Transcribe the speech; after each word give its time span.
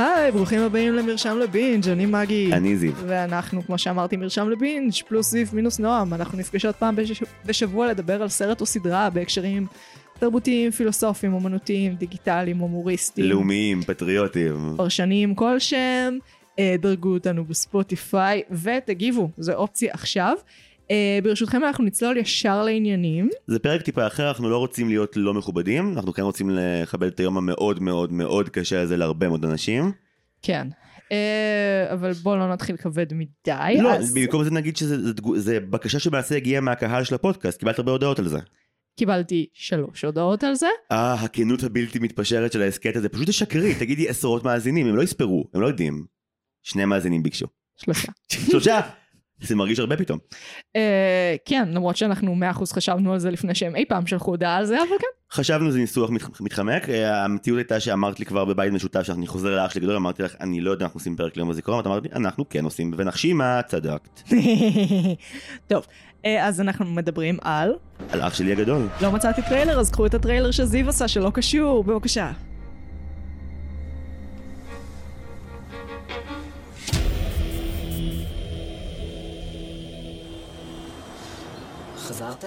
היי, 0.00 0.32
ברוכים 0.32 0.60
הבאים 0.60 0.92
למרשם 0.92 1.38
לבינג', 1.38 1.88
אני 1.88 2.06
מגי. 2.06 2.52
אני 2.52 2.76
זיו. 2.76 2.92
ואנחנו, 3.06 3.62
כמו 3.66 3.78
שאמרתי, 3.78 4.16
מרשם 4.16 4.50
לבינג', 4.50 4.92
פלוס 5.08 5.30
זיו 5.30 5.46
מינוס 5.52 5.78
נועם. 5.78 6.14
אנחנו 6.14 6.38
נפגשות 6.38 6.76
פעם 6.76 6.96
בש... 6.96 7.22
בשבוע 7.46 7.88
לדבר 7.88 8.22
על 8.22 8.28
סרט 8.28 8.60
או 8.60 8.66
סדרה 8.66 9.10
בהקשרים 9.10 9.66
תרבותיים, 10.18 10.70
פילוסופיים, 10.70 11.34
אומנותיים, 11.34 11.94
דיגיטליים, 11.94 12.58
הומוריסטיים. 12.58 13.26
לאומיים, 13.26 13.82
פטריוטיים. 13.82 14.74
פרשניים 14.76 15.34
כלשהם. 15.34 16.18
אה, 16.58 16.74
דרגו 16.78 17.08
אותנו 17.08 17.44
בספוטיפיי 17.44 18.42
ותגיבו, 18.50 19.30
זו 19.38 19.52
אופציה 19.52 19.92
עכשיו. 19.92 20.34
אה, 20.90 21.18
ברשותכם 21.22 21.64
אנחנו 21.64 21.84
נצלול 21.84 22.16
ישר 22.16 22.62
לעניינים. 22.62 23.28
זה 23.46 23.58
פרק 23.58 23.82
טיפה 23.82 24.06
אחר, 24.06 24.28
אנחנו 24.28 24.50
לא 24.50 24.58
רוצים 24.58 24.88
להיות 24.88 25.16
לא 25.16 25.34
מכובדים, 25.34 25.92
אנחנו 25.96 26.12
כן 26.12 26.22
רוצים 26.22 26.50
לכבד 26.50 27.06
את 27.06 27.20
היום 27.20 27.36
המאוד 27.38 27.82
מאוד 27.82 28.12
מאוד 28.12 28.48
קשה 28.48 28.80
הזה 28.80 28.96
להרבה 28.96 29.28
מאוד 29.28 29.44
אנשים. 29.44 29.92
כן. 30.42 30.68
אה, 31.12 31.92
אבל 31.92 32.12
בואו 32.12 32.36
לא 32.36 32.52
נתחיל 32.52 32.76
כבד 32.76 33.14
מדי. 33.14 33.76
לא, 33.82 33.94
אז 33.94 34.14
במקום 34.14 34.44
זה 34.44 34.50
נגיד 34.50 34.76
שזה 34.76 35.02
זה, 35.02 35.12
זה 35.36 35.60
בקשה 35.60 35.98
שמעשה 35.98 36.36
הגיעה 36.36 36.60
מהקהל 36.60 37.04
של 37.04 37.14
הפודקאסט, 37.14 37.58
קיבלת 37.58 37.78
הרבה 37.78 37.92
הודעות 37.92 38.18
על 38.18 38.28
זה. 38.28 38.38
קיבלתי 38.96 39.46
שלוש 39.52 40.04
הודעות 40.04 40.44
על 40.44 40.54
זה. 40.54 40.66
אה, 40.92 41.14
הכנות 41.14 41.62
הבלתי 41.62 41.98
מתפשרת 41.98 42.52
של 42.52 42.62
ההסכת 42.62 42.96
הזה, 42.96 43.08
פשוט 43.08 43.28
תשקרי, 43.28 43.74
תגידי 43.74 44.08
עשרות 44.08 44.44
מאזינים, 44.44 44.86
הם 44.86 44.96
לא 44.96 45.02
יספרו, 45.02 45.44
הם 45.54 45.60
לא 45.60 45.66
יודעים. 45.66 46.04
שני 46.62 46.84
מאזינים 46.84 47.22
ביקשו. 47.22 47.46
שלושה. 47.76 48.12
שלושה! 48.28 48.80
זה 49.42 49.56
מרגיש 49.56 49.78
הרבה 49.78 49.96
פתאום. 49.96 50.18
אה, 50.76 51.36
כן, 51.44 51.68
למרות 51.72 51.96
שאנחנו 51.96 52.34
מאה 52.34 52.50
אחוז 52.50 52.72
חשבנו 52.72 53.12
על 53.12 53.18
זה 53.18 53.30
לפני 53.30 53.54
שהם 53.54 53.76
אי 53.76 53.84
פעם 53.88 54.06
שלחו 54.06 54.30
הודעה 54.30 54.56
על 54.56 54.64
זה, 54.64 54.76
אבל 54.78 54.98
כן. 54.98 55.06
חשבנו 55.32 55.70
זה 55.70 55.78
ניסוח 55.78 56.10
מת- 56.10 56.40
מתחמק, 56.40 56.88
אה, 56.88 57.24
המציאות 57.24 57.58
הייתה 57.58 57.80
שאמרת 57.80 58.20
לי 58.20 58.26
כבר 58.26 58.44
בבית 58.44 58.72
משותף 58.72 59.02
שאני 59.02 59.26
חוזר 59.26 59.56
לאח 59.56 59.70
שלי 59.70 59.80
גדול, 59.80 59.96
אמרתי 59.96 60.22
לך 60.22 60.34
אני 60.40 60.60
לא 60.60 60.70
יודע 60.70 60.84
אנחנו 60.84 60.98
עושים 60.98 61.16
פרק 61.16 61.36
ליום 61.36 61.50
הזיכרון, 61.50 61.80
את 61.80 61.86
אמרת 61.86 62.02
לי 62.02 62.08
אנחנו 62.16 62.48
כן 62.48 62.64
עושים, 62.64 62.92
ונחשי 62.96 63.32
מה 63.32 63.60
צדקת. 63.66 64.20
טוב, 65.68 65.86
אה, 66.24 66.46
אז 66.46 66.60
אנחנו 66.60 66.84
מדברים 66.84 67.38
על... 67.42 67.72
על 68.12 68.20
אח 68.22 68.34
שלי 68.34 68.52
הגדול. 68.52 68.86
לא 69.02 69.12
מצאתי 69.12 69.42
טריילר, 69.48 69.80
אז 69.80 69.90
קחו 69.90 70.06
את 70.06 70.14
הטריילר 70.14 70.50
שזיו 70.50 70.88
עשה 70.88 71.08
שלא 71.08 71.30
קשור, 71.34 71.84
בבקשה. 71.84 72.32
חזרת? 82.20 82.44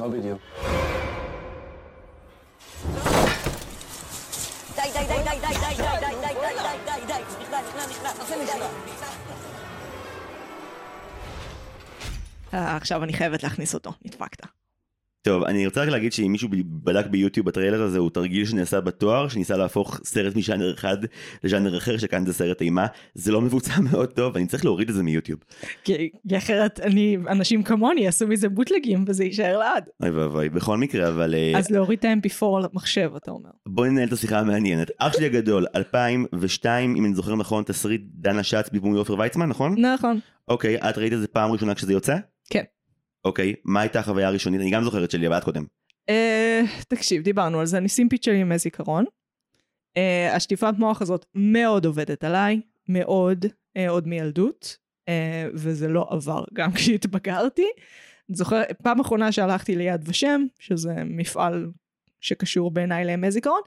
לא 0.00 0.08
בדיוק. 0.08 0.40
די, 4.74 4.82
די, 4.92 5.06
די, 5.06 5.22
די, 5.24 5.38
די, 5.40 5.54
די, 5.58 5.74
די, 5.76 6.00
די, 6.00 6.14
די, 6.20 6.34
די, 6.34 6.54
די, 6.54 7.06
די, 7.06 7.06
די, 7.06 7.22
נכנע, 7.40 7.60
נכנע, 7.60 7.86
נכנע, 7.90 8.10
עושה 8.20 8.34
נכנע. 8.44 8.66
אה, 12.54 12.76
עכשיו 12.76 13.04
אני 13.04 13.12
חייבת 13.12 13.42
להכניס 13.42 13.74
אותו, 13.74 13.92
נדפקת. 14.04 14.57
טוב, 15.28 15.44
אני 15.44 15.66
רוצה 15.66 15.82
רק 15.82 15.88
להגיד 15.88 16.12
שאם 16.12 16.32
מישהו 16.32 16.48
בדק 16.64 17.06
ביוטיוב 17.06 17.46
בטריילר 17.46 17.82
הזה 17.82 17.98
הוא 17.98 18.10
תרגיל 18.10 18.44
שנעשה 18.44 18.80
בתואר, 18.80 19.28
שניסה 19.28 19.56
להפוך 19.56 20.00
סרט 20.04 20.36
משאנר 20.36 20.74
אחד 20.74 20.96
לז'אנר 21.44 21.78
אחר, 21.78 21.98
שכאן 21.98 22.26
זה 22.26 22.32
סרט 22.32 22.60
אימה, 22.60 22.86
זה 23.14 23.32
לא 23.32 23.40
מבוצע 23.40 23.72
מאוד 23.90 24.12
טוב, 24.12 24.36
אני 24.36 24.46
צריך 24.46 24.64
להוריד 24.64 24.88
את 24.88 24.94
זה 24.94 25.02
מיוטיוב. 25.02 25.40
כי 25.84 26.10
אחרת 26.36 26.80
אני, 26.80 27.16
אנשים 27.28 27.62
כמוני 27.62 28.00
יעשו 28.00 28.28
מזה 28.28 28.48
בוטלגים 28.48 29.04
וזה 29.06 29.24
יישאר 29.24 29.58
לעד. 29.58 29.88
אוי 30.02 30.10
ואבוי, 30.10 30.48
בכל 30.48 30.76
מקרה, 30.76 31.08
אבל 31.08 31.34
אה, 31.34 31.58
אז 31.58 31.70
להוריד 31.70 31.98
את 31.98 32.04
ה-MP4 32.04 32.46
על 32.56 32.64
המחשב, 32.72 33.10
אתה 33.16 33.30
אומר. 33.30 33.50
בואי 33.66 33.90
ננהל 33.90 34.08
את 34.08 34.12
השיחה 34.12 34.38
המעניינת. 34.38 34.90
אח 34.98 35.12
שלי 35.12 35.26
הגדול, 35.26 35.66
2002, 35.76 36.96
אם 36.96 37.04
אני 37.04 37.14
זוכר 37.14 37.36
נכון, 37.36 37.64
תסריט 37.64 38.02
דנה 38.14 38.42
שץ 38.42 38.70
בדמוי 38.72 38.98
עופר 38.98 39.18
ויצמן, 39.18 39.48
נכון? 39.48 39.80
נכון. 39.80 40.18
אוקיי, 40.48 40.76
את 40.76 40.98
ראית 40.98 41.12
את 41.12 41.20
זה 41.20 41.26
פעם 41.26 41.52
ראשונה 41.52 41.74
כשזה 41.74 41.92
יוצא? 41.92 42.16
כן. 42.50 42.62
אוקיי, 43.28 43.54
מה 43.64 43.80
הייתה 43.80 44.00
החוויה 44.00 44.28
הראשונית? 44.28 44.60
אני 44.60 44.70
גם 44.70 44.84
זוכרת 44.84 45.10
שלי, 45.10 45.26
אבל 45.26 45.38
את 45.38 45.44
קודם. 45.44 45.64
אה, 46.08 46.62
תקשיב, 46.88 47.22
דיברנו 47.22 47.60
על 47.60 47.66
זה, 47.66 47.78
אני 47.78 47.88
סימפית 47.88 48.22
שלי 48.22 48.40
עם 48.40 48.56
זיכרון. 48.56 49.04
אה, 49.96 50.36
השטיפת 50.36 50.74
מוח 50.78 51.02
הזאת 51.02 51.26
מאוד 51.34 51.86
עובדת 51.86 52.24
עליי, 52.24 52.60
מאוד, 52.88 53.46
אה, 53.76 53.88
עוד 53.88 54.08
מילדות, 54.08 54.76
וזה 55.54 55.88
לא 55.88 56.06
עבר 56.10 56.44
גם 56.54 56.72
כשהתבגרתי. 56.76 57.66
זוכר, 58.28 58.62
פעם 58.82 59.00
אחרונה 59.00 59.32
שהלכתי 59.32 59.76
ליד 59.76 60.04
ושם, 60.04 60.44
שזה 60.58 60.94
מפעל 61.04 61.70
שקשור 62.20 62.70
בעיניי 62.70 63.04
לימי 63.04 63.30
זיכרון, 63.30 63.60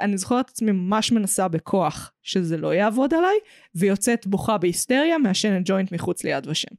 אני 0.00 0.18
זוכרת 0.18 0.44
את 0.44 0.50
עצמי 0.50 0.72
ממש 0.72 1.12
מנסה 1.12 1.48
בכוח 1.48 2.12
שזה 2.22 2.56
לא 2.56 2.74
יעבוד 2.74 3.14
עליי, 3.14 3.36
ויוצאת 3.74 4.26
בוכה 4.26 4.58
בהיסטריה, 4.58 5.18
מעשנת 5.18 5.62
ג'וינט 5.64 5.92
מחוץ 5.92 6.24
ליד 6.24 6.46
ושם. 6.46 6.74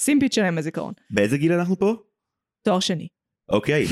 סימפית 0.00 0.32
של 0.32 0.44
ימי 0.44 0.62
זיכרון. 0.62 0.92
באיזה 1.10 1.38
גיל 1.38 1.52
אנחנו 1.52 1.78
פה? 1.78 1.94
תואר 2.62 2.80
שני. 2.80 3.08
אוקיי. 3.48 3.86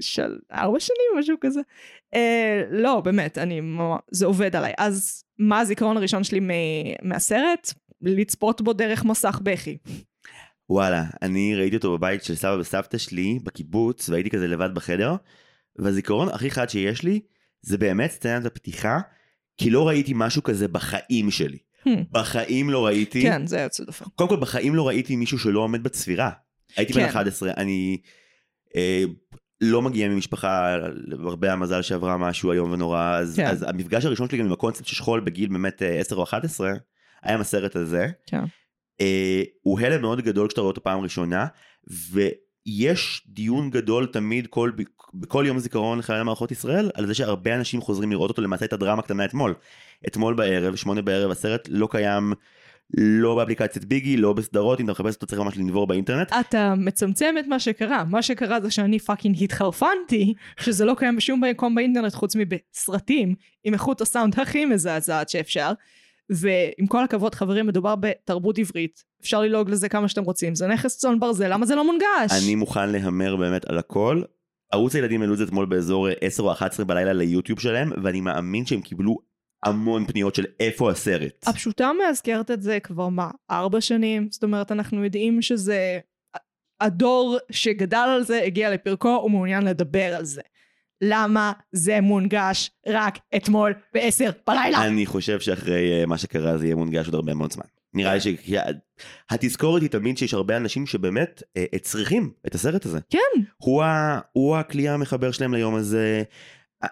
של 0.00 0.38
ארבע 0.52 0.80
שנים 0.80 1.18
משהו 1.18 1.36
כזה. 1.40 1.60
אה, 2.14 2.62
לא 2.70 3.00
באמת 3.00 3.38
אני 3.38 3.60
זה 4.10 4.26
עובד 4.26 4.56
עליי 4.56 4.72
אז 4.78 5.24
מה 5.38 5.60
הזיכרון 5.60 5.96
הראשון 5.96 6.24
שלי 6.24 6.40
מ- 6.40 7.08
מהסרט 7.08 7.72
לצפות 8.00 8.60
בו 8.60 8.72
דרך 8.72 9.04
מסך 9.04 9.40
בכי. 9.42 9.78
וואלה, 10.70 11.04
אני 11.22 11.54
ראיתי 11.56 11.76
אותו 11.76 11.98
בבית 11.98 12.24
של 12.24 12.34
סבא 12.34 12.56
וסבתא 12.60 12.98
שלי 12.98 13.38
בקיבוץ, 13.42 14.08
והייתי 14.08 14.30
כזה 14.30 14.48
לבד 14.48 14.74
בחדר, 14.74 15.16
והזיכרון 15.76 16.28
הכי 16.28 16.50
חד 16.50 16.70
שיש 16.70 17.02
לי, 17.02 17.20
זה 17.62 17.78
באמת 17.78 18.10
סצנת 18.10 18.46
הפתיחה, 18.46 19.00
כי 19.56 19.70
לא 19.70 19.88
ראיתי 19.88 20.12
משהו 20.16 20.42
כזה 20.42 20.68
בחיים 20.68 21.30
שלי. 21.30 21.58
בחיים 22.10 22.70
לא 22.70 22.86
ראיתי, 22.86 23.22
כן 23.22 23.46
זה 23.46 23.60
יוצא 23.60 23.84
דופן. 23.84 24.04
קודם 24.14 24.30
כל 24.30 24.36
בחיים 24.36 24.74
לא 24.74 24.88
ראיתי 24.88 25.16
מישהו 25.16 25.38
שלא 25.38 25.60
עומד 25.60 25.82
בצפירה. 25.82 26.30
הייתי 26.76 26.92
בן 26.92 27.00
כן. 27.00 27.08
11, 27.08 27.50
אני 27.56 27.98
אה, 28.76 29.04
לא 29.60 29.82
מגיע 29.82 30.08
ממשפחה, 30.08 30.76
הרבה 31.24 31.52
המזל 31.52 31.82
שעברה 31.82 32.16
משהו 32.16 32.52
איום 32.52 32.72
ונורא, 32.72 33.16
אז, 33.18 33.36
כן. 33.36 33.46
אז 33.46 33.62
המפגש 33.68 34.04
הראשון 34.04 34.28
שלי 34.28 34.38
גם 34.38 34.46
עם 34.46 34.52
הקונספט 34.52 34.86
של 34.86 34.96
שכול 34.96 35.20
בגיל 35.20 35.48
באמת 35.48 35.82
אה, 35.82 36.00
10 36.00 36.16
או 36.16 36.22
11, 36.22 36.72
היה 37.22 37.34
עם 37.34 37.40
הסרט 37.40 37.76
הזה. 37.76 38.08
כן. 38.26 38.44
אה, 39.00 39.42
הוא 39.62 39.80
הלם 39.80 40.00
מאוד 40.00 40.20
גדול 40.20 40.48
כשאתה 40.48 40.60
רואה 40.60 40.70
אותו 40.70 40.82
פעם 40.82 41.00
ראשונה, 41.00 41.46
ויש 42.66 43.22
דיון 43.28 43.70
גדול 43.70 44.06
תמיד 44.06 44.46
כל, 44.46 44.70
בכל 45.14 45.44
יום 45.46 45.58
זיכרון 45.58 45.98
לחיילי 45.98 46.24
מערכות 46.24 46.52
ישראל, 46.52 46.90
על 46.94 47.06
זה 47.06 47.14
שהרבה 47.14 47.54
אנשים 47.54 47.80
חוזרים 47.80 48.10
לראות 48.10 48.30
אותו, 48.30 48.42
למעשה 48.42 48.64
את 48.64 48.72
הדרמה 48.72 48.98
הקטנה 48.98 49.24
אתמול. 49.24 49.54
אתמול 50.06 50.34
בערב, 50.34 50.76
שמונה 50.76 51.02
בערב, 51.02 51.30
הסרט 51.30 51.68
לא 51.70 51.88
קיים 51.90 52.32
לא 52.96 53.34
באפליקציית 53.34 53.84
ביגי, 53.84 54.16
לא 54.16 54.32
בסדרות, 54.32 54.80
אם 54.80 54.84
אתה 54.84 54.92
מחפש 54.92 55.14
אותו 55.14 55.26
צריך 55.26 55.40
ממש 55.40 55.56
לנבור 55.56 55.86
באינטרנט. 55.86 56.32
אתה 56.40 56.74
מצמצם 56.76 57.34
את 57.40 57.46
מה 57.46 57.58
שקרה 57.58 58.04
מה 58.04 58.22
שקרה 58.22 58.60
זה 58.60 58.70
שאני 58.70 58.98
fucking 58.98 59.44
התחרפנתי 59.44 60.34
שזה 60.60 60.84
לא 60.84 60.94
קיים 60.98 61.16
בשום 61.16 61.44
מקום 61.44 61.74
באינטרנט 61.74 62.14
חוץ 62.14 62.36
מבסרטים 62.36 63.34
עם 63.64 63.74
איכות 63.74 64.00
הסאונד 64.00 64.40
הכי 64.40 64.64
מזעזעת 64.64 65.28
שאפשר. 65.28 65.72
ועם 66.34 66.86
כל 66.86 67.04
הכבוד 67.04 67.34
חברים 67.34 67.66
מדובר 67.66 67.94
בתרבות 67.96 68.58
עברית 68.58 69.04
אפשר 69.20 69.40
ללעוג 69.40 69.70
לזה 69.70 69.88
כמה 69.88 70.08
שאתם 70.08 70.24
רוצים 70.24 70.54
זה 70.54 70.66
נכס 70.66 70.98
צאן 70.98 71.20
ברזל 71.20 71.52
למה 71.52 71.66
זה 71.66 71.74
לא 71.74 71.84
מונגש? 71.84 72.42
אני 72.42 72.54
מוכן 72.54 72.90
להמר 72.90 73.36
באמת 73.36 73.64
על 73.64 73.78
הכל. 73.78 74.22
ערוץ 74.72 74.94
הילדים 74.94 75.20
העלו 75.20 75.32
את 75.32 75.38
זה 75.38 75.44
אתמול 75.44 75.66
באזור 75.66 76.08
10 76.20 76.42
או 76.42 76.52
11 76.52 76.86
בלילה 76.86 77.12
ליוטיוב 77.12 77.60
שלהם, 77.60 77.90
ואני 78.02 78.20
מאמין 78.20 78.66
שהם 78.66 78.80
קיבלו 78.80 79.18
המון 79.62 80.06
פניות 80.06 80.34
של 80.34 80.44
איפה 80.60 80.90
הסרט. 80.90 81.44
הפשוטה 81.46 81.90
מאזכרת 81.98 82.50
את 82.50 82.62
זה 82.62 82.80
כבר 82.80 83.08
מה, 83.08 83.30
ארבע 83.50 83.80
שנים? 83.80 84.28
זאת 84.30 84.42
אומרת, 84.42 84.72
אנחנו 84.72 85.04
יודעים 85.04 85.42
שזה... 85.42 85.98
הדור 86.80 87.38
שגדל 87.50 87.96
על 87.96 88.22
זה 88.22 88.42
הגיע 88.42 88.70
לפרקו, 88.70 89.14
הוא 89.14 89.30
מעוניין 89.30 89.62
לדבר 89.62 90.14
על 90.14 90.24
זה. 90.24 90.42
למה 91.02 91.52
זה 91.72 92.00
מונגש 92.00 92.70
רק 92.86 93.18
אתמול 93.36 93.72
בעשר 93.94 94.30
בלילה? 94.46 94.86
אני 94.86 95.06
חושב 95.06 95.40
שאחרי 95.40 96.00
אה, 96.00 96.06
מה 96.06 96.18
שקרה 96.18 96.58
זה 96.58 96.64
יהיה 96.64 96.76
מונגש 96.76 97.06
עוד 97.06 97.14
הרבה 97.14 97.34
מאוד 97.34 97.52
זמן. 97.52 97.64
נראה 97.94 98.14
לי 98.14 98.20
שהתזכורת 99.30 99.82
היא 99.82 99.90
תמיד 99.90 100.18
שיש 100.18 100.34
הרבה 100.34 100.56
אנשים 100.56 100.86
שבאמת 100.86 101.42
אה, 101.56 101.64
אה, 101.74 101.78
צריכים 101.78 102.30
את 102.46 102.54
הסרט 102.54 102.86
הזה. 102.86 102.98
כן. 103.10 103.42
הוא, 103.56 103.82
ה, 103.82 104.20
הוא 104.32 104.56
הכלי 104.56 104.88
המחבר 104.88 105.30
שלהם 105.30 105.54
ליום 105.54 105.74
הזה. 105.74 106.22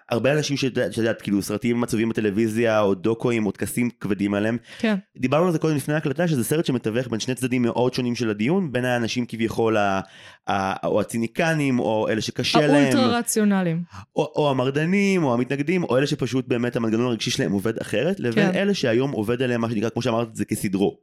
הרבה 0.09 0.33
אנשים 0.33 0.57
שאת 0.57 0.97
יודעת, 0.97 1.21
כאילו 1.21 1.41
סרטים 1.41 1.83
עצובים 1.83 2.09
בטלוויזיה 2.09 2.81
או 2.81 2.93
דוקואים 2.93 3.45
או 3.45 3.51
טקסים 3.51 3.89
כבדים 3.99 4.33
עליהם. 4.33 4.57
כן. 4.79 4.95
דיברנו 5.17 5.45
על 5.45 5.51
זה 5.51 5.59
קודם 5.59 5.75
לפני 5.75 5.93
ההקלטה 5.93 6.27
שזה 6.27 6.43
סרט 6.43 6.65
שמתווך 6.65 7.07
בין 7.07 7.19
שני 7.19 7.35
צדדים 7.35 7.61
מאוד 7.61 7.93
שונים 7.93 8.15
של 8.15 8.29
הדיון 8.29 8.71
בין 8.71 8.85
האנשים 8.85 9.25
כביכול 9.25 9.77
ה, 9.77 10.01
ה, 10.47 10.87
או 10.87 11.01
הציניקנים 11.01 11.79
או 11.79 12.07
אלה 12.09 12.21
שקשה 12.21 12.67
להם 12.67 12.71
האולטרה 12.75 13.17
רציונליים. 13.17 13.83
או, 14.15 14.33
או 14.35 14.49
המרדנים 14.49 15.23
או 15.23 15.33
המתנגדים 15.33 15.83
או 15.83 15.97
אלה 15.97 16.07
שפשוט 16.07 16.47
באמת 16.47 16.75
המנגנון 16.75 17.05
הרגשי 17.05 17.31
שלהם 17.31 17.51
עובד 17.51 17.77
אחרת 17.77 18.19
לבין 18.19 18.51
כן. 18.51 18.57
אלה 18.57 18.73
שהיום 18.73 19.11
עובד 19.11 19.41
עליהם 19.41 19.61
מה 19.61 19.69
שנקרא 19.69 19.89
כמו 19.89 20.01
שאמרת 20.01 20.35
זה 20.35 20.45
כסדרו. 20.45 20.97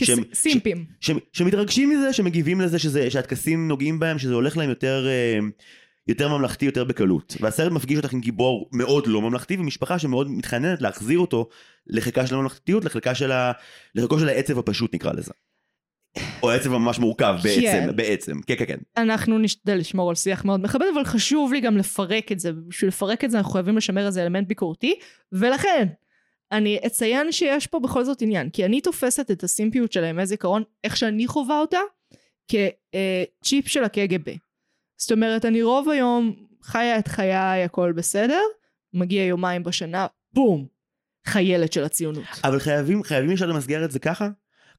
שהם- 0.00 0.24
סימפים. 0.34 0.84
ש, 1.00 1.10
שמתרגשים 1.32 1.90
מזה 1.90 2.12
שמגיבים 2.12 2.60
לזה 2.60 2.78
שזה 2.78 3.10
שהטקסים 3.10 3.68
נוגעים 3.68 3.98
בהם 3.98 4.18
שזה 4.18 4.34
הולך 4.34 4.56
להם 4.56 4.68
יותר. 4.68 5.06
אה, 5.08 5.38
יותר 6.10 6.28
ממלכתי 6.28 6.64
יותר 6.64 6.84
בקלות. 6.84 7.36
והסרט 7.40 7.72
מפגיש 7.72 7.96
אותך 7.96 8.12
עם 8.12 8.20
גיבור 8.20 8.68
מאוד 8.72 9.06
לא 9.06 9.22
ממלכתי 9.22 9.56
ומשפחה 9.56 9.98
שמאוד 9.98 10.30
מתחננת 10.30 10.82
להחזיר 10.82 11.18
אותו 11.18 11.48
לחלקה 11.86 12.26
של 12.26 12.34
הממלכתיות, 12.34 12.84
לחלקה 12.84 13.14
של 13.14 13.32
ה... 13.32 13.52
לחלקו 13.94 14.18
של 14.18 14.28
העצב 14.28 14.58
הפשוט 14.58 14.94
נקרא 14.94 15.12
לזה. 15.12 15.32
או 16.42 16.50
העצב 16.50 16.70
ממש 16.70 16.98
מורכב 16.98 17.34
בעצם, 17.42 17.60
כן. 17.60 17.96
בעצם, 17.96 18.40
כן 18.46 18.54
כן 18.58 18.64
כן. 18.66 18.78
אנחנו 18.96 19.38
נשתדל 19.38 19.74
לשמור 19.74 20.08
על 20.08 20.14
שיח 20.14 20.44
מאוד 20.44 20.62
מכבד, 20.62 20.86
אבל 20.94 21.04
חשוב 21.04 21.52
לי 21.52 21.60
גם 21.60 21.76
לפרק 21.76 22.32
את 22.32 22.40
זה, 22.40 22.50
ובשביל 22.50 22.88
לפרק 22.88 23.24
את 23.24 23.30
זה 23.30 23.38
אנחנו 23.38 23.52
חייבים 23.52 23.76
לשמר 23.76 24.06
איזה 24.06 24.22
אלמנט 24.22 24.48
ביקורתי, 24.48 24.94
ולכן, 25.32 25.88
אני 26.52 26.78
אציין 26.86 27.32
שיש 27.32 27.66
פה 27.66 27.80
בכל 27.80 28.04
זאת 28.04 28.22
עניין, 28.22 28.50
כי 28.50 28.64
אני 28.64 28.80
תופסת 28.80 29.30
את 29.30 29.44
הסימפיות 29.44 29.92
של 29.92 30.04
הימי 30.04 30.26
זיכרון, 30.26 30.62
איך 30.84 30.96
שאני 30.96 31.26
חווה 31.26 31.60
אותה, 31.60 31.78
כצ'יפ 32.48 33.68
של 33.68 33.84
הקג"ב. 33.84 34.30
זאת 35.00 35.12
אומרת, 35.12 35.44
אני 35.44 35.62
רוב 35.62 35.88
היום 35.88 36.34
חיה 36.62 36.98
את 36.98 37.08
חיי, 37.08 37.64
הכל 37.64 37.92
בסדר, 37.92 38.40
מגיע 38.94 39.24
יומיים 39.24 39.62
בשנה, 39.62 40.06
בום, 40.32 40.66
חיילת 41.26 41.72
של 41.72 41.84
הציונות. 41.84 42.24
אבל 42.44 42.58
חייבים, 42.58 43.02
חייבים 43.02 43.30
ישר 43.30 43.46
למסגר 43.46 43.84
את 43.84 43.90
זה 43.90 43.98
ככה? 43.98 44.28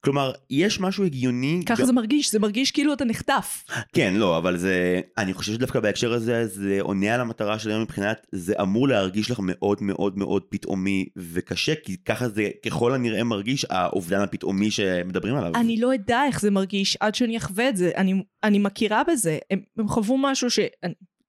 כלומר, 0.03 0.31
יש 0.49 0.79
משהו 0.79 1.03
הגיוני... 1.05 1.61
ככה 1.65 1.81
גם- 1.81 1.87
זה 1.87 1.93
מרגיש, 1.93 2.31
זה 2.31 2.39
מרגיש 2.39 2.71
כאילו 2.71 2.93
אתה 2.93 3.05
נחטף. 3.05 3.63
כן, 3.93 4.13
לא, 4.15 4.37
אבל 4.37 4.57
זה... 4.57 5.01
אני 5.17 5.33
חושב 5.33 5.53
שדווקא 5.53 5.79
בהקשר 5.79 6.13
הזה, 6.13 6.47
זה 6.47 6.77
עונה 6.81 7.13
על 7.13 7.21
המטרה 7.21 7.59
של 7.59 7.69
היום 7.69 7.81
מבחינת... 7.81 8.27
זה 8.31 8.53
אמור 8.61 8.87
להרגיש 8.87 9.31
לך 9.31 9.39
מאוד 9.43 9.77
מאוד 9.83 10.17
מאוד 10.17 10.43
פתאומי 10.49 11.05
וקשה, 11.17 11.75
כי 11.75 11.97
ככה 11.97 12.29
זה 12.29 12.49
ככל 12.65 12.93
הנראה 12.93 13.23
מרגיש 13.23 13.65
האובדן 13.69 14.21
הפתאומי 14.21 14.71
שמדברים 14.71 15.35
עליו. 15.35 15.55
אני 15.55 15.77
לא 15.79 15.93
אדע 15.93 16.21
איך 16.27 16.41
זה 16.41 16.51
מרגיש 16.51 16.97
עד 16.99 17.15
שאני 17.15 17.37
אחווה 17.37 17.69
את 17.69 17.77
זה. 17.77 17.91
אני, 17.97 18.23
אני 18.43 18.59
מכירה 18.59 19.01
בזה. 19.11 19.37
הם, 19.51 19.59
הם 19.77 19.87
חוו 19.87 20.17
משהו 20.17 20.49
ש... 20.49 20.59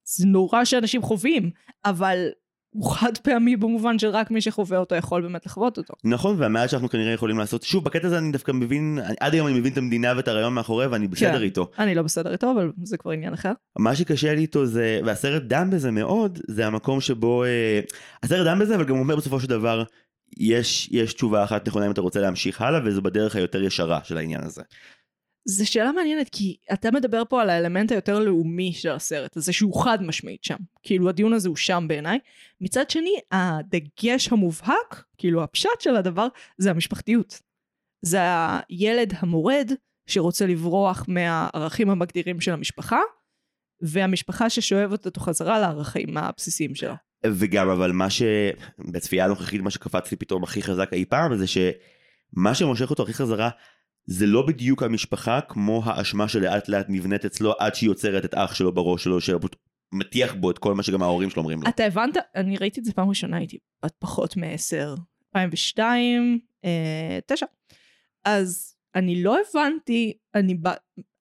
זה 0.05 0.27
נורא 0.27 0.65
שאנשים 0.65 1.03
חווים, 1.03 1.51
אבל 1.85 2.27
הוא 2.73 2.91
חד 2.93 3.19
פעמי 3.19 3.57
במובן 3.57 3.99
שרק 3.99 4.31
מי 4.31 4.41
שחווה 4.41 4.79
אותו 4.79 4.95
יכול 4.95 5.23
באמת 5.23 5.47
לחוות 5.47 5.79
אותו. 5.79 5.95
נכון, 6.05 6.37
והמעט 6.39 6.71
שאנחנו 6.71 6.89
כנראה 6.89 7.13
יכולים 7.13 7.39
לעשות... 7.39 7.63
שוב, 7.63 7.85
בקטע 7.85 8.07
הזה 8.07 8.19
אני 8.19 8.33
דווקא 8.33 8.53
מבין... 8.53 8.99
אני, 9.05 9.15
עד 9.21 9.35
היום 9.35 9.47
אני 9.47 9.59
מבין 9.61 9.73
את 9.73 9.79
המדינה 9.79 10.13
ואת 10.17 10.29
הרעיון 10.29 10.55
מאחורי, 10.55 10.87
ואני 10.87 11.09
בסדר 11.09 11.39
כן. 11.39 11.43
איתו. 11.43 11.71
אני 11.79 11.95
לא 11.95 12.03
בסדר 12.03 12.33
איתו, 12.33 12.51
אבל 12.51 12.73
זה 12.83 12.97
כבר 12.97 13.11
עניין 13.11 13.33
אחר. 13.33 13.53
מה 13.79 13.97
שקשה 13.97 14.35
לי 14.35 14.41
איתו 14.41 14.67
זה, 14.67 15.01
והסרט 15.05 15.43
דן 15.43 15.71
בזה 15.71 15.91
מאוד, 15.91 16.39
זה 16.49 16.67
המקום 16.67 17.01
שבו, 17.01 17.45
אה, 17.45 17.81
הסרט 18.23 18.47
דן 18.47 18.59
בזה, 18.59 18.75
אבל 18.75 18.85
גם 18.85 18.99
אומר 18.99 19.17
בסופו 19.17 19.41
של 19.41 19.49
דבר, 19.49 19.85
יש, 20.37 20.89
יש 20.93 21.15
תשובה 21.15 21.45
אחת 21.45 21.69
נכונה 21.69 21.87
אם 21.87 21.91
אתה 21.91 22.01
רוצה 22.01 22.21
להמשיך 22.21 22.61
הלאה, 22.61 22.81
וזו 22.85 23.03
בדרך 23.03 23.37
היותר 23.37 23.63
ישרה 23.63 24.01
של 24.05 24.19
העניין 24.19 24.45
הזה. 24.45 24.63
זו 25.45 25.71
שאלה 25.71 25.93
מעניינת, 25.93 26.29
כי 26.29 26.57
אתה 26.73 26.91
מדבר 26.91 27.23
פה 27.29 27.43
על 27.43 27.51
האלמנט 27.51 27.93
היותר 27.93 28.19
לאומי 28.19 28.73
של 28.73 28.91
הסרט, 28.91 29.37
הזה 29.37 29.53
שהוא 29.53 29.85
חד 29.85 30.03
משמעית 30.03 30.45
שם. 30.45 30.57
כאילו 30.83 31.09
הדיון 31.09 31.33
הזה 31.33 31.49
הוא 31.49 31.57
שם 31.57 31.85
בעיניי. 31.89 32.19
מצד 32.61 32.91
שני, 32.91 33.15
הדגש 33.33 34.29
המובהק, 34.33 35.05
כאילו 35.19 35.43
הפשט 35.43 35.81
של 35.81 35.97
הדבר, 35.97 36.27
זה 36.59 36.71
המשפחתיות. 36.71 37.41
זה 38.03 38.19
הילד 38.69 39.13
המורד 39.19 39.73
שרוצה 40.07 40.47
לברוח 40.47 41.05
מהערכים 41.09 41.91
המגדירים 41.91 42.41
של 42.41 42.53
המשפחה, 42.53 43.01
והמשפחה 43.81 44.51
ששואבת 44.51 45.07
אותו 45.07 45.21
חזרה 45.21 45.61
לערכים 45.61 46.17
הבסיסיים 46.17 46.75
שלה. 46.75 46.95
וגם, 47.27 47.69
אבל 47.69 47.93
מה 47.93 48.11
ש... 48.11 48.23
בצפייה 48.79 49.25
הנוכחית, 49.25 49.61
מה 49.61 49.71
שקפץ 49.71 50.11
לי 50.11 50.17
פתאום 50.17 50.43
הכי 50.43 50.63
חזק 50.63 50.93
אי 50.93 51.05
פעם, 51.05 51.37
זה 51.37 51.47
שמה 51.47 52.55
שמושך 52.55 52.91
אותו 52.91 53.03
הכי 53.03 53.15
חזרה, 53.15 53.51
זה 54.07 54.27
לא 54.27 54.47
בדיוק 54.47 54.83
המשפחה, 54.83 55.41
כמו 55.41 55.83
האשמה 55.85 56.29
שלאט 56.29 56.69
לאט 56.69 56.87
נבנית 56.89 57.25
אצלו, 57.25 57.53
עד 57.59 57.75
שהיא 57.75 57.91
יוצרת 57.91 58.25
את 58.25 58.35
אח 58.35 58.55
שלו 58.55 58.73
בראש 58.73 59.05
שלו, 59.05 59.21
שפשוט 59.21 59.57
מטיח 59.93 60.35
בו 60.35 60.51
את 60.51 60.59
כל 60.59 60.75
מה 60.75 60.83
שגם 60.83 61.03
ההורים 61.03 61.31
שלו 61.31 61.43
אומרים 61.43 61.63
לו. 61.63 61.69
אתה 61.69 61.85
הבנת? 61.85 62.17
אני 62.37 62.57
ראיתי 62.57 62.81
את 62.81 62.85
זה 62.85 62.93
פעם 62.93 63.09
ראשונה, 63.09 63.37
הייתי 63.37 63.59
בת 63.85 63.95
פחות 63.99 64.37
מ-10, 64.37 65.01
2002, 65.37 66.39
אה, 66.65 67.19
9. 67.27 67.47
אז 68.25 68.75
אני 68.95 69.23
לא 69.23 69.37
הבנתי, 69.41 70.13
אני 70.35 70.55
ב... 70.55 70.69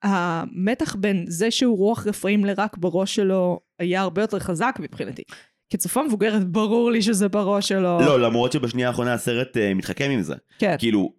המתח 0.04 0.96
בין 0.96 1.26
זה 1.28 1.52
שהוא 1.52 1.78
רוח 1.78 2.08
רפאים 2.08 2.46
לרק 2.46 2.78
בראש 2.78 3.16
שלו 3.16 3.60
היה 3.80 4.02
הרבה 4.02 4.22
יותר 4.22 4.40
חזק 4.40 4.78
מבחינתי. 4.80 5.24
כצופה 5.70 6.04
מבוגרת 6.04 6.48
ברור 6.48 6.92
לי 6.92 7.02
שזה 7.02 7.30
בראש 7.30 7.68
שלו. 7.68 8.02
לא, 8.02 8.20
למרות 8.20 8.52
שבשנייה 8.52 8.88
האחרונה 8.88 9.14
הסרט 9.14 9.58
אה, 9.58 9.74
מתחכם 9.74 10.10
עם 10.12 10.22
זה. 10.22 10.36
כן. 10.60 10.76
כאילו, 10.80 11.14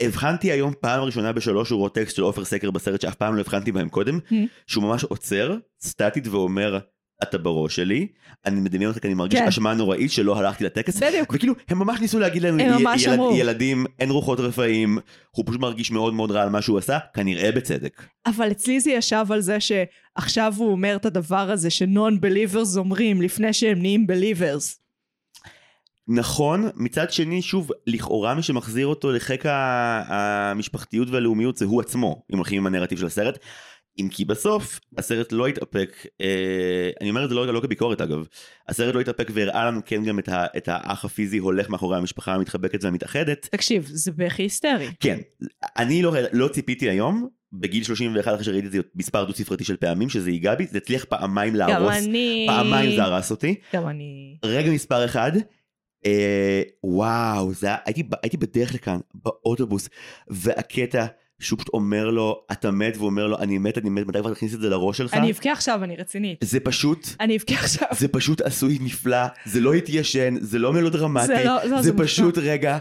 הבחנתי 0.00 0.52
היום 0.52 0.72
פעם 0.80 1.02
ראשונה 1.02 1.32
בשלוש 1.32 1.68
שורות 1.68 1.94
טקסט 1.94 2.16
של 2.16 2.22
עופר 2.22 2.44
סקר 2.44 2.70
בסרט 2.70 3.00
שאף 3.00 3.14
פעם 3.14 3.34
לא 3.34 3.40
הבחנתי 3.40 3.72
בהם 3.72 3.88
קודם, 3.88 4.18
Mm. 4.30 4.34
שהוא 4.66 4.84
ממש 4.84 5.04
עוצר, 5.04 5.56
סטטית 5.82 6.26
ואומר, 6.28 6.78
אתה 7.22 7.38
בראש 7.38 7.76
שלי, 7.76 8.06
אני 8.46 8.60
מדמיין 8.60 8.88
אותך 8.90 9.00
כי 9.00 9.06
אני 9.06 9.14
מרגיש 9.14 9.40
כן. 9.40 9.46
אשמה 9.46 9.74
נוראית 9.74 10.10
שלא 10.12 10.38
הלכתי 10.38 10.64
לטקס, 10.64 10.96
בדיוק. 11.02 11.32
וכאילו, 11.34 11.54
הם 11.68 11.78
ממש 11.78 12.00
ניסו 12.00 12.18
להגיד 12.18 12.42
לנו, 12.42 12.58
"י- 12.58 12.82
ילד-. 12.98 13.18
ילדים, 13.34 13.86
אין 13.98 14.10
רוחות 14.10 14.40
רפאים, 14.40 14.98
הוא 15.30 15.44
פשוט 15.46 15.60
מרגיש 15.60 15.90
מאוד 15.90 16.14
מאוד 16.14 16.30
רע 16.30 16.42
על 16.42 16.48
מה 16.48 16.62
שהוא 16.62 16.78
עשה, 16.78 16.98
כנראה 17.14 17.52
בצדק. 17.52 18.02
אבל 18.26 18.50
אצלי 18.50 18.80
זה 18.80 18.90
ישב 18.90 19.24
על 19.30 19.40
זה 19.40 19.58
שעכשיו 19.60 20.54
הוא 20.56 20.70
אומר 20.72 20.96
את 20.96 21.06
הדבר 21.06 21.50
הזה 21.50 21.70
שנון 21.70 22.20
בליברס 22.20 22.76
אומרים 22.76 23.22
לפני 23.22 23.52
שהם 23.52 23.78
נהיים 23.78 24.06
בליברס. 24.06 24.79
נכון, 26.12 26.70
מצד 26.76 27.12
שני, 27.12 27.42
שוב, 27.42 27.70
לכאורה 27.86 28.34
מי 28.34 28.42
שמחזיר 28.42 28.86
אותו 28.86 29.12
לחיק 29.12 29.44
המשפחתיות 29.46 31.10
והלאומיות 31.10 31.56
זה 31.56 31.64
הוא 31.64 31.80
עצמו, 31.80 32.22
אם 32.32 32.36
הולכים 32.36 32.58
עם 32.58 32.66
הנרטיב 32.66 32.98
של 32.98 33.06
הסרט. 33.06 33.38
אם 33.98 34.08
כי 34.10 34.24
בסוף 34.24 34.80
הסרט 34.98 35.32
לא 35.32 35.46
התאפק, 35.46 36.06
אה, 36.20 36.90
אני 37.00 37.10
אומר 37.10 37.24
את 37.24 37.28
זה 37.28 37.34
לא, 37.34 37.46
לא 37.46 37.60
כביקורת 37.60 38.00
אגב, 38.00 38.26
הסרט 38.68 38.94
לא 38.94 39.00
התאפק 39.00 39.30
והראה 39.34 39.64
לנו 39.64 39.80
כן 39.86 40.04
גם 40.04 40.18
את, 40.18 40.28
ה, 40.28 40.46
את 40.56 40.68
האח 40.68 41.04
הפיזי 41.04 41.38
הולך 41.38 41.70
מאחורי 41.70 41.96
המשפחה 41.96 42.34
המתחבקת 42.34 42.84
והמתאחדת. 42.84 43.48
תקשיב, 43.50 43.86
זה 43.86 44.12
בכי 44.12 44.42
היסטרי. 44.42 44.88
כן, 45.00 45.18
אני 45.76 46.02
לא, 46.02 46.14
לא 46.32 46.48
ציפיתי 46.48 46.90
היום, 46.90 47.28
בגיל 47.52 47.84
31 47.84 48.34
אחרי 48.34 48.44
שראיתי 48.44 48.66
את 48.66 48.72
זה 48.72 48.78
מספר 48.94 49.24
דו 49.24 49.32
ספרתי 49.32 49.64
של 49.64 49.76
פעמים, 49.76 50.08
שזה 50.08 50.30
ייגע 50.30 50.54
בי, 50.54 50.66
זה 50.66 50.78
הצליח 50.78 51.04
פעמיים 51.04 51.52
גם 51.52 51.58
להרוס, 51.58 51.96
אני... 52.08 52.46
פעמיים 52.48 52.96
זה 52.96 53.02
הרס 53.02 53.30
אותי. 53.30 53.54
גם 53.74 53.88
אני... 53.88 54.36
רגע 54.44 54.70
מספר 54.70 55.04
אחד, 55.04 55.32
וואו, 56.84 57.52
זה 57.54 57.66
היה, 57.66 57.76
הייתי, 57.84 58.02
הייתי 58.22 58.36
בדרך 58.36 58.74
לכאן, 58.74 58.98
באוטובוס, 59.14 59.88
והקטע 60.28 61.06
שהוא 61.40 61.56
פשוט 61.58 61.68
אומר 61.74 62.10
לו, 62.10 62.44
אתה 62.52 62.70
מת, 62.70 62.96
והוא 62.96 63.06
אומר 63.06 63.26
לו, 63.26 63.38
אני 63.38 63.58
מת, 63.58 63.78
אני 63.78 63.90
מת, 63.90 64.06
מתי 64.06 64.18
כבר 64.18 64.34
תכניס 64.34 64.54
את 64.54 64.60
זה 64.60 64.68
לראש 64.68 64.98
שלך? 64.98 65.14
אני 65.14 65.30
אבכה 65.30 65.52
עכשיו, 65.52 65.84
אני 65.84 65.96
רצינית. 65.96 66.38
זה 66.44 66.60
פשוט, 66.60 67.06
אני 67.20 67.36
אבכה 67.36 67.54
עכשיו. 67.54 67.88
זה 67.98 68.08
פשוט 68.08 68.40
עשוי 68.40 68.78
נפלא, 68.80 69.26
זה 69.44 69.60
לא 69.60 69.72
התיישן, 69.74 70.34
זה 70.40 70.58
לא 70.58 70.72
מלודרמטי, 70.72 71.26
זה 71.26 71.44
לא- 71.44 71.64
לא, 71.64 71.82
זה 71.82 71.82
זה 71.82 71.98
פשוט 71.98 72.38
רגע 72.38 72.78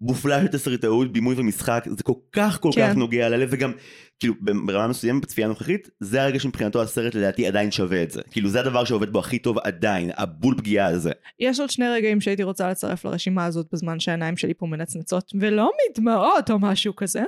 מופלא 0.00 0.40
של 0.40 0.46
תסריטאות, 0.46 1.12
בימוי 1.12 1.34
ומשחק, 1.38 1.84
זה 1.96 2.02
כל 2.02 2.12
כך 2.32 2.60
כל 2.60 2.70
כן. 2.74 2.90
כך 2.90 2.96
נוגע 2.96 3.28
ללב, 3.28 3.48
וגם, 3.52 3.72
כאילו, 4.18 4.34
ברמה 4.66 4.88
מסוימת 4.88 5.22
בצפייה 5.22 5.46
הנוכחית, 5.46 5.90
זה 6.00 6.22
הרגע 6.22 6.38
שמבחינתו 6.38 6.82
הסרט 6.82 7.14
לדעתי 7.14 7.46
עדיין 7.46 7.70
שווה 7.70 8.02
את 8.02 8.10
זה. 8.10 8.22
כאילו, 8.30 8.48
זה 8.48 8.60
הדבר 8.60 8.84
שעובד 8.84 9.10
בו 9.10 9.18
הכי 9.18 9.38
טוב 9.38 9.58
עדיין, 9.58 10.10
הבול 10.16 10.54
פגיעה 10.58 10.86
הזה. 10.86 11.12
יש 11.40 11.60
עוד 11.60 11.70
שני 11.70 11.88
רגעים 11.88 12.20
שהייתי 12.20 12.42
רוצה 12.42 12.70
לצרף 12.70 13.04
לרשימה 13.04 13.44
הזאת 13.44 13.66
בזמן 13.72 14.00
שהעיניים 14.00 14.36
שלי 14.36 14.54
פה 14.54 14.66
מנצנצות, 14.66 15.32
ולא 15.40 15.70
מדמעות 15.90 16.50
או 16.50 16.58
משהו 16.58 16.96
כזה. 16.96 17.22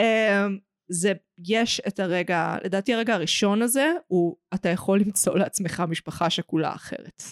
אמ, 0.00 0.58
זה, 0.88 1.12
יש 1.48 1.80
את 1.88 2.00
הרגע, 2.00 2.56
לדעתי 2.64 2.94
הרגע 2.94 3.14
הראשון 3.14 3.62
הזה, 3.62 3.92
הוא, 4.06 4.36
אתה 4.54 4.68
יכול 4.68 5.00
למצוא 5.00 5.38
לעצמך 5.38 5.82
משפחה 5.88 6.30
שכולה 6.30 6.74
אחרת. 6.74 7.22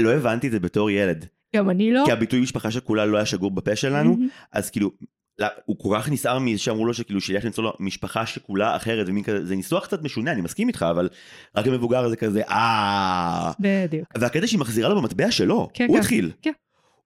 לא 0.00 0.10
הבנתי 0.10 0.46
את 0.46 0.52
זה 0.52 0.60
בתור 0.60 0.90
ילד. 0.90 1.26
גם 1.56 1.70
אני 1.70 1.92
לא. 1.92 2.02
כי 2.06 2.12
הביטוי 2.12 2.40
משפחה 2.40 2.70
שכולה 2.70 3.06
לא 3.06 3.16
היה 3.16 3.26
שגור 3.26 3.50
בפה 3.50 3.76
שלנו, 3.76 4.10
מהמם. 4.10 4.28
אז 4.52 4.70
כאילו, 4.70 4.90
לא, 5.38 5.46
הוא 5.64 5.78
כל 5.78 5.96
כך 5.98 6.08
נסער 6.08 6.38
מזה 6.38 6.58
שאמרו 6.58 6.86
לו 6.86 6.94
שכאילו 6.94 7.20
שילך 7.20 7.44
למצוא 7.44 7.64
לו 7.64 7.72
משפחה 7.80 8.26
שכולה 8.26 8.76
אחרת, 8.76 9.08
ומין 9.08 9.24
כזה, 9.24 9.46
זה 9.46 9.56
ניסוח 9.56 9.84
קצת 9.84 10.02
משונה, 10.02 10.32
אני 10.32 10.40
מסכים 10.40 10.68
איתך, 10.68 10.86
אבל 10.90 11.08
רק 11.56 11.66
המבוגר 11.66 12.04
הזה 12.04 12.16
כזה, 12.16 12.42
אה... 12.48 13.52
בדיוק. 13.58 14.08
והקטע 14.18 14.46
שהיא 14.46 14.60
מחזירה 14.60 14.88
לו 14.88 15.00
במטבע 15.00 15.30
שלו, 15.30 15.68
כן, 15.74 15.86
הוא 15.88 15.96
כן. 15.96 16.00
התחיל. 16.00 16.32
כן. 16.42 16.52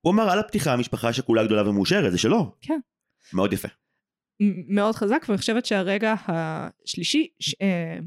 הוא 0.00 0.12
אמר 0.12 0.30
על 0.30 0.38
הפתיחה 0.38 0.76
משפחה 0.76 1.12
שכולה 1.12 1.45
גדולה 1.45 1.69
ומאושרת, 1.69 2.12
זה 2.12 2.19
שלו. 2.19 2.52
כן. 2.61 2.80
מאוד 3.33 3.52
יפה. 3.52 3.69
מ- 4.42 4.75
מאוד 4.75 4.95
חזק, 4.95 5.25
ואני 5.28 5.38
חושבת 5.38 5.66
שהרגע 5.66 6.14
השלישי, 6.28 7.26
ש... 7.40 7.54
אה, 7.62 7.99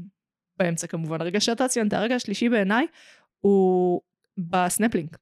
באמצע 0.58 0.86
כמובן, 0.86 1.20
הרגע 1.20 1.40
שאתה 1.40 1.68
ציינת, 1.68 1.92
הרגע 1.92 2.14
השלישי 2.14 2.48
בעיניי, 2.48 2.86
הוא 3.40 4.00
בסנפלינג. 4.38 5.16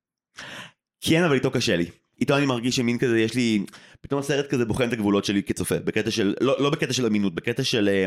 כן, 1.05 1.25
אבל 1.25 1.35
איתו 1.35 1.51
קשה 1.51 1.77
לי. 1.77 1.87
איתו 2.21 2.37
אני 2.37 2.47
מרגיש 2.47 2.77
שמין 2.77 2.99
כזה, 2.99 3.21
יש 3.21 3.35
לי, 3.35 3.65
פתאום 4.01 4.21
הסרט 4.21 4.47
כזה 4.51 4.65
בוחן 4.65 4.89
את 4.89 4.93
הגבולות 4.93 5.25
שלי 5.25 5.43
כצופה, 5.43 5.79
בקטע 5.79 6.11
של, 6.11 6.35
לא, 6.41 6.63
לא 6.63 6.71
בקטע 6.71 6.93
של 6.93 7.07
אמינות, 7.07 7.35
בקטע 7.35 7.65
של 7.65 7.89
אה, 7.89 8.07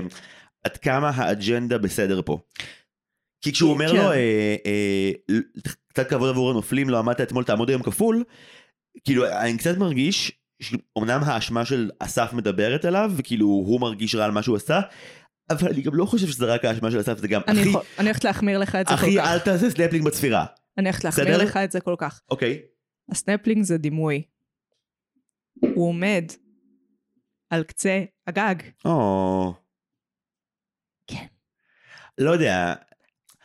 עד 0.64 0.78
כמה 0.78 1.10
האג'נדה 1.10 1.78
בסדר 1.78 2.22
פה. 2.26 2.40
כי 3.42 3.52
כשהוא 3.52 3.72
אומר 3.72 3.90
כן. 3.90 3.96
לו, 3.96 4.12
אה, 4.12 4.56
אה, 4.66 5.12
קצת 5.88 6.10
כבוד 6.10 6.30
עבור 6.30 6.52
הנופלים, 6.52 6.90
לא 6.90 7.00
עמדת 7.00 7.22
אתמול, 7.22 7.44
תעמוד 7.44 7.70
היום 7.70 7.84
כפול, 7.84 8.24
כאילו, 9.04 9.26
אני 9.28 9.58
קצת 9.58 9.78
מרגיש, 9.78 10.32
שאומנם 10.62 11.22
האשמה 11.26 11.66
של 11.66 11.90
אסף 12.00 12.34
מדברת 12.34 12.86
עליו, 12.86 13.12
וכאילו 13.16 13.46
הוא 13.46 13.82
מרגיש 13.82 14.16
רע 14.16 14.26
על 14.26 14.32
מה 14.32 14.44
שהוא 14.44 14.56
עשה, 14.56 14.80
אבל 15.50 15.70
אני 15.70 15.82
גם 15.82 15.96
לא 15.96 16.06
חושב 16.06 16.28
שזה 16.28 16.46
רק 16.46 16.66
האשמה 16.66 16.92
של 16.92 17.02
אסף, 17.02 17.18
זה 17.18 17.28
גם, 17.28 17.42
אני 17.48 17.62
אחי, 17.62 17.70
יכול- 17.70 17.82
אני 18.00 18.08
הולכת 18.08 18.24
להחמיר 18.24 18.60
לך 18.60 18.76
את 18.76 18.88
זה 18.88 18.94
כל 18.94 19.00
אחי, 19.00 19.18
כך. 19.18 19.28
אל 19.28 19.40
תעשה 19.40 19.70
סנפלינג 19.70 20.06
בצפירה. 20.06 20.46
אני 20.78 20.90
הולכת 20.90 21.04
להחמיר? 21.04 21.38
לך 21.38 21.58
את 21.58 21.72
זה 21.72 21.80
כל 21.80 21.96
כך. 21.98 22.22
אוקיי. 22.30 22.62
הסנפלינג 23.12 23.64
זה 23.64 23.78
דימוי. 23.78 24.24
הוא 25.76 25.90
עומד 25.90 26.26
על 27.50 27.64
קצה 27.64 28.04
הגג. 28.28 28.56
או... 28.86 29.54
כן. 31.08 31.26
לא 32.18 32.32
יודע, 32.32 32.74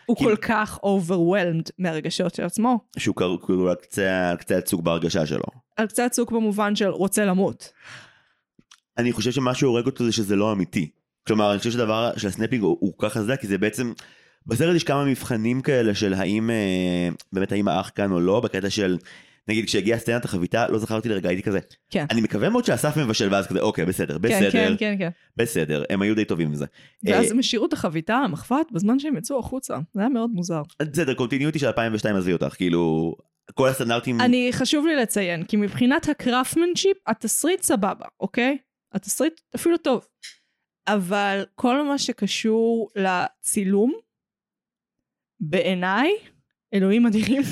הוא 0.07 0.17
כאילו- 0.17 0.31
כל 0.31 0.37
כך 0.37 0.79
overwhelmed 0.79 1.71
מהרגשות 1.79 2.35
של 2.35 2.45
עצמו. 2.45 2.79
שהוא 2.99 3.17
כאילו 3.17 3.71
על 3.71 3.75
קצה 3.75 4.35
קצה 4.39 4.59
הצוק 4.59 4.81
בהרגשה 4.81 5.27
שלו. 5.27 5.45
על 5.77 5.87
קצה 5.87 6.05
הצוק 6.05 6.33
במובן 6.33 6.77
של 6.77 6.89
רוצה 6.89 7.25
למות. 7.25 7.73
אני 8.99 9.13
חושב 9.13 9.31
שמה 9.31 9.55
שהורג 9.55 9.87
אותו 9.87 10.05
זה 10.05 10.13
שזה 10.13 10.37
לא 10.37 10.53
אמיתי. 10.53 10.91
כלומר, 11.27 11.51
אני 11.51 11.59
חושב 11.59 11.71
שהדבר 11.71 12.13
של 12.17 12.29
הסנפלינג 12.29 12.65
הוא, 12.65 12.77
הוא 12.81 12.93
כך 12.99 13.13
חזק, 13.13 13.41
כי 13.41 13.47
זה 13.47 13.59
בעצם... 13.59 13.93
בסרט 14.47 14.77
יש 14.77 14.85
כמה 14.85 15.05
מבחנים 15.05 15.61
כאלה 15.61 15.95
של 15.95 16.15
האם 16.15 16.51
אה, 16.51 17.09
באמת 17.33 17.53
האם 17.53 17.69
האח 17.69 17.91
כאן 17.95 18.13
או 18.13 18.21
לא, 18.21 18.41
בקטע 18.41 18.71
של... 18.71 18.99
נגיד 19.49 19.65
כשהגיעה 19.65 19.99
סצנת 19.99 20.25
החביתה, 20.25 20.69
לא 20.69 20.79
זכרתי 20.79 21.09
לרגע, 21.09 21.29
הייתי 21.29 21.43
כזה. 21.43 21.59
כן. 21.91 22.07
אני 22.11 22.21
מקווה 22.21 22.51
מאוד 22.51 22.65
שאסף 22.65 22.97
מבשל, 22.97 23.29
ואז 23.35 23.47
כזה, 23.47 23.61
אוקיי, 23.61 23.85
בסדר, 23.85 24.15
כן, 24.15 24.21
בסדר, 24.21 24.51
כן, 24.51 24.75
כן, 24.79 24.95
כן. 24.99 25.09
בסדר, 25.37 25.85
הם 25.91 26.03
היו 26.03 26.15
די 26.15 26.25
טובים 26.25 26.49
עם 26.49 26.55
זה. 26.55 26.67
ואז 27.05 27.25
אה, 27.27 27.31
הם 27.31 27.39
השאירו 27.39 27.67
את 27.67 27.73
החביתה, 27.73 28.17
המחבת, 28.17 28.73
בזמן 28.73 28.99
שהם 28.99 29.17
יצאו 29.17 29.39
החוצה. 29.39 29.79
זה 29.93 30.01
היה 30.01 30.09
מאוד 30.09 30.31
מוזר. 30.31 30.63
בסדר, 30.83 31.15
continuity 31.15 31.59
של 31.59 31.67
2002 31.67 32.17
עזבי 32.17 32.33
אותך, 32.33 32.55
כאילו... 32.57 33.15
כל 33.55 33.69
הסטנדרטים... 33.69 34.21
אני, 34.21 34.49
חשוב 34.53 34.87
לי 34.87 34.97
לציין, 34.97 35.45
כי 35.45 35.57
מבחינת 35.57 36.09
ה 36.09 36.15
craftmanship, 36.15 36.97
התסריט 37.07 37.63
סבבה, 37.63 38.07
אוקיי? 38.21 38.59
התסריט 38.93 39.41
אפילו 39.55 39.77
טוב. 39.77 40.07
אבל 40.89 41.45
כל 41.55 41.83
מה 41.83 41.99
שקשור 41.99 42.91
לצילום, 42.97 43.93
בעיניי, 45.41 46.11
אלוהים 46.75 47.07
אדירים. 47.07 47.43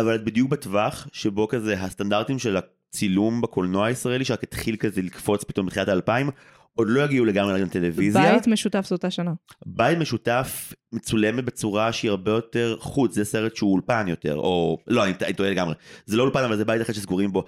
אבל 0.00 0.14
את 0.14 0.24
בדיוק 0.24 0.50
בטווח 0.50 1.08
שבו 1.12 1.48
כזה 1.48 1.80
הסטנדרטים 1.80 2.38
של 2.38 2.56
הצילום 2.56 3.40
בקולנוע 3.40 3.86
הישראלי 3.86 4.24
שרק 4.24 4.42
התחיל 4.42 4.76
כזה 4.76 5.02
לקפוץ 5.02 5.44
פתאום 5.44 5.66
בתחילת 5.66 5.88
האלפיים 5.88 6.30
עוד 6.74 6.88
לא 6.90 7.00
הגיעו 7.00 7.24
לגמרי 7.24 7.62
לטלוויזיה. 7.62 8.32
בית 8.32 8.46
משותף 8.46 8.86
זו 8.86 8.94
אותה 8.94 9.10
שנה. 9.10 9.32
בית 9.66 9.98
משותף 9.98 10.72
מצולמת 10.92 11.44
בצורה 11.44 11.92
שהיא 11.92 12.10
הרבה 12.10 12.30
יותר 12.30 12.76
חוץ 12.80 13.14
זה 13.14 13.24
סרט 13.24 13.56
שהוא 13.56 13.72
אולפן 13.72 14.08
יותר 14.08 14.36
או 14.36 14.78
לא 14.86 15.04
אני, 15.04 15.12
אני 15.24 15.32
טועה 15.32 15.50
לגמרי 15.50 15.74
זה 16.06 16.16
לא 16.16 16.22
אולפן 16.22 16.44
אבל 16.44 16.56
זה 16.56 16.64
בית 16.64 16.82
אחד 16.82 16.92
שסגורים 16.92 17.32
בו. 17.32 17.44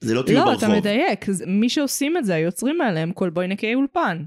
זה 0.00 0.14
לא 0.14 0.22
טיול 0.22 0.38
לא, 0.38 0.44
ברחוב. 0.44 0.64
אתה 0.64 0.78
מדייק. 0.78 1.26
מי 1.46 1.68
שעושים 1.68 2.16
את 2.16 2.24
זה, 2.24 2.34
היוצרים 2.34 2.80
האלה 2.80 3.00
הם 3.00 3.12
קולבויניקי 3.12 3.74
אולפן. 3.74 4.24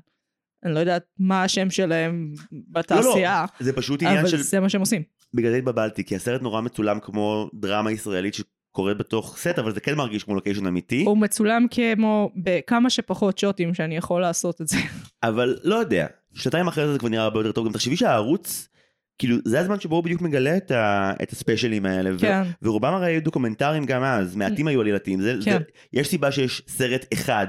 אני 0.66 0.74
לא 0.74 0.80
יודעת 0.80 1.04
מה 1.20 1.44
השם 1.44 1.70
שלהם 1.70 2.34
בתעשייה, 2.52 3.46
זה 3.60 3.74
פשוט 3.74 4.04
עניין 4.04 4.18
אבל 4.18 4.28
של 4.28 4.38
זה 4.38 4.60
מה 4.60 4.70
שהם 4.70 4.82
עושים. 4.82 5.04
בגלל 5.34 5.52
זה 5.52 5.58
התבלבלתי 5.58 6.04
כי 6.04 6.16
הסרט 6.16 6.42
נורא 6.42 6.62
מצולם 6.62 7.00
כמו 7.00 7.50
דרמה 7.54 7.92
ישראלית 7.92 8.34
שקורית 8.34 8.98
בתוך 8.98 9.38
סט 9.38 9.60
אבל 9.60 9.74
זה 9.74 9.80
כן 9.80 9.96
מרגיש 9.96 10.24
כמו 10.24 10.36
לוקיישן 10.36 10.68
אמיתי 10.68 11.04
הוא 11.04 11.18
מצולם 11.18 11.66
כמו 11.72 12.32
בכמה 12.36 12.90
שפחות 12.90 13.38
שוטים 13.38 13.74
שאני 13.74 13.98
יכול 13.98 14.22
לעשות 14.22 14.62
את 14.62 14.68
זה. 14.68 14.78
אבל 15.24 15.58
לא 15.64 15.76
יודע, 15.76 16.08
שנתיים 16.34 16.68
אחרי 16.68 16.86
זה 16.86 16.94
זה 16.94 17.00
כבר 17.00 17.10
נראה 17.10 17.24
הרבה 17.24 17.40
יותר 17.40 17.52
טוב, 17.52 17.68
גם 17.68 17.74
תחשבי 17.74 17.96
שהערוץ, 17.96 18.70
כאילו 19.18 19.38
זה 19.46 19.60
הזמן 19.60 19.80
שבו 19.80 19.96
הוא 19.96 20.04
בדיוק 20.04 20.22
מגלה 20.22 20.58
את, 20.58 20.72
ה, 20.72 21.14
את 21.24 21.32
הספיישלים 21.32 21.86
האלה, 21.86 22.10
ו, 22.16 22.20
כן. 22.20 22.42
ורובם 22.62 22.94
הרי 22.94 23.08
היו 23.08 23.24
דוקומנטריים 23.24 23.86
גם 23.86 24.04
אז, 24.04 24.36
מעטים 24.36 24.68
היו 24.68 24.82
עלילתיים, 24.82 25.22
זה, 25.22 25.36
כן. 25.46 25.52
זה, 25.52 25.58
יש 25.94 26.08
סיבה 26.08 26.32
שיש 26.32 26.62
סרט 26.68 27.06
אחד 27.14 27.48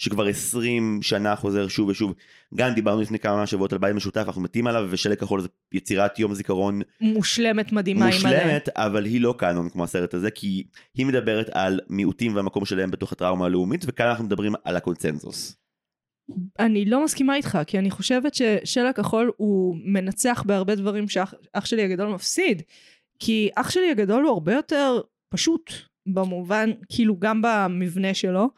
שכבר 0.00 0.26
20 0.26 0.98
שנה 1.02 1.36
חוזר 1.36 1.68
שוב 1.68 1.88
ושוב, 1.88 2.14
גם 2.54 2.74
דיברנו 2.74 3.00
לפני 3.00 3.18
כמה 3.18 3.46
שבועות 3.46 3.72
על 3.72 3.78
בית 3.78 3.94
משותף, 3.94 4.24
אנחנו 4.26 4.42
מתים 4.42 4.66
עליו, 4.66 4.86
ושלג 4.90 5.18
כחול 5.18 5.40
זה 5.40 5.48
יצירת 5.72 6.18
יום 6.18 6.34
זיכרון 6.34 6.80
מושלמת 7.00 7.72
מדהימה. 7.72 8.06
מושלמת, 8.06 8.68
אבל 8.68 9.04
היא 9.04 9.20
לא 9.20 9.34
קאנון 9.38 9.68
כמו 9.68 9.84
הסרט 9.84 10.14
הזה, 10.14 10.30
כי 10.30 10.64
היא 10.94 11.06
מדברת 11.06 11.50
על 11.52 11.80
מיעוטים 11.88 12.36
והמקום 12.36 12.64
שלהם 12.64 12.90
בתוך 12.90 13.12
הטראומה 13.12 13.46
הלאומית, 13.46 13.84
וכאן 13.86 14.06
אנחנו 14.06 14.24
מדברים 14.24 14.52
על 14.64 14.76
הקונצנזוס. 14.76 15.56
אני 16.58 16.84
לא 16.84 17.04
מסכימה 17.04 17.36
איתך, 17.36 17.58
כי 17.66 17.78
אני 17.78 17.90
חושבת 17.90 18.34
ששלג 18.34 18.94
כחול 18.94 19.32
הוא 19.36 19.76
מנצח 19.84 20.42
בהרבה 20.46 20.74
דברים 20.74 21.08
שאח 21.08 21.34
אח 21.52 21.64
שלי 21.64 21.82
הגדול 21.82 22.08
מפסיד. 22.08 22.62
כי 23.18 23.50
אח 23.54 23.70
שלי 23.70 23.90
הגדול 23.90 24.22
הוא 24.22 24.32
הרבה 24.32 24.54
יותר 24.54 25.00
פשוט, 25.28 25.72
במובן, 26.06 26.70
כאילו 26.88 27.18
גם 27.18 27.42
במבנה 27.42 28.14
שלו, 28.14 28.50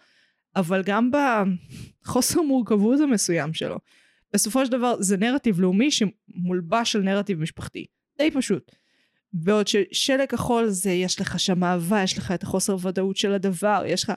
אבל 0.56 0.82
גם 0.82 1.11
בחוסר 1.11 2.42
מורכבות 2.42 3.00
המסוים 3.00 3.54
שלו. 3.54 3.78
בסופו 4.32 4.66
של 4.66 4.73
דבר 4.73 4.94
זה 5.00 5.16
נרטיב 5.16 5.61
לאומי 5.61 5.88
שמולבש 5.90 6.97
על 6.97 7.02
נרטיב 7.02 7.40
משפחתי. 7.40 7.87
די 8.18 8.30
פשוט. 8.30 8.73
בעוד 9.32 9.66
ששלג 9.68 10.28
כחול 10.28 10.68
זה 10.68 10.90
יש 10.90 11.21
לך 11.21 11.40
שם 11.40 11.64
אהבה, 11.64 12.02
יש 12.02 12.18
לך 12.18 12.32
את 12.32 12.42
החוסר 12.42 12.76
ודאות 12.87 13.16
של 13.16 13.32
הדבר, 13.32 13.82
יש 13.87 14.04
לך... 14.04 14.12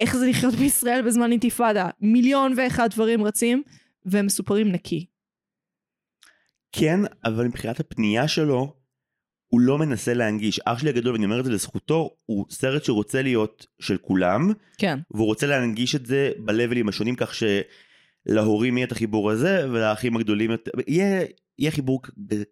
איך 0.00 0.16
זה 0.16 0.26
לחיות 0.26 0.54
בישראל 0.54 1.02
בזמן 1.06 1.32
אינתיפאדה. 1.32 1.88
מיליון 2.00 2.54
ואחד 2.56 2.90
דברים 2.90 3.24
רצים, 3.24 3.62
והם 4.04 4.26
מסופרים 4.26 4.72
נקי. 4.72 5.06
כן, 6.72 7.00
אבל 7.24 7.46
מבחינת 7.46 7.80
הפנייה 7.80 8.28
שלו, 8.28 8.74
הוא 9.52 9.60
לא 9.60 9.78
מנסה 9.78 10.14
להנגיש. 10.14 10.60
אח 10.64 10.78
שלי 10.78 10.90
הגדול, 10.90 11.12
ואני 11.12 11.24
אומר 11.24 11.40
את 11.40 11.44
זה 11.44 11.50
לזכותו, 11.50 12.10
הוא 12.26 12.46
סרט 12.50 12.84
שרוצה 12.84 13.22
להיות 13.22 13.66
של 13.80 13.96
כולם, 13.96 14.52
כן. 14.78 14.98
והוא 15.10 15.26
רוצה 15.26 15.46
להנגיש 15.46 15.94
את 15.94 16.06
זה 16.06 16.30
בלבלים 16.38 16.88
השונים, 16.88 17.14
כך 17.16 17.32
שלהורים 17.34 18.76
יהיה 18.76 18.86
את 18.86 18.92
החיבור 18.92 19.30
הזה, 19.30 19.66
ולאחים 19.70 20.16
הגדולים 20.16 20.50
יותר, 20.50 20.70
יהיה... 20.86 21.24
יהיה 21.58 21.70
חיבור 21.70 22.00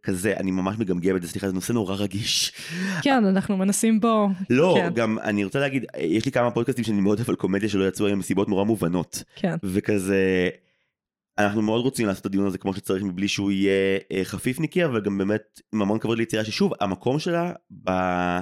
כזה, 0.02 0.34
אני 0.36 0.50
ממש 0.50 0.76
מגמגם 0.78 1.16
את 1.16 1.22
זה, 1.22 1.28
סליחה, 1.28 1.46
זה 1.46 1.52
נושא 1.52 1.72
נורא 1.72 1.96
רגיש. 1.96 2.52
כן, 3.02 3.24
אנחנו 3.24 3.56
מנסים 3.56 4.00
בו... 4.00 4.28
לא, 4.50 4.74
כן. 4.78 4.94
גם 4.94 5.18
אני 5.18 5.44
רוצה 5.44 5.60
להגיד, 5.60 5.84
יש 5.98 6.24
לי 6.24 6.32
כמה 6.32 6.50
פודקאסטים 6.50 6.84
שאני 6.84 7.00
מאוד 7.00 7.18
אוהב 7.18 7.30
על 7.30 7.36
קומדיה 7.36 7.68
שלא 7.68 7.88
יצאו 7.88 8.06
היום 8.06 8.18
מסיבות 8.18 8.48
נורא 8.48 8.64
מובנות. 8.64 9.22
כן. 9.36 9.54
וכזה, 9.64 10.48
אנחנו 11.44 11.62
מאוד 11.62 11.84
רוצים 11.84 12.06
לעשות 12.06 12.20
את 12.20 12.26
הדיון 12.26 12.46
הזה 12.46 12.58
כמו 12.58 12.74
שצריך 12.74 13.02
מבלי 13.02 13.28
שהוא 13.28 13.50
יהיה 13.50 13.98
אה, 14.12 14.24
חפיפניקי, 14.24 14.84
אבל 14.84 15.00
גם 15.00 15.18
באמת 15.18 15.60
עם 15.74 15.82
המון 15.82 15.98
כבוד 15.98 16.18
ליצירה 16.18 16.44
ששוב, 16.44 16.72
המקום 16.80 17.18
שלה, 17.18 17.52
ב... 17.84 17.90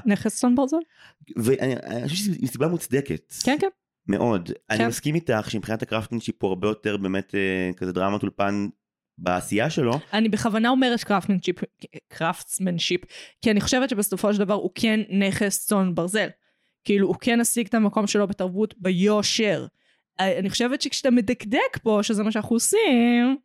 נכס 0.07 0.41
צאן 0.41 0.55
ברזל? 0.55 0.77
ואני 1.37 1.77
אני 1.77 2.09
חושב 2.09 2.25
שהיא 2.25 2.49
סיבה 2.49 2.69
מוצדקת. 2.69 3.33
כן, 3.45 3.57
כן. 3.61 3.69
מאוד. 4.07 4.51
אני 4.71 4.79
כן. 4.79 4.89
מסכים 4.89 5.09
מסכים 5.09 5.15
איתך 5.15 5.51
שמבחינת 5.51 5.83
ה 5.83 5.87
craftmanship 5.87 6.35
פה 6.39 6.49
הרבה 6.49 6.69
יותר 6.69 6.97
באמת 6.97 7.35
אה, 7.35 7.71
כזה 7.77 7.93
דרמת 7.93 8.23
אולפן 8.23 8.69
בעשייה 9.19 9.71
שלו. 9.71 9.93
אני 10.13 10.29
בכוונה 10.29 10.69
אומרת 10.69 11.05
craftmanship, 11.05 11.57
craftsmanship, 12.09 13.01
כי 13.43 13.51
אני 13.51 13.61
חושבת 13.61 13.91
שבסופו 13.91 14.35
של 14.35 14.39
דבר 14.39 14.55
הוא 14.55 14.71
כן 14.75 15.01
נכס 15.11 15.67
צאן 15.67 15.95
ברזל. 15.95 16.29
כאילו, 16.85 17.07
הוא 17.07 17.17
כן 17.21 17.41
השיג 17.41 17.67
את 17.67 17.75
המקום 17.75 18.07
שלו 18.07 18.27
בתרבות 18.27 18.75
ביושר. 18.79 19.67
אני 20.21 20.51
חושבת 20.51 20.83
שכשאתה 20.83 21.11
מדקדק 21.11 21.79
פה, 21.83 22.01
שזה 22.03 22.23
מה 22.23 22.33
שאנחנו 22.33 22.57
עושים, 22.57 23.37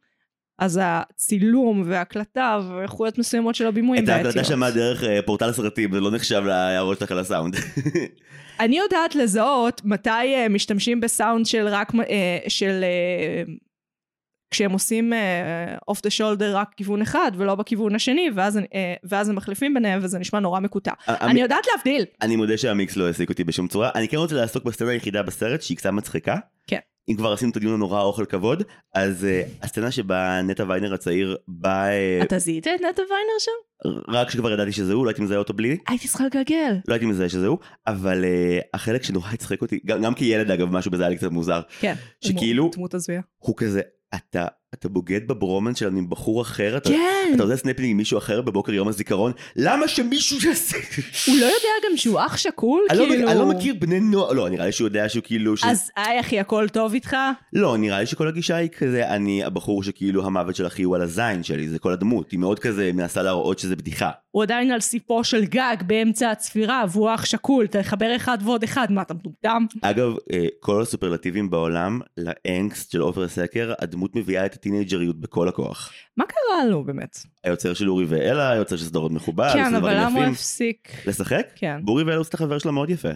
אז 0.60 0.80
הצילום 0.84 1.84
וההקלטה 1.86 2.60
ואיכויות 2.70 3.18
מסוימות 3.18 3.56
של 3.56 3.68
הבימוי 3.68 3.98
הם 3.98 4.03
את 4.03 4.10
ההקלטה. 4.10 4.44
שמעה 4.44 4.72
דרך 4.72 5.03
אה, 5.03 5.22
פורטל 5.22 5.51
סרטים, 5.51 5.94
זה 5.94 6.00
לא 6.00 6.12
נחשב 6.12 6.44
להערות 6.46 7.00
שלך 7.00 7.12
על 7.12 7.20
הסאונד. 7.20 7.56
אני 8.60 8.77
יודעת 8.77 9.15
לזהות 9.15 9.82
מתי 9.86 10.10
אה, 10.10 10.50
משתמשים 10.50 11.01
בסאונד 11.01 11.46
של 11.46 11.68
רק, 11.68 11.92
אה, 11.96 12.38
של... 12.48 12.84
אה, 14.53 14.57
כשהם 14.57 14.72
עושים 14.72 15.13
אוף 15.88 16.01
דה 16.01 16.10
שולדר 16.10 16.57
רק 16.57 16.69
כיוון 16.77 17.01
אחד 17.01 17.31
ולא 17.38 17.55
בכיוון 17.55 17.95
השני 17.95 18.29
ואז, 18.36 18.57
אה, 18.57 18.93
ואז 19.03 19.29
הם 19.29 19.36
מחליפים 19.36 19.74
ביניהם 19.74 20.00
וזה 20.03 20.19
נשמע 20.19 20.39
נורא 20.39 20.60
מקוטע. 20.60 20.91
אני 21.07 21.41
יודעת 21.41 21.63
להבדיל. 21.75 22.05
אני 22.22 22.36
מודה 22.36 22.57
שהמיקס 22.57 22.98
לא 22.98 23.07
העסיק 23.07 23.29
אותי 23.29 23.43
בשום 23.43 23.67
צורה. 23.67 23.89
אני 23.95 24.07
כן 24.07 24.17
רוצה 24.17 24.36
לעסוק 24.36 24.63
בסצנה 24.63 24.91
היחידה 24.91 25.24
בסרט 25.24 25.62
שהיא 25.62 25.77
קצת 25.77 25.89
מצחיקה. 25.89 26.36
כן. 26.67 26.79
אם 27.10 27.15
כבר 27.15 27.33
עשינו 27.33 27.51
את 27.51 27.57
הדיון 27.57 27.74
הנורא 27.74 28.01
אכול 28.01 28.25
כבוד, 28.25 28.63
אז 28.93 29.24
uh, 29.24 29.63
הסצנה 29.65 29.91
שבה 29.91 30.41
נטע 30.41 30.63
ויינר 30.67 30.93
הצעיר 30.93 31.38
בא, 31.48 31.86
uh, 32.22 32.24
אתה 32.24 32.39
זיהית 32.39 32.67
את 32.67 32.81
נטע 32.89 33.01
ויינר 33.01 33.39
שם? 33.39 33.51
רק 34.07 34.27
כשכבר 34.27 34.51
ידעתי 34.51 34.72
שזה 34.72 34.93
הוא, 34.93 35.05
לא 35.05 35.10
הייתי 35.10 35.22
מזהה 35.22 35.38
אותו 35.38 35.53
בלי, 35.53 35.77
הייתי 35.88 36.07
צריכה 36.07 36.25
לגגל. 36.25 36.75
לא 36.88 36.93
הייתי 36.93 37.05
מזהה 37.05 37.29
שזה 37.29 37.48
הוא, 37.48 37.57
אבל 37.88 38.24
uh, 38.24 38.63
החלק 38.74 39.03
שנורא 39.03 39.27
הצחיק 39.33 39.62
אותי, 39.62 39.79
גם, 39.86 40.01
גם 40.01 40.13
כילד 40.13 40.51
אגב, 40.51 40.72
משהו 40.72 40.91
בזה 40.91 41.03
היה 41.03 41.10
לי 41.10 41.17
קצת 41.17 41.31
מוזר, 41.31 41.62
כן. 41.79 41.93
שכאילו- 42.22 42.72
דמות 42.75 42.93
הזויה. 42.93 43.22
הוא 43.38 43.55
כזה, 43.57 43.81
אתה, 44.15 44.48
אתה 44.74 44.89
בוגד 44.89 45.27
בברומנס 45.27 45.77
שלנו 45.77 45.98
עם 45.98 46.10
בחור 46.10 46.42
אחר, 46.42 46.77
אתה, 46.77 46.89
כן. 46.89 47.32
אתה 47.36 47.44
עושה 47.44 47.58
סנפלינג 47.58 47.92
עם 47.92 47.98
מישהו 47.98 48.18
אחר 48.18 48.42
בבוקר 48.42 48.74
יום 48.74 48.88
הזיכרון, 48.88 49.32
למה 49.56 49.88
שמישהו 49.88 50.38
יעשה? 50.48 50.77
הוא 51.27 51.38
לא 51.39 51.46
יודע 51.46 51.89
גם 51.89 51.98
שהוא 51.98 52.20
אח 52.25 52.38
שכול? 52.38 52.82
לא 52.94 53.06
כאילו... 53.06 53.30
אני 53.30 53.39
לא 53.39 53.46
מכיר 53.46 53.75
בני 53.80 54.00
נוער, 54.00 54.34
לא, 54.34 54.50
נראה 54.50 54.65
לי 54.65 54.72
שהוא 54.72 54.88
יודע 54.88 55.10
שהוא 55.10 55.24
כאילו... 55.24 55.58
ש- 55.58 55.63
אז 55.63 55.92
היי 55.98 56.20
אחי, 56.20 56.39
הכל 56.39 56.68
טוב 56.70 56.94
איתך? 56.94 57.18
לא, 57.53 57.77
נראה 57.77 58.00
לי 58.00 58.06
שכל 58.06 58.27
הגישה 58.27 58.56
היא 58.56 58.70
כזה, 58.77 59.08
אני 59.10 59.44
הבחור 59.44 59.84
שכאילו 59.84 60.25
המוות 60.25 60.56
של 60.56 60.68
אחי 60.68 60.84
הוא 60.84 60.96
על 60.96 61.01
הזין 61.01 61.44
שלי, 61.44 61.70
זה 61.70 61.80
כל 61.80 61.92
הדמות, 61.94 62.32
היא 62.32 62.39
מאוד 62.39 62.60
כזה 62.60 62.92
מנסה 62.94 63.24
להראות 63.24 63.60
שזה 63.60 63.75
בדיחה. 63.75 64.10
הוא 64.32 64.44
עדיין 64.44 64.72
על 64.72 64.80
סיפו 64.80 65.24
של 65.24 65.46
גג 65.46 65.75
באמצע 65.88 66.32
הצפירה, 66.32 66.84
והוא 66.92 67.13
אח 67.15 67.25
שכול, 67.25 67.68
תחבר 67.68 68.15
אחד 68.15 68.38
ועוד 68.44 68.63
אחד, 68.63 68.88
מה 68.89 69.01
אתה 69.01 69.13
מטומטם? 69.13 69.65
אגב, 69.82 70.13
אה, 70.34 70.46
כל 70.60 70.82
הסופרלטיבים 70.82 71.50
בעולם, 71.50 72.00
לאנגסט 72.18 72.92
של 72.92 73.01
עופר 73.01 73.27
סקר, 73.27 73.74
הדמות 73.80 74.15
מביאה 74.15 74.46
את 74.46 74.53
הטינג'ריות 74.67 75.20
בכל 75.20 75.48
הכוח. 75.48 75.91
מה 76.17 76.24
קרה 76.25 76.65
לו 76.70 76.84
באמת? 76.84 77.17
היוצר 77.43 77.74
של 77.74 77.89
אורי 77.89 78.05
ואלה, 78.05 78.50
היוצר 78.51 78.75
של 78.75 78.86
סדרות 78.86 79.12
מכובד, 79.12 79.50
כן, 79.53 79.75
אבל 79.75 79.93
למה 79.98 80.20
הוא. 80.20 80.25
הפסיק? 80.34 80.89
לשחק? 81.08 81.48
כן. 81.55 81.79
בורי 81.84 82.03
ואלה 82.03 82.15
הוא 82.15 82.22
עושה 82.22 82.29
את 82.29 82.34
החבר 82.34 82.58
שלה 82.58 82.72
מאוד 82.72 82.89
יפה. 82.89 83.10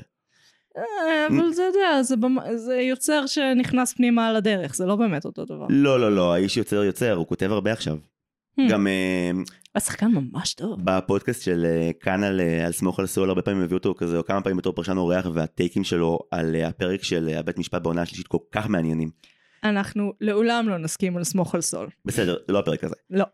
אה, 0.77 0.83
אבל 1.27 1.51
זה 1.53 1.63
יודע, 1.63 2.03
זה 2.03 2.15
במ- 2.15 2.55
זה 2.55 2.75
יוצר 2.75 3.25
שנכנס 3.27 3.93
פנימה 3.93 4.27
על 4.27 4.35
הדרך, 4.35 4.75
זה 4.75 4.85
לא 4.85 4.95
באמת 4.95 5.25
אותו 5.25 5.45
דבר. 5.45 5.65
לא, 5.69 5.99
לא, 5.99 6.15
לא, 6.15 6.33
האיש 6.33 6.57
יוצר 6.57 6.83
יוצר, 6.83 7.13
הוא 7.13 7.27
כותב 7.27 7.51
הרבה 7.51 7.71
עכשיו. 7.71 7.97
Hmm. 8.59 8.63
גם 8.71 8.87
אה, 8.87 9.31
השחקן 9.75 10.07
ממש 10.07 10.53
טוב. 10.53 10.79
בפודקאסט 10.83 11.41
של 11.41 11.65
אה, 11.65 11.91
כאן 11.99 12.23
על, 12.23 12.41
על 12.65 12.71
סמוך 12.71 12.99
על 12.99 13.05
סול, 13.07 13.29
הרבה 13.29 13.41
פעמים 13.41 13.63
הביאו 13.63 13.77
אותו 13.77 13.93
כזה, 13.97 14.17
או 14.17 14.25
כמה 14.25 14.41
פעמים 14.41 14.57
בתור 14.57 14.73
פרשן 14.73 14.97
אורח, 14.97 15.25
והטייקים 15.33 15.83
שלו 15.83 16.19
על 16.31 16.55
הפרק 16.55 17.03
של 17.03 17.29
הבית 17.37 17.57
משפט 17.57 17.81
בעונה 17.81 18.01
השלישית 18.01 18.27
כל 18.27 18.37
כך 18.51 18.67
מעניינים. 18.69 19.09
אנחנו 19.63 20.13
לעולם 20.21 20.69
לא 20.69 20.77
נסכים 20.77 21.17
על 21.17 21.23
סמוך 21.23 21.55
על 21.55 21.61
סול. 21.61 21.87
בסדר, 22.05 22.37
זה 22.47 22.53
לא 22.53 22.59
הפרק 22.59 22.83
הזה. 22.83 22.95
לא. 23.09 23.25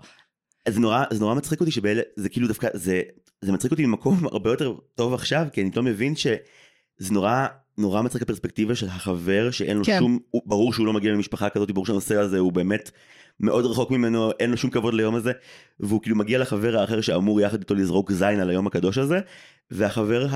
אז 0.65 0.79
נורא, 0.79 1.03
זה 1.11 1.19
נורא 1.19 1.35
מצחיק 1.35 1.59
אותי 1.59 1.71
שבאלה, 1.71 2.01
זה 2.15 2.29
כאילו 2.29 2.47
דווקא, 2.47 2.67
זה, 2.73 3.01
זה 3.41 3.51
מצחיק 3.51 3.71
אותי 3.71 3.85
ממקום 3.85 4.25
הרבה 4.31 4.49
יותר 4.49 4.75
טוב 4.95 5.13
עכשיו, 5.13 5.47
כי 5.53 5.61
אני 5.61 5.71
פתאום 5.71 5.85
מבין 5.85 6.15
שזה 6.15 7.11
נורא, 7.11 7.45
נורא 7.77 8.01
מצחיק 8.01 8.21
הפרספקטיבה 8.21 8.75
של 8.75 8.87
החבר 8.87 9.51
שאין 9.51 9.77
לו 9.77 9.83
כן. 9.83 9.99
שום, 9.99 10.19
הוא, 10.29 10.41
ברור 10.45 10.73
שהוא 10.73 10.85
לא 10.85 10.93
מגיע 10.93 11.13
ממשפחה 11.13 11.49
כזאת, 11.49 11.71
ברור 11.71 11.85
שהנושא 11.85 12.15
הזה 12.15 12.39
הוא 12.39 12.53
באמת 12.53 12.91
מאוד 13.39 13.65
רחוק 13.65 13.91
ממנו, 13.91 14.31
אין 14.39 14.51
לו 14.51 14.57
שום 14.57 14.69
כבוד 14.69 14.93
ליום 14.93 15.15
הזה, 15.15 15.31
והוא 15.79 16.01
כאילו 16.01 16.15
מגיע 16.15 16.39
לחבר 16.39 16.77
האחר 16.77 17.01
שאמור 17.01 17.41
יחד 17.41 17.59
איתו 17.59 17.75
לזרוק 17.75 18.11
זין 18.11 18.39
על 18.39 18.49
היום 18.49 18.67
הקדוש 18.67 18.97
הזה, 18.97 19.19
והחבר 19.71 20.27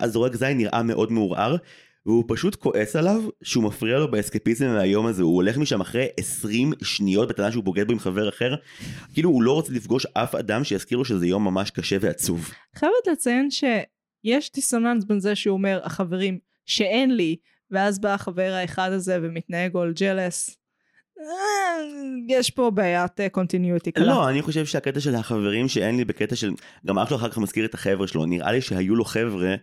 הזורק 0.00 0.36
זין 0.36 0.58
נראה 0.58 0.82
מאוד 0.82 1.12
מעורער. 1.12 1.56
והוא 2.06 2.24
פשוט 2.28 2.54
כועס 2.54 2.96
עליו 2.96 3.22
שהוא 3.42 3.64
מפריע 3.64 3.98
לו 3.98 4.10
באסקפיזם 4.10 4.66
מהיום 4.66 5.06
הזה, 5.06 5.22
הוא 5.22 5.34
הולך 5.34 5.56
משם 5.56 5.80
אחרי 5.80 6.06
20 6.16 6.72
שניות 6.82 7.28
בטענה 7.28 7.52
שהוא 7.52 7.64
בוגד 7.64 7.86
בו 7.86 7.92
עם 7.92 7.98
חבר 7.98 8.28
אחר, 8.28 8.54
כאילו 9.14 9.30
הוא 9.30 9.42
לא 9.42 9.52
רוצה 9.52 9.72
לפגוש 9.72 10.06
אף 10.06 10.34
אדם 10.34 10.64
שיזכיר 10.64 10.98
לו 10.98 11.04
שזה 11.04 11.26
יום 11.26 11.44
ממש 11.44 11.70
קשה 11.70 11.96
ועצוב. 12.00 12.50
חייבת 12.74 13.06
לציין 13.12 13.48
שיש 13.50 14.52
דיסוננס 14.54 15.04
בין 15.04 15.20
זה 15.20 15.34
שהוא 15.34 15.54
אומר, 15.54 15.80
החברים 15.84 16.38
שאין 16.66 17.16
לי, 17.16 17.36
ואז 17.70 17.98
בא 17.98 18.14
החבר 18.14 18.52
האחד 18.52 18.92
הזה 18.92 19.18
ומתנהג 19.22 19.72
all 19.72 19.98
jealous. 19.98 20.54
אה, 21.20 21.26
יש 22.28 22.50
פה 22.50 22.70
בעיית 22.70 23.20
קונטיניוטי 23.32 23.92
קלה. 23.92 24.06
לא, 24.06 24.28
אני 24.28 24.42
חושב 24.42 24.66
שהקטע 24.66 25.00
של 25.00 25.14
החברים 25.14 25.68
שאין 25.68 25.96
לי 25.96 26.04
בקטע 26.04 26.36
של, 26.36 26.50
גם 26.86 26.98
אח 26.98 27.08
שלו 27.08 27.16
אחר 27.16 27.28
כך 27.28 27.38
מזכיר 27.38 27.64
את 27.64 27.74
החבר'ה 27.74 28.06
שלו, 28.06 28.26
נראה 28.26 28.52
לי 28.52 28.60
שהיו 28.60 28.94
לו 28.94 29.04
חבר'ה 29.04 29.54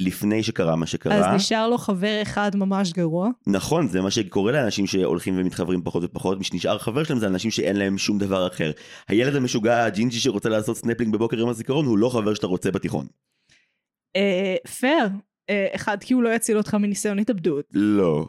לפני 0.00 0.42
שקרה 0.42 0.76
מה 0.76 0.86
שקרה. 0.86 1.14
אז 1.14 1.34
נשאר 1.34 1.68
לו 1.68 1.78
חבר 1.78 2.22
אחד 2.22 2.56
ממש 2.56 2.92
גרוע. 2.92 3.30
נכון, 3.46 3.88
זה 3.88 4.00
מה 4.00 4.10
שקורה 4.10 4.52
לאנשים 4.52 4.86
שהולכים 4.86 5.38
ומתחברים 5.38 5.82
פחות 5.84 6.04
ופחות, 6.04 6.38
מי 6.38 6.44
שנשאר 6.44 6.78
חבר 6.78 7.04
שלהם 7.04 7.18
זה 7.18 7.26
אנשים 7.26 7.50
שאין 7.50 7.76
להם 7.76 7.98
שום 7.98 8.18
דבר 8.18 8.46
אחר. 8.46 8.70
הילד 9.08 9.36
המשוגע 9.36 9.84
הג'ינג'י 9.84 10.18
שרוצה 10.18 10.48
לעשות 10.48 10.76
סנפלינג 10.76 11.12
בבוקר 11.12 11.38
יום 11.38 11.48
הזיכרון 11.48 11.86
הוא 11.86 11.98
לא 11.98 12.08
חבר 12.08 12.34
שאתה 12.34 12.46
רוצה 12.46 12.70
בתיכון. 12.70 13.06
אה, 14.16 14.56
פייר. 14.78 15.08
אה, 15.50 15.66
אחד, 15.74 15.98
כי 16.00 16.14
הוא 16.14 16.22
לא 16.22 16.28
יציל 16.28 16.56
אותך 16.56 16.74
מניסיון 16.74 17.18
התאבדות, 17.18 17.64
לא. 17.72 18.26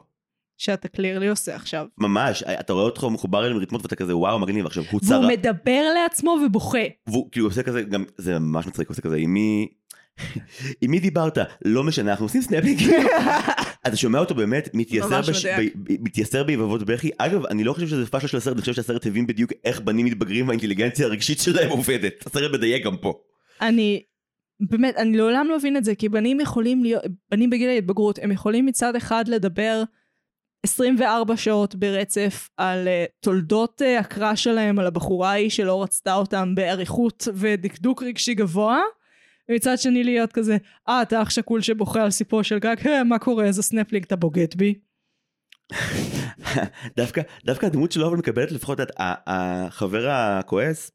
שאתה 0.57 0.87
clearly 0.87 1.27
עושה 1.27 1.55
עכשיו. 1.55 1.85
ממש, 1.97 2.43
אתה 2.43 2.73
רואה 2.73 2.85
אותו 2.85 3.09
מחובר 3.09 3.45
אליהם 3.45 3.57
ריתמות 3.57 3.81
ואתה 3.81 3.95
כזה 3.95 4.17
וואו 4.17 4.39
מגניב 4.39 4.65
עכשיו 4.65 4.83
הוא 4.83 4.89
והוא 4.89 5.01
צרה, 5.01 5.27
מדבר 5.27 5.81
לעצמו 5.95 6.37
ובוכה. 6.45 6.79
והוא 7.07 7.31
כאילו 7.31 7.47
עושה 7.47 7.63
כזה 7.63 7.81
גם 7.81 8.05
זה 8.17 8.39
ממש 8.39 8.67
מצחיק 8.67 8.87
הוא 8.87 8.93
עושה 8.93 9.01
כזה 9.01 9.15
עם 9.15 9.33
מי 9.33 9.67
עם 10.81 10.91
מי 10.91 10.99
דיברת? 10.99 11.37
לא 11.65 11.83
משנה 11.83 12.11
אנחנו 12.11 12.25
עושים 12.25 12.41
סנפלינג 12.41 12.79
אתה 13.87 13.95
שומע 13.95 14.19
אותו 14.19 14.35
באמת 14.35 14.69
מתייסר, 14.73 15.21
בש... 15.21 15.45
ב... 15.45 16.41
ביבבות 16.45 16.83
בכי. 16.83 17.11
אגב 17.17 17.45
אני 17.45 17.63
לא 17.63 17.73
חושב 17.73 17.87
שזה 17.87 18.05
פאשלה 18.05 18.29
של 18.29 18.37
הסרט 18.37 18.53
אני 18.53 18.61
חושב 18.61 18.73
שהסרט 18.73 19.05
הבין 19.07 19.27
בדיוק 19.27 19.51
איך 19.63 19.81
בנים 19.81 20.05
מתבגרים 20.05 20.47
והאינטליגנציה 20.47 21.05
הרגשית 21.05 21.39
שלהם 21.39 21.69
עובדת. 21.69 22.27
הסרט 22.27 22.51
מדייק 22.51 22.85
גם 22.85 22.97
פה. 22.97 23.13
אני, 23.61 24.03
באמת, 24.69 24.95
אני 24.95 25.17
לעולם 25.17 25.47
לא 25.49 25.57
מבין 25.57 25.77
את 25.77 25.83
זה, 25.83 25.95
כי 25.95 26.09
בנים 26.09 26.39
יכולים 26.39 26.83
להיות, 26.83 27.03
בנים 27.31 27.49
בגיל 27.49 27.69
ההתבגרות, 27.69 28.19
הם 28.21 28.31
יכולים 28.31 28.65
מצד 28.65 28.95
אחד 28.95 29.27
לדבר 29.27 29.83
24 30.65 31.37
שעות 31.37 31.75
ברצף 31.75 32.49
על 32.57 32.87
uh, 32.87 33.11
תולדות 33.23 33.81
uh, 33.81 33.99
ה 33.99 34.07
crush 34.07 34.43
שלהם, 34.43 34.79
על 34.79 34.87
הבחורה 34.87 35.29
ההיא 35.29 35.49
שלא 35.49 35.83
רצתה 35.83 36.13
אותם 36.15 36.55
באריכות 36.55 37.27
ודקדוק 37.33 38.03
רגשי 38.03 38.33
גבוה, 38.33 38.81
ומצד 39.49 39.77
שני 39.77 40.03
להיות 40.03 40.31
כזה, 40.31 40.57
אה, 40.89 41.01
אתה 41.01 41.21
אח 41.21 41.29
שכול 41.29 41.61
שבוכה 41.61 42.03
על 42.03 42.11
סיפו 42.11 42.43
של 42.43 42.59
גג, 42.59 42.75
אה, 42.87 43.03
מה 43.03 43.19
קורה, 43.19 43.45
איזה 43.45 43.63
סנפלינג 43.63 44.03
אתה 44.05 44.15
בוגד 44.15 44.55
בי. 44.55 44.73
דווקא 46.97 47.21
דווקא 47.45 47.65
הדמות 47.65 47.91
שלו 47.91 48.07
אבל 48.07 48.17
מקבלת 48.17 48.51
לפחות 48.51 48.81
את 48.81 48.91
החבר 48.99 50.09
הכועס 50.09 50.91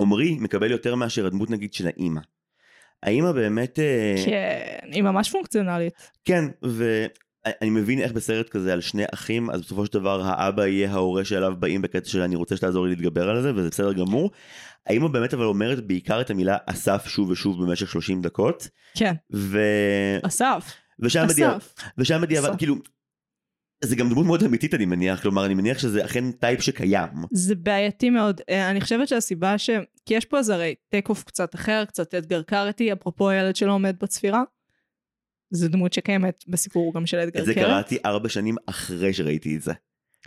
עמרי 0.00 0.38
מקבל 0.40 0.70
יותר 0.70 0.94
מאשר 0.94 1.26
הדמות 1.26 1.50
נגיד 1.50 1.74
של 1.74 1.86
האימא. 1.86 2.20
האימא 3.02 3.32
באמת 3.32 3.78
אה, 3.78 4.14
כן, 4.26 4.88
היא 4.92 5.02
ממש 5.02 5.30
פונקציונלית. 5.30 5.92
כן 6.24 6.44
ואני 7.46 7.70
מבין 7.70 8.00
איך 8.00 8.12
בסרט 8.12 8.48
כזה 8.48 8.72
על 8.72 8.80
שני 8.80 9.04
אחים 9.14 9.50
אז 9.50 9.60
בסופו 9.60 9.86
של 9.86 9.92
דבר 9.92 10.22
האבא 10.24 10.66
יהיה 10.66 10.90
ההורה 10.90 11.24
שאליו 11.24 11.54
באים 11.58 11.82
בקטע 11.82 12.08
של 12.08 12.20
אני 12.20 12.36
רוצה 12.36 12.56
שתעזור 12.56 12.86
לי 12.86 12.90
להתגבר 12.90 13.30
על 13.30 13.42
זה 13.42 13.54
וזה 13.54 13.68
בסדר 13.68 13.92
גמור. 13.92 14.30
האמא 14.86 15.08
באמת 15.08 15.34
אבל 15.34 15.44
אומרת 15.44 15.86
בעיקר 15.86 16.20
את 16.20 16.30
המילה 16.30 16.56
אסף 16.66 17.06
שוב 17.08 17.30
ושוב 17.30 17.62
במשך 17.62 17.90
30 17.90 18.22
דקות 18.22 18.68
כן, 18.96 19.14
ו... 19.34 19.60
אסף, 20.22 20.72
ושם 21.00 21.26
בדיעבד. 21.28 21.58
ושם 21.98 22.20
בדיעבד. 22.20 22.58
כאילו 22.58 22.76
זה 23.84 23.96
גם 23.96 24.10
דמות 24.10 24.26
מאוד 24.26 24.42
אמיתית 24.42 24.74
אני 24.74 24.86
מניח 24.86 25.22
כלומר 25.22 25.46
אני 25.46 25.54
מניח 25.54 25.78
שזה 25.78 26.04
אכן 26.04 26.32
type 26.32 26.60
שקיים. 26.60 27.08
זה 27.32 27.54
בעייתי 27.54 28.10
מאוד. 28.10 28.40
אה, 28.50 28.70
אני 28.70 28.80
חושבת 28.80 29.08
שהסיבה 29.08 29.58
ש... 29.58 29.70
כי 30.06 30.14
יש 30.14 30.24
פה 30.24 30.38
איזה 30.38 30.54
הרי 30.54 30.74
take 30.88 31.08
off 31.08 31.24
קצת 31.24 31.54
אחר, 31.54 31.84
קצת 31.84 32.14
אתגר 32.14 32.42
קרתי, 32.42 32.92
אפרופו 32.92 33.30
הילד 33.30 33.56
שלא 33.56 33.72
עומד 33.72 33.96
בצפירה. 34.00 34.42
זו 35.54 35.68
דמות 35.68 35.92
שקיימת 35.92 36.44
בסיפור 36.48 36.94
גם 36.94 37.06
של 37.06 37.18
אתגר 37.18 37.40
את 37.40 37.44
זה 37.46 37.54
קרת. 37.54 37.64
קראתי 37.64 37.98
ארבע 38.04 38.28
שנים 38.28 38.56
אחרי 38.66 39.12
שראיתי 39.12 39.56
את 39.56 39.62
זה. 39.62 39.72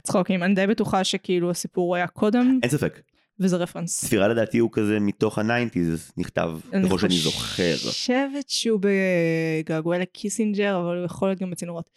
צחוקים, 0.03 0.43
אני 0.43 0.53
די 0.53 0.67
בטוחה 0.67 1.03
שכאילו 1.03 1.51
הסיפור 1.51 1.95
היה 1.95 2.07
קודם, 2.07 2.59
אין 2.63 2.71
ספק. 2.71 3.01
וזה 3.39 3.57
רפרנס. 3.57 4.05
צפירה 4.05 4.27
לדעתי 4.27 4.57
הוא 4.57 4.69
כזה 4.73 4.99
מתוך 4.99 5.37
ה 5.37 5.45
nineties 5.45 6.11
נכתב 6.17 6.51
אני 6.73 6.85
ככל 6.85 6.99
שאני 6.99 7.17
זוכר. 7.17 7.75
חושבת 7.77 8.49
שהוא 8.49 8.79
בגעגועיי 8.81 9.99
לקיסינג'ר, 9.99 10.79
אבל 10.79 10.97
הוא 10.97 11.05
יכול 11.05 11.27
להיות 11.29 11.39
גם 11.39 11.51
בצינורות. 11.51 11.89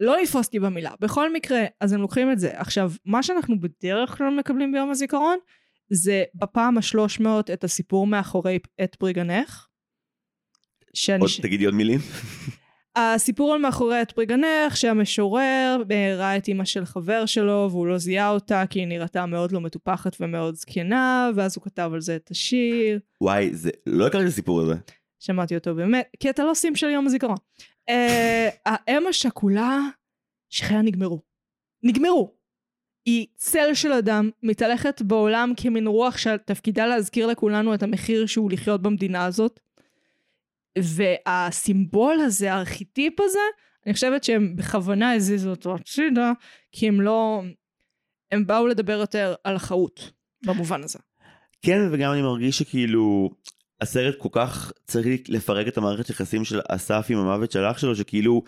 לא 0.00 0.16
לתפוס 0.22 0.46
אותי 0.46 0.58
במילה. 0.58 0.92
בכל 1.00 1.32
מקרה, 1.32 1.64
אז 1.80 1.92
הם 1.92 2.00
לוקחים 2.00 2.32
את 2.32 2.38
זה. 2.38 2.50
עכשיו, 2.54 2.92
מה 3.04 3.22
שאנחנו 3.22 3.60
בדרך 3.60 4.18
כלל 4.18 4.36
מקבלים 4.38 4.72
ביום 4.72 4.90
הזיכרון, 4.90 5.38
זה 5.90 6.24
בפעם 6.34 6.78
השלוש 6.78 7.20
מאות 7.20 7.50
את 7.50 7.64
הסיפור 7.64 8.06
מאחורי 8.06 8.58
את 8.84 8.94
פרי 8.94 9.12
גנך. 9.12 9.66
שאני... 10.94 11.20
עוד 11.20 11.30
תגידי 11.42 11.64
עוד 11.64 11.74
מילים. 11.74 12.00
הסיפור 12.96 13.54
על 13.54 13.60
מאחורי 13.60 14.02
את 14.02 14.12
פרי 14.12 14.26
גנך, 14.26 14.76
שהמשורר 14.76 15.82
אה, 15.90 16.14
ראה 16.16 16.36
את 16.36 16.48
אימא 16.48 16.64
של 16.64 16.84
חבר 16.84 17.26
שלו 17.26 17.68
והוא 17.70 17.86
לא 17.86 17.98
זיהה 17.98 18.30
אותה 18.30 18.64
כי 18.70 18.78
היא 18.78 18.86
נראתה 18.86 19.26
מאוד 19.26 19.52
לא 19.52 19.60
מטופחת 19.60 20.16
ומאוד 20.20 20.54
זקנה, 20.54 21.30
ואז 21.34 21.56
הוא 21.56 21.64
כתב 21.64 21.90
על 21.94 22.00
זה 22.00 22.16
את 22.16 22.30
השיר. 22.30 23.00
וואי 23.20 23.54
זה 23.54 23.70
לא 23.86 24.06
הכרתי 24.06 24.24
את 24.24 24.28
הסיפור 24.28 24.60
הזה. 24.60 24.74
שמעתי 25.20 25.56
אותו 25.56 25.74
באמת, 25.74 26.08
כי 26.20 26.30
אתה 26.30 26.44
לא 26.44 26.54
סים 26.54 26.76
של 26.76 26.90
יום 26.90 27.06
הזיכרון. 27.06 27.36
אה, 27.88 28.48
האם 28.66 29.06
השכולה, 29.06 29.80
שחייה 30.50 30.82
נגמרו. 30.82 31.20
נגמרו. 31.82 32.34
היא 33.06 33.26
צל 33.36 33.74
של 33.74 33.92
אדם, 33.92 34.30
מתהלכת 34.42 35.02
בעולם 35.02 35.52
כמין 35.56 35.86
רוח 35.86 36.16
שתפקידה 36.16 36.86
להזכיר 36.86 37.26
לכולנו 37.26 37.74
את 37.74 37.82
המחיר 37.82 38.26
שהוא 38.26 38.50
לחיות 38.50 38.82
במדינה 38.82 39.24
הזאת. 39.24 39.60
והסימבול 40.78 42.20
הזה, 42.20 42.52
הארכיטיפ 42.52 43.20
הזה, 43.20 43.38
אני 43.86 43.94
חושבת 43.94 44.24
שהם 44.24 44.56
בכוונה 44.56 45.12
הזיזו 45.12 45.50
אותו 45.50 45.74
הצידה, 45.74 46.32
כי 46.72 46.88
הם 46.88 47.00
לא... 47.00 47.42
הם 48.32 48.46
באו 48.46 48.66
לדבר 48.66 48.92
יותר 48.92 49.34
על 49.44 49.56
החאות, 49.56 50.10
במובן 50.46 50.82
הזה. 50.82 50.98
כן 51.62 51.88
וגם 51.92 52.12
אני 52.12 52.22
מרגיש 52.22 52.58
שכאילו 52.58 53.30
הסרט 53.80 54.14
כל 54.18 54.28
כך 54.32 54.72
צריך 54.86 55.06
לפרק 55.28 55.68
את 55.68 55.78
המערכת 55.78 56.10
יחסים 56.10 56.44
של 56.44 56.60
אסף 56.68 57.06
עם 57.10 57.18
המוות 57.18 57.52
של 57.52 57.64
אח 57.64 57.78
שלו 57.78 57.96
שכאילו 57.96 58.42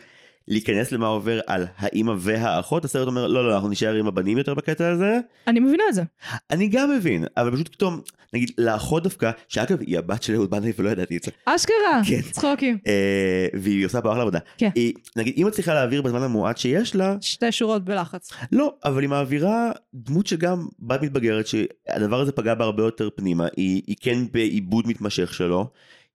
להיכנס 0.49 0.93
למה 0.93 1.07
עובר 1.07 1.41
על 1.47 1.67
האימא 1.77 2.15
והאחות 2.19 2.85
הסרט 2.85 3.07
אומר 3.07 3.27
לא 3.27 3.49
לא 3.49 3.55
אנחנו 3.55 3.69
נשאר 3.69 3.95
עם 3.95 4.07
הבנים 4.07 4.39
יותר 4.39 4.55
בקטע 4.55 4.89
הזה 4.89 5.19
אני 5.47 5.61
מבינה 5.61 5.83
את 5.89 5.95
זה. 5.95 6.03
אני 6.51 6.69
גם 6.69 6.91
מבין 6.97 7.25
אבל 7.37 7.55
פשוט 7.55 7.69
פתאום 7.69 8.01
נגיד 8.33 8.51
לאחות 8.59 9.03
דווקא, 9.03 9.31
שאגב 9.49 9.81
היא 9.81 9.99
הבת 9.99 10.23
של 10.23 10.35
אהוד 10.35 10.51
בנאי 10.51 10.73
ולא 10.79 10.91
ידעתי 10.91 11.17
את 11.17 11.23
זה, 11.23 11.31
אשכרה, 11.45 12.01
כן. 12.09 12.21
צחוקים. 12.31 12.79
אה, 12.87 13.47
והיא 13.55 13.87
עושה 13.87 14.01
פה 14.01 14.12
אחלה 14.12 14.23
עבודה. 14.23 14.39
כן. 14.59 14.71
היא, 14.75 14.93
נגיד 15.17 15.35
היא 15.37 15.45
מצליחה 15.45 15.75
להעביר 15.75 16.03
בזמן 16.03 16.23
המועט 16.23 16.59
שיש 16.59 16.95
לה, 16.95 17.17
שתי 17.21 17.53
שורות 17.53 17.85
בלחץ. 17.85 18.31
לא, 18.53 18.75
אבל 18.85 19.03
היא 19.03 19.09
מעבירה 19.09 19.71
דמות 19.95 20.27
שגם 20.27 20.67
בת 20.79 21.03
מתבגרת 21.03 21.47
שהדבר 21.47 22.21
הזה 22.21 22.33
פגע 22.33 22.55
בה 22.55 22.65
הרבה 22.65 22.83
יותר 22.83 23.09
פנימה, 23.17 23.47
היא, 23.57 23.83
היא 23.87 23.97
כן 24.01 24.19
בעיבוד 24.33 24.89
מתמשך 24.89 25.35
שלו, 25.35 25.71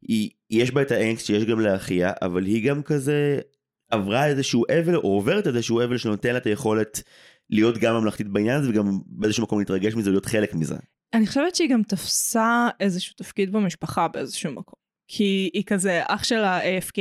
היא, 0.08 0.30
יש 0.50 0.72
בה 0.72 0.82
את 0.82 0.92
האנגסט 0.92 1.26
שיש 1.26 1.46
גם 1.46 1.60
לאחיה, 1.60 2.12
אבל 2.22 2.46
היא 2.46 2.70
גם 2.70 2.84
כזה 2.84 3.40
עברה 3.92 4.26
איזשהו 4.26 4.64
אבל 4.80 4.96
או 4.96 5.02
עוברת 5.02 5.48
איזשהו 5.48 5.84
אבל 5.84 5.98
שנותן 5.98 6.32
לה 6.32 6.38
את 6.38 6.46
היכולת 6.46 7.02
להיות 7.52 7.78
גם 7.78 7.96
ממלכתית 7.96 8.28
בעניין 8.28 8.58
הזה 8.60 8.70
וגם 8.70 9.00
באיזשהו 9.06 9.44
מקום 9.44 9.60
להתרגש 9.60 9.96
מזה 9.96 10.10
להיות 10.10 10.26
חלק 10.26 10.54
מזה. 10.56 10.76
אני 11.14 11.28
חושבת 11.28 11.56
שהיא 11.56 11.70
גם 11.70 11.84
תפסה 11.84 12.70
איזשהו 12.80 13.16
תפקיד 13.16 13.52
במשפחה 13.52 14.08
באיזשהו 14.08 14.52
מקום. 14.52 14.82
כי 15.08 15.50
היא 15.54 15.64
כזה, 15.66 16.02
אח 16.08 16.24
שלה 16.24 16.60
AFK, 16.62 17.00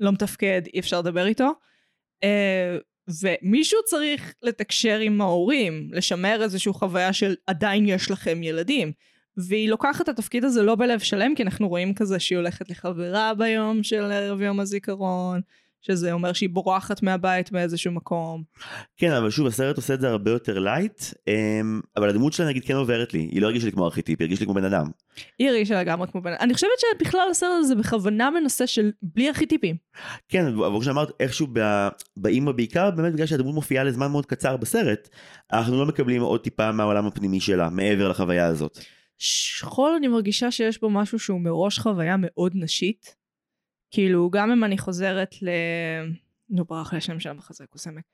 לא 0.00 0.12
מתפקד, 0.12 0.62
אי 0.74 0.80
אפשר 0.80 0.98
לדבר 0.98 1.26
איתו. 1.26 1.52
אה, 2.24 2.78
ומישהו 3.22 3.78
צריך 3.84 4.34
לתקשר 4.42 4.98
עם 4.98 5.20
ההורים, 5.20 5.88
לשמר 5.92 6.42
איזושהי 6.42 6.72
חוויה 6.72 7.12
של 7.12 7.34
עדיין 7.46 7.86
יש 7.86 8.10
לכם 8.10 8.42
ילדים. 8.42 8.92
והיא 9.36 9.68
לוקחת 9.68 10.00
את 10.00 10.08
התפקיד 10.08 10.44
הזה 10.44 10.62
לא 10.62 10.74
בלב 10.74 10.98
שלם, 10.98 11.34
כי 11.34 11.42
אנחנו 11.42 11.68
רואים 11.68 11.94
כזה 11.94 12.18
שהיא 12.18 12.36
הולכת 12.36 12.70
לחברה 12.70 13.34
ביום 13.34 13.82
של 13.82 14.02
ערב 14.12 14.40
יום 14.40 14.60
הזיכרון, 14.60 15.40
שזה 15.86 16.12
אומר 16.12 16.32
שהיא 16.32 16.48
בורחת 16.48 17.02
מהבית 17.02 17.52
באיזשהו 17.52 17.92
מקום. 17.92 18.42
כן, 18.96 19.12
אבל 19.12 19.30
שוב, 19.30 19.46
הסרט 19.46 19.76
עושה 19.76 19.94
את 19.94 20.00
זה 20.00 20.08
הרבה 20.08 20.30
יותר 20.30 20.58
light, 20.58 21.02
אמ, 21.28 21.80
אבל 21.96 22.08
הדמות 22.08 22.32
שלה 22.32 22.48
נגיד 22.48 22.64
כן 22.64 22.74
עוברת 22.74 23.14
לי, 23.14 23.20
היא 23.20 23.42
לא 23.42 23.46
הרגישה 23.46 23.66
לי 23.66 23.72
כמו 23.72 23.84
ארכיטיפ, 23.84 24.20
היא 24.20 24.24
הרגישה 24.24 24.40
לי 24.40 24.46
כמו 24.46 24.54
בן 24.54 24.64
אדם. 24.64 24.86
היא 25.38 25.48
הרגישה 25.48 25.80
לגמרי 25.80 26.08
כמו 26.08 26.20
בן 26.22 26.30
אדם. 26.30 26.38
אני 26.40 26.54
חושבת 26.54 26.70
שבכלל 26.80 27.28
הסרט 27.30 27.50
הזה 27.58 27.74
בכוונה 27.74 28.30
מנסה 28.30 28.66
שלבלי 28.66 29.28
ארכיטיפים. 29.28 29.76
כן, 30.28 30.46
אבל 30.46 30.68
כמו 30.68 30.82
שאמרת, 30.82 31.10
איכשהו 31.20 31.46
ב- 31.52 31.88
באימא 32.16 32.52
בעיקר, 32.52 32.90
באמת 32.90 33.12
בגלל 33.12 33.26
שהדמות 33.26 33.54
מופיעה 33.54 33.84
לזמן 33.84 34.10
מאוד 34.10 34.26
קצר 34.26 34.56
בסרט, 34.56 35.08
אנחנו 35.52 35.78
לא 35.78 35.86
מקבלים 35.86 36.22
עוד 36.22 36.40
טיפה 36.40 36.72
מהעולם 36.72 37.06
הפנימי 37.06 37.40
שלה, 37.40 37.70
מעבר 37.70 38.08
לחוויה 38.08 38.46
הזאת. 38.46 38.78
שכול 39.18 39.90
אני 39.96 40.08
מרגישה 40.08 40.50
שיש 40.50 40.80
בו 40.80 40.90
משהו 40.90 41.18
שהוא 41.18 41.40
מראש 41.40 41.78
חוויה 41.78 42.16
מאוד 42.18 42.52
נשית. 42.54 43.25
כאילו, 43.90 44.30
גם 44.30 44.52
אם 44.52 44.64
אני 44.64 44.78
חוזרת 44.78 45.34
ל... 45.42 45.48
נו, 46.50 46.64
ברח 46.64 46.92
לי 46.92 46.98
השם 46.98 47.20
של 47.20 47.30
המחזה 47.30 47.66
קוסמק. 47.66 48.04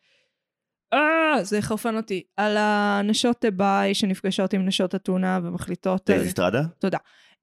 אה, 0.93 1.45
זה 1.45 1.59
יחרפן 1.59 1.97
אותי. 1.97 2.23
על 2.37 2.57
הנשות 2.57 3.45
ביי 3.57 3.95
שנפגשות 3.95 4.53
עם 4.53 4.67
נשות 4.67 4.95
אתונה 4.95 5.41
ומחליטות... 5.43 6.11
זה 6.17 6.27
אסטרדה? 6.27 6.63
תודה. 6.79 6.99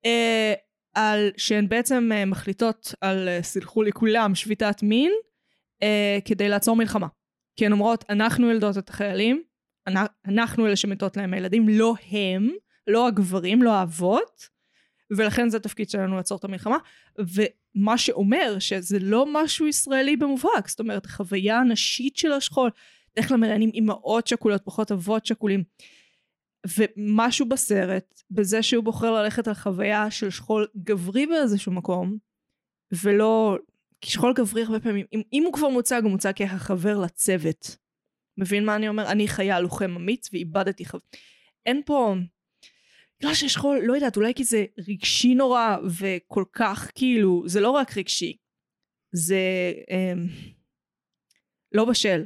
אה, 0.05 0.53
על 0.95 1.29
שהן 1.37 1.69
בעצם 1.69 2.09
אה, 2.13 2.25
מחליטות 2.25 2.93
על, 3.01 3.27
אה, 3.27 3.43
סלחו 3.43 3.83
לי 3.83 3.91
כולם, 3.91 4.35
שביתת 4.35 4.83
מין, 4.83 5.11
אה, 5.83 6.17
כדי 6.25 6.49
לעצור 6.49 6.75
מלחמה. 6.75 7.07
כי 7.55 7.65
הן 7.65 7.71
אומרות, 7.71 8.05
אנחנו 8.09 8.51
ילדות 8.51 8.77
את 8.77 8.89
החיילים, 8.89 9.43
אנ- 9.87 10.05
אנחנו 10.27 10.67
אלה 10.67 10.75
שמתות 10.75 11.17
להם 11.17 11.33
הילדים, 11.33 11.69
לא 11.69 11.93
הם, 12.11 12.49
לא 12.87 13.07
הגברים, 13.07 13.61
לא 13.61 13.73
האבות, 13.73 14.41
ולכן 15.17 15.49
זה 15.49 15.57
התפקיד 15.57 15.89
שלנו 15.89 16.15
לעצור 16.17 16.37
את 16.37 16.43
המלחמה. 16.43 16.77
ומה 17.75 17.97
שאומר 17.97 18.55
שזה 18.59 18.99
לא 18.99 19.25
משהו 19.33 19.67
ישראלי 19.67 20.17
במובהק, 20.17 20.67
זאת 20.67 20.79
אומרת, 20.79 21.05
החוויה 21.05 21.59
הנשית 21.59 22.17
של 22.17 22.31
השכול, 22.31 22.69
בדרך 23.11 23.27
כלל 23.27 23.37
מראיינים 23.37 23.71
אימהות 23.73 24.27
שכולות, 24.27 24.61
פחות 24.65 24.91
אבות 24.91 25.25
שכולים. 25.25 25.63
ומשהו 26.77 27.45
בסרט, 27.49 28.21
בזה 28.31 28.63
שהוא 28.63 28.83
בוחר 28.83 29.11
ללכת 29.11 29.47
על 29.47 29.53
חוויה 29.53 30.11
של 30.11 30.29
שכול 30.29 30.67
גברי 30.83 31.25
באיזשהו 31.25 31.71
מקום, 31.71 32.17
ולא... 33.03 33.57
כי 34.01 34.11
שכול 34.11 34.33
גברי 34.33 34.63
הרבה 34.63 34.79
פעמים, 34.79 35.05
אם, 35.13 35.21
אם 35.33 35.43
הוא 35.45 35.53
כבר 35.53 35.69
מוצג, 35.69 36.01
הוא 36.03 36.11
מוצג 36.11 36.31
כחבר 36.35 36.99
לצוות. 36.99 37.77
מבין 38.37 38.65
מה 38.65 38.75
אני 38.75 38.89
אומר? 38.89 39.11
אני 39.11 39.27
חייל 39.27 39.59
לוחם 39.59 39.95
אמיץ 39.95 40.29
ואיבדתי 40.33 40.85
חבר... 40.85 40.99
אין 41.65 41.81
פה... 41.85 42.15
בגלל 43.21 43.33
ששכול, 43.33 43.79
לא 43.83 43.93
יודעת, 43.93 44.17
אולי 44.17 44.33
כי 44.33 44.43
זה 44.43 44.65
רגשי 44.87 45.35
נורא, 45.35 45.77
וכל 45.99 46.43
כך 46.53 46.91
כאילו, 46.95 47.43
זה 47.45 47.59
לא 47.59 47.69
רק 47.69 47.97
רגשי, 47.97 48.37
זה 49.11 49.39
אמ, 49.91 50.27
לא 51.71 51.85
בשל. 51.85 52.23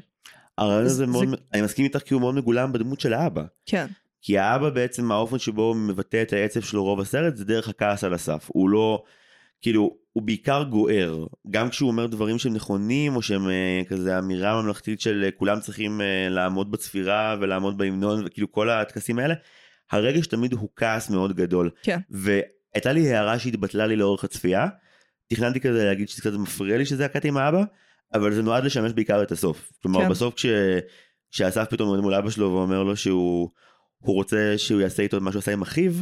הרעיון 0.58 0.84
זה- 0.88 0.92
הזה 0.94 1.06
מאוד, 1.08 1.28
זה- 1.30 1.36
אני 1.54 1.62
מסכים 1.62 1.86
איתך 1.86 2.00
כי 2.00 2.14
הוא 2.14 2.22
מאוד 2.22 2.36
מגולם 2.36 2.74
בדמות 2.74 3.00
של 3.00 3.14
האבא. 3.14 3.44
כן. 3.66 3.88
כי 4.22 4.38
האבא 4.38 4.70
בעצם 4.70 5.12
האופן 5.12 5.40
שבו 5.40 5.62
הוא 5.62 5.76
מבטא 5.76 6.22
את 6.22 6.34
העצב 6.34 6.62
שלו 6.62 6.84
רוב 6.84 7.00
הסרט 7.00 7.36
זה 7.36 7.46
דרך 7.46 7.70
הכעס 7.70 8.04
על 8.04 8.16
אסף. 8.16 8.46
הוא 8.54 8.70
לא, 8.70 9.04
כאילו, 9.62 9.98
הוא 10.14 10.24
בעיקר 10.24 10.64
גוער. 10.64 11.26
גם 11.50 11.70
כשהוא 11.70 11.90
אומר 11.90 12.08
דברים 12.08 12.38
שהם 12.40 12.54
נכונים 12.54 13.16
או 13.16 13.22
שהם 13.22 13.50
אה, 13.50 13.82
כזה 13.88 14.20
אמירה 14.20 14.62
ממלכתית 14.62 15.02
של 15.02 15.22
אה, 15.26 15.32
כולם 15.32 15.60
צריכים 15.60 16.02
אה, 16.02 16.28
לעמוד 16.30 16.72
בצפירה 16.72 17.36
ולעמוד 17.42 17.78
בהמנון 17.78 18.24
וכאילו 18.26 18.52
כל 18.52 18.70
הטקסים 18.70 19.20
האלה, 19.20 19.34
הרגש 19.92 20.28
תמיד 20.28 20.54
הוא 20.54 20.70
כעס 20.76 21.10
מאוד 21.10 21.36
גדול. 21.36 21.70
כן. 21.84 22.00
והייתה 22.10 22.92
לי 22.92 23.14
הערה 23.14 23.40
שהתבטלה 23.40 23.88
לי 23.88 23.96
לאורך 23.96 24.24
הצפייה. 24.24 24.68
תכננתי 25.28 25.60
כזה 25.60 25.86
להגיד 25.86 26.10
שזה 26.10 26.22
קצת 26.22 26.34
מפריע 26.34 26.78
לי 26.78 26.86
שזה 26.86 27.06
הקטע 27.06 27.28
עם 27.28 27.38
האבא, 27.38 27.64
אבל 28.14 28.34
זה 28.34 28.42
נועד 28.42 28.64
לשמש 28.64 28.92
בעיקר 28.94 29.24
את 29.24 29.32
הסוף. 29.32 29.72
כלומר 29.82 30.02
כן. 30.02 30.10
בסוף 30.10 30.34
כש... 30.34 30.46
כשאסף 31.32 31.70
פתאום 31.70 31.90
עומד 31.90 32.00
מול 32.00 32.14
אבא 32.14 32.30
שלו 32.30 32.52
ואומר 32.52 32.84
לו 32.84 32.96
שהוא 32.96 33.50
הוא 33.98 34.16
רוצה 34.16 34.54
שהוא 34.58 34.82
יעשה 34.82 35.04
איתו 35.04 35.22
מה 35.22 35.32
שהוא 35.32 35.40
עשה 35.40 35.54
עם 35.54 35.62
אחיו, 35.62 35.94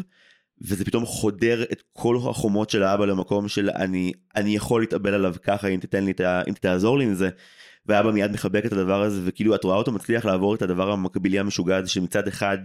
וזה 0.61 0.85
פתאום 0.85 1.05
חודר 1.05 1.63
את 1.63 1.83
כל 1.93 2.17
החומות 2.29 2.69
של 2.69 2.83
האבא 2.83 3.05
למקום 3.05 3.47
של 3.47 3.69
אני, 3.69 4.11
אני 4.35 4.55
יכול 4.55 4.81
להתאבל 4.81 5.13
עליו 5.13 5.35
ככה 5.43 5.67
אם 5.67 5.79
תיתן 5.79 6.03
לי 6.03 6.11
את 6.11 6.19
ה... 6.19 6.41
אם 6.47 6.53
תעזור 6.53 6.97
לי 6.97 7.05
עם 7.05 7.13
זה. 7.13 7.29
ואבא 7.85 8.11
מיד 8.11 8.31
מחבק 8.31 8.65
את 8.65 8.71
הדבר 8.71 9.01
הזה 9.01 9.21
וכאילו 9.23 9.55
את 9.55 9.63
רואה 9.63 9.75
אותו 9.75 9.91
מצליח 9.91 10.25
לעבור 10.25 10.55
את 10.55 10.61
הדבר 10.61 10.91
המקבילי 10.91 11.39
המשוגע 11.39 11.77
הזה 11.77 11.89
שמצד 11.89 12.27
אחד 12.27 12.57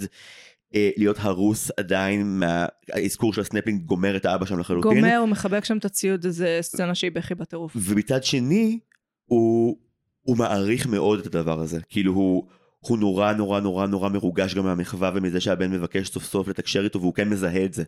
להיות 0.74 1.16
הרוס 1.20 1.70
עדיין 1.76 2.40
מהאזכור 2.40 3.32
של 3.32 3.40
הסנפלינג 3.40 3.82
גומר 3.82 4.16
את 4.16 4.24
האבא 4.24 4.46
שם 4.46 4.58
לחלוטין. 4.58 4.94
גומר, 4.94 5.16
הוא 5.16 5.28
מחבק 5.28 5.64
שם 5.64 5.78
את 5.78 5.84
הציוד, 5.84 6.24
איזה 6.24 6.58
סצנה 6.60 6.94
שהיא 6.94 7.10
בכי 7.12 7.34
בטירוף. 7.34 7.72
ומצד 7.76 8.24
שני 8.24 8.78
הוא, 9.24 9.78
הוא 10.22 10.36
מעריך 10.36 10.86
מאוד 10.86 11.18
את 11.18 11.26
הדבר 11.26 11.60
הזה 11.60 11.80
כאילו 11.88 12.12
הוא, 12.12 12.46
הוא 12.78 12.98
נורא 12.98 13.32
נורא 13.32 13.60
נורא 13.60 13.86
נורא 13.86 14.08
מרוגש 14.08 14.54
גם 14.54 14.64
מהמחווה 14.64 15.10
ומזה 15.14 15.40
שהבן 15.40 15.70
מבקש 15.70 16.08
סוף 16.08 16.24
סוף 16.24 16.48
לתקשר 16.48 16.84
איתו 16.84 17.00
והוא 17.00 17.14
כן 17.14 17.28
מזהה 17.28 17.64
את 17.64 17.72
זה. 17.72 17.84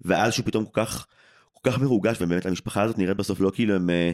ואז 0.00 0.32
שהוא 0.32 0.46
פתאום 0.46 0.64
כל 0.64 0.84
כך 0.84 1.06
כל 1.62 1.70
כך 1.70 1.78
מרוגש 1.78 2.20
ובאמת 2.20 2.46
המשפחה 2.46 2.82
הזאת 2.82 2.98
נראית 2.98 3.16
בסוף 3.16 3.40
לא 3.40 3.50
כאילו 3.54 3.74
הם, 3.74 3.90
אה, 3.90 4.10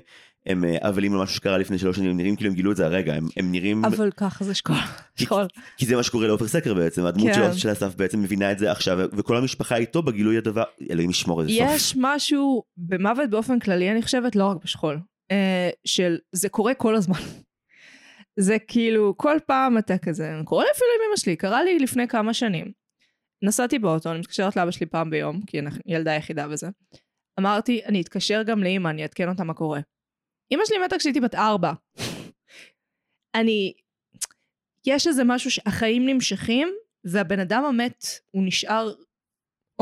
הם 0.46 0.64
אה, 0.64 0.88
אבלים 0.88 1.14
על 1.14 1.22
משהו 1.22 1.36
שקרה 1.36 1.58
לפני 1.58 1.78
שלוש 1.78 1.96
שנים 1.96 2.10
הם 2.10 2.16
נראים 2.16 2.36
כאילו 2.36 2.50
הם 2.50 2.56
גילו 2.56 2.72
את 2.72 2.76
זה 2.76 2.86
הרגע 2.86 3.14
הם, 3.14 3.28
הם 3.36 3.52
נראים 3.52 3.84
אבל 3.84 4.10
ככה 4.10 4.44
זה 4.44 4.54
שכול. 4.54 4.76
שכול. 5.16 5.46
כי 5.76 5.86
זה 5.86 5.96
מה 5.96 6.02
שקורה 6.02 6.26
לעופר 6.26 6.48
סקר 6.48 6.74
בעצם 6.74 7.04
הדמות 7.04 7.32
כן. 7.34 7.52
של, 7.52 7.72
אסף 7.72 7.94
בעצם 7.94 8.22
מבינה 8.22 8.52
את 8.52 8.58
זה 8.58 8.70
עכשיו 8.70 8.98
וכל 9.12 9.36
המשפחה 9.36 9.76
איתו 9.76 10.02
בגילוי 10.02 10.38
הדבר 10.38 10.64
אלוהים 10.90 11.10
ישמור 11.10 11.40
איזה 11.40 11.52
סוף. 11.52 11.68
יש 11.70 11.94
משהו 12.00 12.62
במוות 12.76 13.30
באופן 13.30 13.58
כללי, 13.58 13.90
אני 13.90 14.02
חושבת, 14.02 14.36
לא 14.36 14.46
רק 14.46 14.56
בשכול, 14.64 15.00
אה, 15.30 15.70
של 15.84 16.18
זה 16.32 16.48
קורה 16.48 16.74
כל 16.74 16.94
הזמן. 16.94 17.18
זה 18.36 18.56
כאילו, 18.68 19.14
כל 19.16 19.36
פעם 19.46 19.78
אתה 19.78 19.98
כזה, 19.98 20.32
קורה 20.44 20.64
אפילו 20.74 20.90
עם 20.96 21.08
אמא 21.08 21.16
שלי, 21.16 21.36
קרה 21.36 21.62
לי 21.62 21.78
לפני 21.78 22.08
כמה 22.08 22.34
שנים. 22.34 22.72
נסעתי 23.42 23.78
באוטו, 23.78 24.10
אני 24.10 24.18
מתקשרת 24.18 24.56
לאבא 24.56 24.70
שלי 24.70 24.86
פעם 24.86 25.10
ביום, 25.10 25.40
כי 25.46 25.58
אני 25.58 25.70
ילדה 25.86 26.14
יחידה 26.14 26.48
בזה. 26.48 26.68
אמרתי, 27.40 27.84
אני 27.84 28.00
אתקשר 28.00 28.42
גם 28.46 28.62
לאמא, 28.62 28.88
אני 28.88 29.02
אעדכן 29.02 29.28
אותה 29.28 29.44
מה 29.44 29.54
קורה. 29.54 29.80
אמא 30.52 30.62
שלי 30.64 30.78
מתה 30.78 30.98
כשהייתי 30.98 31.20
בת 31.20 31.34
ארבע. 31.34 31.72
אני... 33.40 33.72
יש 34.86 35.06
איזה 35.06 35.22
משהו 35.26 35.50
שהחיים 35.50 36.06
נמשכים, 36.06 36.68
והבן 37.04 37.40
אדם 37.40 37.64
המת, 37.64 38.04
הוא 38.30 38.42
נשאר 38.46 38.92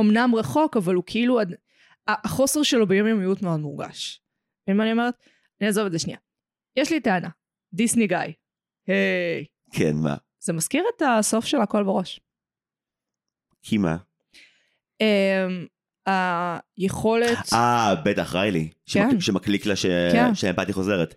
אמנם 0.01 0.35
רחוק, 0.35 0.77
אבל 0.77 0.95
הוא 0.95 1.05
כאילו... 1.07 1.41
עד- 1.41 1.55
החוסר 2.09 2.63
שלו 2.63 2.87
ביומיומיות 2.87 3.43
מאוד 3.43 3.61
מורגש. 3.61 4.23
מבין 4.67 4.77
מה 4.77 4.83
אני 4.85 4.93
אומרת? 4.93 5.15
אני 5.61 5.67
אעזוב 5.69 5.87
את 5.87 5.93
זה 5.93 5.99
שנייה. 5.99 6.19
יש 6.77 6.93
לי 6.93 7.01
טענה. 7.01 7.29
דיסני 7.73 8.07
גיא. 8.07 8.17
היי. 8.87 9.45
כן 9.73 9.93
מה 10.03 10.17
זה 10.41 10.53
מזכיר 10.53 10.85
את 10.97 11.03
הסוף 11.19 11.45
של 11.45 11.57
הכל 11.61 11.85
בראש. 11.85 12.21
כי 13.63 13.79
מה 13.79 13.97
אמ, 15.01 15.67
היכולת... 16.07 17.39
אה 17.53 17.95
בטח 18.05 18.35
ריילי 18.35 18.69
כן. 18.87 19.11
שמק, 19.11 19.21
שמקליק 19.21 19.67
לה 19.67 19.77
ש... 19.77 19.87
כן. 19.87 20.35
שהאמפתיה 20.35 20.75
חוזרת. 20.75 21.15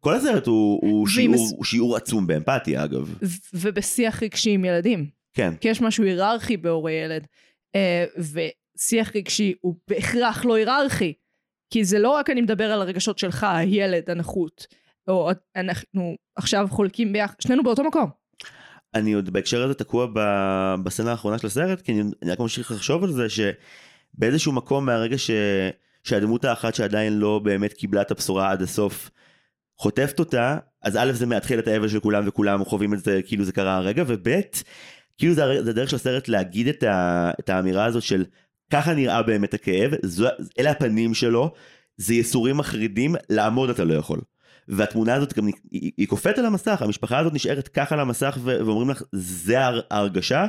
כל 0.00 0.14
הסרט 0.14 0.46
הוא, 0.46 0.80
הוא, 0.82 1.06
שיעור, 1.08 1.34
מס- 1.34 1.66
שיעור 1.68 1.96
עצום 1.96 2.26
באמפתיה 2.26 2.84
אגב. 2.84 3.14
ו- 3.22 3.26
ובשיח 3.54 4.22
רגשי 4.22 4.50
עם 4.50 4.64
ילדים. 4.64 5.06
כן. 5.34 5.54
כי 5.60 5.68
יש 5.68 5.80
משהו 5.80 6.04
היררכי 6.04 6.56
בהורי 6.56 6.92
ילד. 6.92 7.26
אה, 7.74 8.04
ושיח 8.18 9.16
רגשי 9.16 9.54
הוא 9.60 9.74
בהכרח 9.88 10.44
לא 10.44 10.54
היררכי. 10.54 11.12
כי 11.72 11.84
זה 11.84 11.98
לא 11.98 12.10
רק 12.10 12.30
אני 12.30 12.40
מדבר 12.40 12.72
על 12.72 12.82
הרגשות 12.82 13.18
שלך, 13.18 13.46
הילד, 13.50 14.10
הנחות. 14.10 14.66
או 15.08 15.30
אנחנו 15.56 16.16
עכשיו 16.36 16.66
חולקים 16.70 17.12
ביחד, 17.12 17.34
שנינו 17.40 17.62
באותו 17.62 17.84
מקום. 17.84 18.10
אני 18.94 19.12
עוד 19.12 19.30
בהקשר 19.30 19.62
הזה 19.62 19.74
תקוע 19.74 20.06
ב- 20.12 20.74
בסצנה 20.84 21.10
האחרונה 21.10 21.38
של 21.38 21.46
הסרט, 21.46 21.80
כי 21.80 21.92
אני, 21.92 22.02
אני 22.22 22.30
רק 22.30 22.40
ממשיך 22.40 22.70
לחשוב 22.70 23.04
על 23.04 23.12
זה 23.12 23.26
שבאיזשהו 24.16 24.52
מקום 24.52 24.86
מהרגע 24.86 25.18
ש, 25.18 25.30
שהדמות 26.04 26.44
האחת 26.44 26.74
שעדיין 26.74 27.18
לא 27.18 27.38
באמת 27.38 27.72
קיבלה 27.72 28.02
את 28.02 28.10
הבשורה 28.10 28.50
עד 28.50 28.62
הסוף, 28.62 29.10
חוטפת 29.78 30.18
אותה, 30.18 30.58
אז 30.82 30.96
א' 30.96 31.12
זה 31.12 31.26
מאתחל 31.26 31.58
את 31.58 31.68
האבל 31.68 31.88
של 31.88 32.00
כולם 32.00 32.28
וכולם 32.28 32.64
חווים 32.64 32.94
את 32.94 33.04
זה 33.04 33.20
כאילו 33.26 33.44
זה 33.44 33.52
קרה 33.52 33.76
הרגע, 33.76 34.04
וב' 34.06 34.40
כאילו 35.18 35.34
זה, 35.34 35.64
זה 35.64 35.70
הדרך 35.70 35.90
של 35.90 35.96
הסרט 35.96 36.28
להגיד 36.28 36.68
את, 36.68 36.82
ה, 36.82 37.30
את 37.40 37.48
האמירה 37.48 37.84
הזאת 37.84 38.02
של 38.02 38.24
ככה 38.72 38.94
נראה 38.94 39.22
באמת 39.22 39.54
הכאב, 39.54 39.90
זו, 40.02 40.26
אלה 40.58 40.70
הפנים 40.70 41.14
שלו, 41.14 41.54
זה 41.96 42.14
יסורים 42.14 42.56
מחרידים, 42.56 43.14
לעמוד 43.30 43.70
אתה 43.70 43.84
לא 43.84 43.94
יכול. 43.94 44.20
והתמונה 44.68 45.14
הזאת 45.14 45.32
גם 45.32 45.46
היא, 45.46 45.92
היא 45.96 46.08
קופאת 46.08 46.38
על 46.38 46.46
המסך, 46.46 46.82
המשפחה 46.82 47.18
הזאת 47.18 47.34
נשארת 47.34 47.68
ככה 47.68 47.94
על 47.94 48.00
המסך 48.00 48.38
ו- 48.42 48.66
ואומרים 48.66 48.90
לך, 48.90 49.02
זה 49.12 49.60
ההר- 49.60 49.80
ההרגשה 49.90 50.46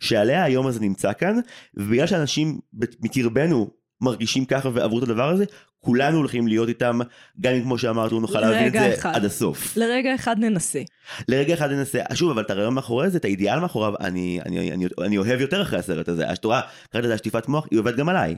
שעליה 0.00 0.44
היום 0.44 0.66
הזה 0.66 0.80
נמצא 0.80 1.12
כאן, 1.12 1.36
ובגלל 1.74 2.06
שאנשים 2.06 2.58
מקרבנו 3.00 3.70
מרגישים 4.00 4.44
ככה 4.44 4.70
ועברו 4.74 4.98
את 4.98 5.02
הדבר 5.02 5.28
הזה, 5.28 5.44
כולנו 5.78 6.16
הולכים 6.16 6.48
להיות 6.48 6.68
איתם, 6.68 6.98
גם 7.40 7.52
אם 7.54 7.62
כמו 7.62 7.78
שאמרת, 7.78 8.12
לא 8.12 8.20
נוכל 8.20 8.40
להבין 8.40 8.66
את 8.66 8.72
זה 8.72 8.94
אחד. 8.94 9.12
עד 9.14 9.24
הסוף. 9.24 9.76
לרגע 9.76 10.14
אחד 10.14 10.38
ננסה. 10.38 10.82
לרגע 11.28 11.54
אחד 11.54 11.70
ננסה, 11.70 11.98
שוב, 12.14 12.30
אבל 12.30 12.42
את 12.42 12.50
הרעיון 12.50 12.74
מאחורי 12.74 13.10
זה, 13.10 13.18
את 13.18 13.24
האידיאל 13.24 13.58
מאחוריו, 13.60 13.94
אני, 14.00 14.40
אני, 14.46 14.72
אני, 14.72 14.86
אני 15.00 15.18
אוהב 15.18 15.40
יותר 15.40 15.62
אחרי 15.62 15.78
הסרט 15.78 16.08
הזה. 16.08 16.28
השתורה, 16.30 16.60
קראת 16.90 17.04
לזה 17.04 17.14
השטיפת 17.14 17.48
מוח, 17.48 17.66
היא 17.70 17.78
עובדת 17.80 17.96
גם 17.96 18.08
עליי. 18.08 18.36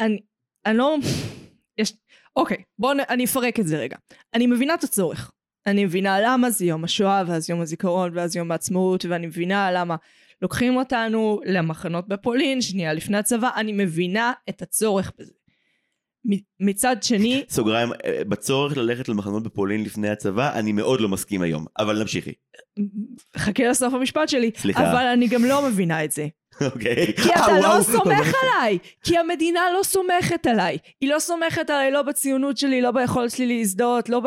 אני, 0.00 0.18
אני 0.66 0.78
לא... 0.78 0.96
יש... 1.78 1.92
אוקיי, 2.38 2.56
בואו. 2.78 2.96
אני 3.08 3.24
אפרק 3.24 3.60
את 3.60 3.66
זה 3.66 3.78
רגע. 3.78 3.96
אני 4.34 4.46
מבינה 4.46 4.74
את 4.74 4.84
הצורך. 4.84 5.30
אני 5.66 5.84
מבינה 5.84 6.20
למה 6.20 6.50
זה 6.50 6.64
יום 6.64 6.84
השואה, 6.84 7.22
ואז 7.26 7.50
יום 7.50 7.60
הזיכרון, 7.60 8.10
ואז 8.14 8.36
יום 8.36 8.52
העצמאות, 8.52 9.04
ואני 9.04 9.26
מבינה 9.26 9.72
למה 9.72 9.96
לוקחים 10.42 10.76
אותנו 10.76 11.40
למחנות 11.44 12.08
בפולין, 12.08 12.60
שנייה 12.60 12.92
לפני 12.92 13.18
הצבא, 13.18 13.50
אני 13.56 13.72
מבינה 13.72 14.32
את 14.48 14.62
הצורך 14.62 15.12
בזה. 15.18 15.37
מצד 16.60 17.02
שני, 17.02 17.44
סוגריים, 17.50 17.92
אה, 18.04 18.22
בצורך 18.28 18.76
ללכת 18.76 19.08
למחנות 19.08 19.42
בפולין 19.42 19.84
לפני 19.84 20.08
הצבא, 20.08 20.58
אני 20.58 20.72
מאוד 20.72 21.00
לא 21.00 21.08
מסכים 21.08 21.42
היום, 21.42 21.66
אבל 21.78 22.00
נמשיכי. 22.00 22.32
חכה 23.36 23.68
לסוף 23.68 23.94
המשפט 23.94 24.28
שלי, 24.28 24.50
סליחה. 24.56 24.90
אבל 24.90 25.06
אני 25.06 25.28
גם 25.28 25.44
לא 25.44 25.62
מבינה 25.68 26.04
את 26.04 26.12
זה. 26.12 26.28
אוקיי. 26.60 27.14
כי 27.16 27.30
אה, 27.30 27.44
אתה 27.44 27.60
לא 27.60 27.82
סומך 27.82 28.34
עליי, 28.42 28.78
כי 29.02 29.18
המדינה 29.18 29.60
לא 29.78 29.82
סומכת 29.82 30.46
עליי. 30.46 30.78
היא 31.00 31.10
לא 31.10 31.18
סומכת 31.18 31.70
עליי 31.70 31.90
לא 31.90 32.02
בציונות 32.02 32.58
שלי, 32.58 32.82
לא 32.82 32.90
ביכולת 32.90 33.30
שלי 33.30 33.58
להזדהות, 33.58 34.08
לא 34.08 34.20
ב... 34.20 34.26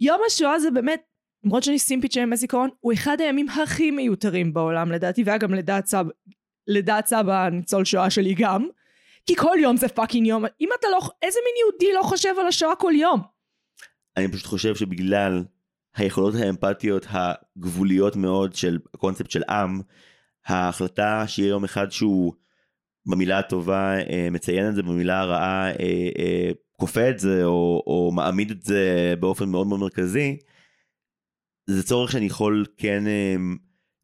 יום 0.00 0.20
השואה 0.26 0.58
זה 0.58 0.70
באמת, 0.70 1.02
למרות 1.44 1.62
שאני 1.62 1.78
סימפטית 1.78 2.12
של 2.12 2.20
ימי 2.20 2.36
זיכרון, 2.36 2.70
הוא 2.80 2.92
אחד 2.92 3.20
הימים 3.20 3.48
הכי 3.48 3.90
מיותרים 3.90 4.52
בעולם 4.52 4.92
לדעתי, 4.92 5.22
והיה 5.22 5.38
גם 5.38 5.54
לדעת 5.54 5.86
סבא, 5.86 6.10
לדעת 6.66 7.06
סבא 7.06 7.48
ניצול 7.48 7.84
שואה 7.84 8.10
שלי 8.10 8.34
גם, 8.34 8.66
כי 9.26 9.36
כל 9.36 9.56
יום 9.60 9.76
זה 9.76 9.88
fucking 9.88 10.26
יום. 10.26 10.44
אם 10.60 10.68
אתה 10.80 10.86
לא, 10.92 10.98
איזה 11.22 11.38
מין 11.44 11.54
יהודי 11.60 11.98
לא 11.98 12.02
חושב 12.02 12.34
על 12.40 12.46
השואה 12.46 12.76
כל 12.76 12.92
יום? 12.96 13.20
אני 14.16 14.32
פשוט 14.32 14.46
חושב 14.46 14.74
שבגלל 14.74 15.44
היכולות 15.96 16.34
האמפתיות 16.34 17.06
הגבוליות 17.10 18.16
מאוד 18.16 18.54
של 18.54 18.78
הקונספט 18.94 19.30
של 19.30 19.42
עם, 19.48 19.80
ההחלטה 20.46 21.24
שיהיה 21.26 21.48
יום 21.48 21.64
אחד 21.64 21.90
שהוא 21.90 22.32
במילה 23.06 23.38
הטובה 23.38 23.98
אה, 23.98 24.28
מציין 24.30 24.68
את 24.68 24.74
זה, 24.74 24.82
במילה 24.82 25.20
הרעה 25.20 25.70
אה, 25.70 26.08
אה, 26.18 26.50
כופה 26.72 27.10
את 27.10 27.18
זה 27.18 27.44
או, 27.44 27.82
או 27.86 28.10
מעמיד 28.14 28.50
את 28.50 28.62
זה 28.62 29.14
באופן 29.20 29.48
מאוד 29.48 29.66
מאוד 29.66 29.80
מרכזי, 29.80 30.36
זה 31.66 31.82
צורך 31.82 32.12
שאני 32.12 32.26
יכול 32.26 32.66
כן 32.76 33.04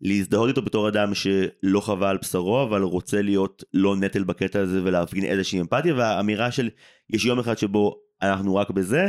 להזדהות 0.01 0.49
איתו 0.49 0.63
בתור 0.63 0.89
אדם 0.89 1.15
שלא 1.15 1.81
חווה 1.81 2.11
על 2.11 2.19
בשרו 2.19 2.63
אבל 2.63 2.83
רוצה 2.83 3.23
להיות 3.23 3.65
לא 3.75 3.97
נטל 3.97 4.25
בקטע 4.25 4.61
הזה 4.61 4.81
ולהפגין 4.85 5.25
איזושהי 5.25 5.61
אמפתיה 5.61 5.95
והאמירה 5.95 6.51
של 6.51 6.71
יש 7.11 7.25
יום 7.25 7.39
אחד 7.39 7.59
שבו 7.59 8.01
אנחנו 8.23 8.55
רק 8.55 8.71
בזה 8.71 9.09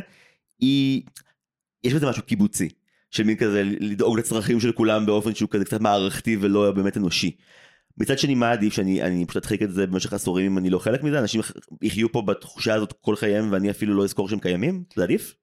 היא 0.60 1.02
יש 1.84 1.94
בזה 1.94 2.10
משהו 2.10 2.24
קיבוצי 2.24 2.70
של 3.12 3.24
מין 3.24 3.38
כזה 3.38 3.64
לדאוג 3.64 4.20
לצרכים 4.20 4.60
של 4.60 4.72
כולם 4.72 5.06
באופן 5.06 5.36
שהוא 5.36 5.50
כזה 5.50 5.66
קצת 5.66 5.82
מערכתי 5.82 6.38
ולא 6.42 6.72
באמת 6.72 6.98
אנושי. 6.98 7.36
מצד 7.98 8.20
שני 8.20 8.36
מה 8.36 8.52
עדיף 8.52 8.74
שאני 8.74 9.04
אני 9.04 9.26
פשוט 9.26 9.44
אדחיק 9.44 9.64
את 9.64 9.74
זה 9.74 9.88
במשך 9.88 10.14
עשורים 10.14 10.46
אם 10.46 10.58
אני 10.58 10.70
לא 10.70 10.80
חלק 10.80 11.04
מזה 11.04 11.20
אנשים 11.20 11.42
יחיו 11.82 12.12
פה 12.12 12.22
בתחושה 12.22 12.74
הזאת 12.74 12.94
כל 13.02 13.16
חייהם 13.16 13.52
ואני 13.52 13.72
אפילו 13.72 13.94
לא 13.94 14.04
אזכור 14.04 14.30
שהם 14.30 14.40
קיימים 14.40 14.84
זה 14.96 15.04
עדיף? 15.04 15.36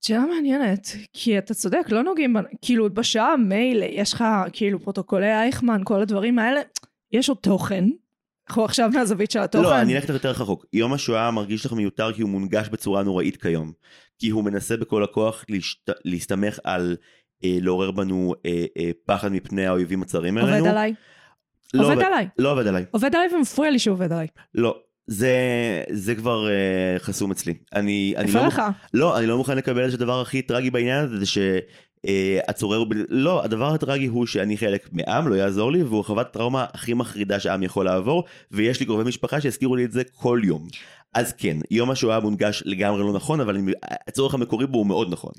שאלה 0.00 0.24
מעניינת, 0.26 0.88
כי 1.12 1.38
אתה 1.38 1.54
צודק, 1.54 1.86
לא 1.90 2.02
נוגעים, 2.02 2.36
כאילו 2.62 2.94
בשעה 2.94 3.36
מילא, 3.36 3.84
יש 3.84 4.12
לך 4.12 4.24
כאילו 4.52 4.80
פרוטוקולי 4.80 5.32
אייכמן, 5.34 5.80
כל 5.84 6.00
הדברים 6.00 6.38
האלה, 6.38 6.60
יש 7.12 7.28
עוד 7.28 7.38
תוכן. 7.38 7.84
אנחנו 8.48 8.64
עכשיו 8.64 8.90
מהזווית 8.94 9.30
של 9.30 9.38
התוכן. 9.38 9.64
לא 9.64 9.80
אני 9.80 9.96
אלך 9.96 10.08
יותר 10.08 10.30
רחוק 10.30 10.66
יום 10.72 10.92
השואה 10.92 11.30
מרגיש 11.30 11.66
לך 11.66 11.72
מיותר 11.72 12.12
כי 12.12 12.22
הוא 12.22 12.30
מונגש 12.30 12.68
בצורה 12.68 13.02
נוראית 13.02 13.42
כיום 13.42 13.72
כי 14.18 14.30
הוא 14.30 14.44
מנסה 14.44 14.76
בכל 14.76 15.04
הכוח 15.04 15.44
להשת... 15.48 15.90
להסתמך 16.04 16.58
על 16.64 16.96
אה, 17.44 17.58
לעורר 17.60 17.90
בנו 17.90 18.34
אה, 18.46 18.64
אה, 18.78 18.90
פחד 19.06 19.32
מפני 19.32 19.66
האויבים 19.66 20.02
הצרים 20.02 20.38
עובד 20.38 20.52
עלינו. 20.52 20.66
עליי. 20.66 20.94
לא 21.74 21.82
עובד 21.84 21.92
עובד- 21.94 22.04
עליי. 22.06 22.28
לא 22.38 22.52
עובד 22.52 22.66
עליי. 22.66 22.84
עובד 22.90 23.14
עליי 23.14 23.28
ומפריע 23.34 23.70
לי 23.70 23.78
שעובד 23.78 24.12
עליי. 24.12 24.26
לא, 24.54 24.80
זה, 25.06 25.32
זה 25.90 26.14
כבר 26.14 26.46
uh, 26.46 27.02
חסום 27.02 27.30
אצלי. 27.30 27.54
אני, 27.74 28.14
אני 28.16 28.32
לא, 28.32 28.46
לך? 28.46 28.62
לא, 28.94 29.18
אני 29.18 29.26
לא 29.26 29.36
מוכן 29.36 29.56
לקבל 29.56 29.88
את 29.88 29.94
הדבר 29.94 30.20
הכי 30.20 30.42
טרגי 30.42 30.70
בעניין 30.70 31.04
הזה, 31.04 31.18
זה 31.18 31.26
שהצורר 31.26 32.78
הוא... 32.78 32.86
ב- 32.86 32.94
לא, 33.08 33.44
הדבר 33.44 33.74
הטרגי 33.74 34.06
הוא 34.06 34.26
שאני 34.26 34.56
חלק 34.56 34.88
מעם, 34.92 35.28
לא 35.28 35.34
יעזור 35.34 35.72
לי, 35.72 35.82
והוא 35.82 36.04
חוות 36.04 36.32
טראומה 36.32 36.66
הכי 36.74 36.94
מחרידה 36.94 37.40
שעם 37.40 37.62
יכול 37.62 37.84
לעבור, 37.84 38.24
ויש 38.50 38.80
לי 38.80 38.86
קרובי 38.86 39.04
משפחה 39.04 39.40
שהזכירו 39.40 39.76
לי 39.76 39.84
את 39.84 39.92
זה 39.92 40.02
כל 40.04 40.40
יום. 40.44 40.66
אז 41.14 41.32
כן, 41.32 41.56
יום 41.70 41.90
השואה 41.90 42.20
מונגש 42.20 42.62
לגמרי 42.66 43.00
לא 43.00 43.12
נכון, 43.12 43.40
אבל 43.40 43.54
אני, 43.56 43.72
הצורך 44.08 44.34
המקורי 44.34 44.66
בו 44.66 44.78
הוא 44.78 44.86
מאוד 44.86 45.12
נכון. 45.12 45.32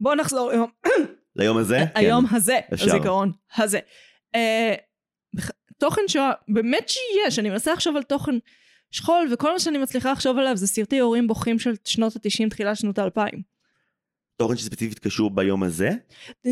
בוא 0.00 0.14
נחזור 0.14 0.50
ליום, 0.52 0.70
ליום 1.36 1.56
הזה? 1.56 1.84
היום 1.94 2.26
כן. 2.26 2.36
הזה, 2.36 2.58
אפשר. 2.74 2.86
הזיכרון 2.86 3.32
הזה. 3.56 3.78
אה, 4.34 4.74
בח- 5.36 5.50
תוכן 5.78 6.02
שואה, 6.08 6.32
באמת 6.48 6.88
שיש, 6.88 7.38
אני 7.38 7.50
מנסה 7.50 7.72
לחשוב 7.72 7.96
על 7.96 8.02
תוכן 8.02 8.32
שכול, 8.90 9.28
וכל 9.32 9.52
מה 9.52 9.58
שאני 9.58 9.78
מצליחה 9.78 10.12
לחשוב 10.12 10.38
עליו 10.38 10.56
זה 10.56 10.66
סרטי 10.66 10.98
הורים 10.98 11.26
בוכים 11.26 11.58
של 11.58 11.74
שנות 11.84 12.16
ה-90, 12.16 12.50
תחילת 12.50 12.76
שנות 12.76 12.98
ה-2000. 12.98 13.36
תוכן 14.36 14.56
שספציפית 14.56 14.98
קשור 14.98 15.30
ביום 15.30 15.62
הזה, 15.62 15.90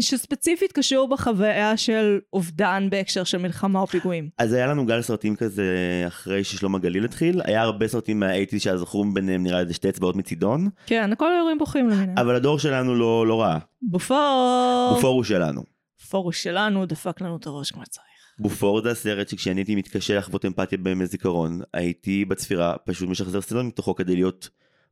שספציפית 0.01 0.73
קשור 0.73 1.09
בחוויה 1.09 1.77
של 1.77 2.19
אובדן 2.33 2.89
בהקשר 2.91 3.25
של 3.25 3.39
מלחמה 3.39 3.81
או 3.81 3.87
פיגועים. 3.87 4.29
אז 4.39 4.53
היה 4.53 4.67
לנו 4.67 4.87
גל 4.87 5.03
סרטים 5.03 5.37
כזה 5.37 5.65
אחרי 6.07 6.45
ששלום 6.45 6.75
הגליל 6.75 7.05
התחיל, 7.05 7.41
היה 7.45 7.63
הרבה 7.63 7.89
סרטים 7.89 8.21
מהאייטיז 8.21 8.63
שהזכרו 8.63 9.05
ביניהם 9.05 9.43
נראה 9.43 9.63
לי 9.63 9.73
שתי 9.73 9.89
אצבעות 9.89 10.17
מצידון, 10.17 10.69
כן, 10.87 11.13
הכל 11.13 11.39
הורים 11.41 11.59
בוכים 11.59 11.89
למיניהם. 11.89 12.19
אבל 12.19 12.35
הדור 12.35 12.59
שלנו 12.59 12.95
לא, 12.95 13.27
לא 13.27 13.41
ראה. 13.41 13.59
בופור. 13.83 14.91
בופור 14.95 15.15
הוא 15.15 15.25
שלנו. 15.25 15.63
בופור 16.01 16.33
שלנו 16.33 16.87
דפק 16.87 17.21
לנו 17.21 17.37
את 17.37 17.47
הראש 17.47 17.73
כמו 17.73 17.83
שצריך. 17.85 18.06
בופור 18.39 18.83
זה 18.83 18.91
הסרט 18.91 19.29
שכשאני 19.29 19.61
הייתי 19.61 19.75
מתקשה 19.75 20.19
לחוות 20.19 20.45
אמפתיה 20.45 20.79
בימי 20.79 21.07
זיכרון, 21.07 21.61
הייתי 21.75 22.25
בצפירה 22.25 22.77
פשוט 22.87 23.09
משחזר 23.09 23.41
סצנות 23.41 23.65
מתוכו 23.65 23.95
כדי 23.95 24.15
להיות 24.15 24.49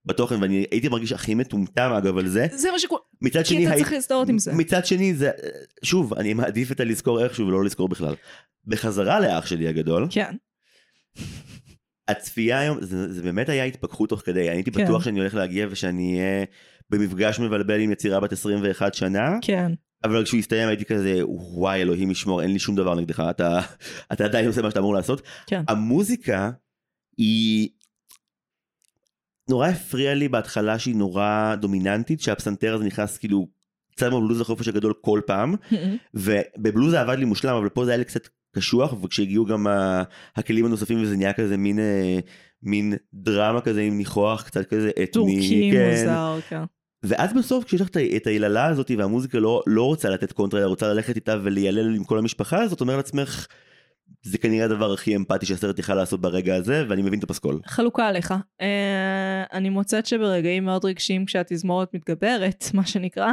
בתוכן, 0.07 0.43
ואני 0.43 0.67
הייתי 0.71 0.89
מרגיש 0.89 1.13
הכי 1.13 1.35
מטומטם 1.35 1.91
אגב 1.99 2.19
על 2.19 2.29
זה. 2.29 2.47
זה 2.55 2.71
מה 2.73 2.79
שקורה, 2.79 3.01
מצד 3.23 3.39
כי 3.43 3.49
שני, 3.49 3.67
אתה 3.67 3.75
הי- 3.75 3.79
צריך 3.81 3.93
להזדהות 3.93 4.29
עם 4.29 4.39
זה. 4.39 4.53
מצד 4.53 4.87
שני 4.87 5.15
זה, 5.15 5.31
שוב, 5.83 6.15
אני 6.15 6.35
מעדיף 6.35 6.73
את 6.73 6.81
הלזכור 6.81 7.25
איכשהו 7.25 7.47
ולא 7.47 7.65
לזכור 7.65 7.89
בכלל. 7.89 8.15
בחזרה 8.67 9.21
לאח 9.21 9.47
שלי 9.47 9.69
הגדול, 9.69 10.07
כן. 10.11 10.35
הצפייה 12.09 12.59
היום, 12.61 12.79
זה, 12.81 13.13
זה 13.13 13.23
באמת 13.23 13.49
היה 13.49 13.65
התפכחות 13.65 14.09
תוך 14.09 14.21
כדי, 14.25 14.49
אני 14.49 14.57
הייתי 14.57 14.71
כן. 14.71 14.85
בטוח 14.85 15.05
שאני 15.05 15.21
הולך 15.21 15.35
להגיע 15.35 15.67
ושאני 15.71 16.19
אהיה 16.21 16.45
במפגש 16.91 17.39
מבלבל 17.41 17.81
עם 17.81 17.93
יצירה 17.93 18.21
בת 18.21 18.33
21 18.33 18.95
שנה, 18.95 19.39
כן. 19.43 19.73
אבל 20.05 20.25
כשהוא 20.25 20.39
הסתיים 20.39 20.69
הייתי 20.69 20.85
כזה 20.85 21.21
וואי 21.27 21.83
אלוהים 21.83 22.11
ישמור 22.11 22.43
אין 22.43 22.53
לי 22.53 22.59
שום 22.59 22.77
דבר 22.77 22.95
נגדך 22.95 23.23
אתה 23.31 23.61
אתה 24.13 24.25
עדיין 24.25 24.47
עושה 24.47 24.63
מה 24.63 24.71
שאתה 24.71 24.81
אמור 24.81 24.95
לעשות. 24.95 25.23
כן. 25.47 25.63
המוזיקה 25.69 26.51
היא 27.17 27.69
נורא 29.49 29.69
הפריע 29.69 30.15
לי 30.15 30.29
בהתחלה 30.29 30.79
שהיא 30.79 30.97
נורא 30.97 31.55
דומיננטית 31.61 32.21
שהפסנתר 32.21 32.75
הזה 32.75 32.85
נכנס 32.85 33.19
כאילו 33.19 33.49
קצת 33.91 34.09
כמו 34.09 34.21
בלוז 34.21 34.41
החופש 34.41 34.69
הגדול 34.69 34.93
כל 35.01 35.21
פעם 35.27 35.55
ובבלוז 36.15 36.91
זה 36.91 37.01
עבד 37.01 37.19
לי 37.19 37.25
מושלם 37.25 37.57
אבל 37.57 37.69
פה 37.69 37.85
זה 37.85 37.91
היה 37.91 37.99
לי 37.99 38.05
קצת 38.05 38.29
קשוח 38.57 38.95
וכשהגיעו 39.03 39.45
גם 39.45 39.67
הכלים 40.37 40.65
הנוספים 40.65 41.03
וזה 41.03 41.17
נהיה 41.17 41.33
כזה 41.33 41.57
מין 41.57 41.79
אה, 41.79 42.19
מין 42.63 42.95
דרמה 43.15 43.61
כזה 43.61 43.81
עם 43.81 43.99
ניחוח 43.99 44.43
קצת 44.43 44.69
כזה 44.69 44.91
אתני. 44.91 45.07
טורקי 45.07 45.71
כן. 45.73 45.91
מוזר, 45.91 46.39
כן. 46.49 46.63
ואז 47.05 47.33
בסוף 47.33 47.65
כשיש 47.65 47.81
לך 47.81 47.89
את 47.89 47.97
את 47.97 48.27
היללה 48.27 48.67
הזאת 48.67 48.91
והמוזיקה 48.99 49.39
לא, 49.39 49.63
לא 49.67 49.83
רוצה 49.83 50.11
לתת 50.11 50.33
קונטרה, 50.33 50.61
אלא 50.61 50.69
רוצה 50.69 50.89
ללכת 50.89 51.17
איתה 51.17 51.37
וליילל 51.43 51.95
עם 51.95 52.05
כל 52.05 52.19
המשפחה 52.19 52.63
הזאת, 52.63 52.81
אומר 52.81 52.97
לעצמך, 52.97 53.47
זה 54.23 54.39
כנראה 54.39 54.65
הדבר 54.65 54.93
הכי 54.93 55.17
אמפתי 55.17 55.47
שהסרט 55.47 55.79
יכל 55.79 55.95
לעשות 55.95 56.21
ברגע 56.21 56.57
הזה, 56.57 56.85
ואני 56.89 57.03
מבין 57.03 57.19
את 57.19 57.25
הפסקול. 57.25 57.61
חלוקה 57.67 58.07
עליך. 58.07 58.35
אה, 58.61 59.45
אני 59.53 59.71
מוצאת 59.71 60.07
שברגעים 60.07 60.65
מאוד 60.65 60.85
רגשיים 60.85 61.25
כשהתזמורת 61.25 61.95
מתגברת, 61.95 62.65
מה 62.75 62.87
שנקרא, 62.87 63.33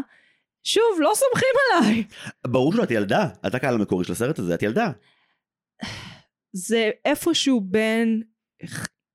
שוב, 0.63 0.99
לא 0.99 1.11
סומכים 1.15 1.49
עליי. 1.71 2.03
ברור 2.47 2.73
שאת 2.73 2.91
ילדה, 2.91 3.27
את 3.47 3.55
הקהל 3.55 3.75
המקורי 3.75 4.05
של 4.05 4.11
הסרט 4.11 4.39
הזה, 4.39 4.53
את 4.53 4.63
ילדה. 4.63 4.91
זה 6.53 6.89
איפשהו 7.05 7.61
בין 7.61 8.21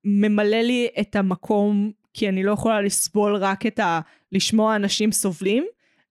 ממלא 0.04 0.56
לי 0.56 0.88
את 1.00 1.16
המקום, 1.16 1.92
כי 2.16 2.28
אני 2.28 2.42
לא 2.42 2.52
יכולה 2.52 2.80
לסבול 2.80 3.36
רק 3.36 3.66
את 3.66 3.78
ה... 3.78 4.00
לשמוע 4.32 4.76
אנשים 4.76 5.12
סובלים, 5.12 5.64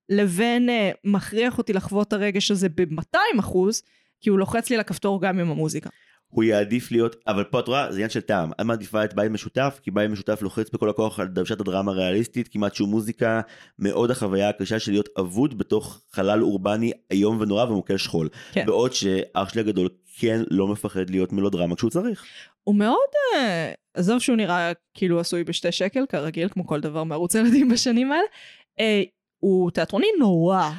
לבין 0.08 0.68
uh, 0.68 0.96
מכריח 1.04 1.58
אותי 1.58 1.72
לחוות 1.72 2.08
את 2.08 2.12
הרגש 2.12 2.50
הזה 2.50 2.68
ב-200 2.68 3.40
אחוז, 3.40 3.82
כי 4.20 4.30
הוא 4.30 4.38
לוחץ 4.38 4.70
לי 4.70 4.76
על 4.76 4.80
הכפתור 4.80 5.22
גם 5.22 5.38
עם 5.38 5.50
המוזיקה. 5.50 5.90
הוא 6.28 6.44
יעדיף 6.44 6.92
להיות, 6.92 7.16
אבל 7.26 7.44
פה 7.44 7.60
את 7.60 7.68
רואה, 7.68 7.92
זה 7.92 7.96
עניין 7.96 8.10
של 8.10 8.20
טעם. 8.20 8.52
את 8.52 8.60
מעדיפה 8.60 9.04
את 9.04 9.14
בית 9.14 9.30
משותף, 9.30 9.80
כי 9.82 9.90
בית 9.90 10.10
משותף 10.10 10.42
לוחץ 10.42 10.70
בכל 10.70 10.90
הכוח 10.90 11.20
על 11.20 11.26
דרשת 11.26 11.60
הדרמה 11.60 11.92
הריאליסטית, 11.92 12.48
כמעט 12.48 12.74
שום 12.74 12.90
מוזיקה, 12.90 13.40
מאוד 13.78 14.10
החוויה 14.10 14.48
הקשה 14.48 14.78
של 14.78 14.92
להיות 14.92 15.08
אבוד 15.18 15.58
בתוך 15.58 16.00
חלל 16.12 16.42
אורבני 16.42 16.92
איום 17.10 17.40
ונורא 17.40 17.64
ומוכה 17.64 17.98
שכול. 17.98 18.28
כן. 18.52 18.66
בעוד 18.66 18.92
שאח 18.92 19.48
שלי 19.48 19.60
הגדול 19.60 19.88
כן 20.18 20.40
לא 20.50 20.66
מפחד 20.66 21.10
להיות 21.10 21.32
מלודרמה 21.32 21.76
כשהוא 21.76 21.90
צריך. 21.90 22.24
הוא 22.68 22.74
מאוד, 22.76 23.08
אה, 23.34 23.72
עזוב 23.94 24.18
שהוא 24.18 24.36
נראה 24.36 24.72
כאילו 24.94 25.20
עשוי 25.20 25.44
בשתי 25.44 25.72
שקל, 25.72 26.06
כרגיל, 26.08 26.48
כמו 26.48 26.66
כל 26.66 26.80
דבר 26.80 27.04
מערוץ 27.04 27.34
ילדים 27.34 27.68
בשנים 27.68 28.12
האלה, 28.12 28.24
אה, 28.80 29.02
הוא 29.38 29.70
תיאטרוני 29.70 30.06
נורא. 30.18 30.70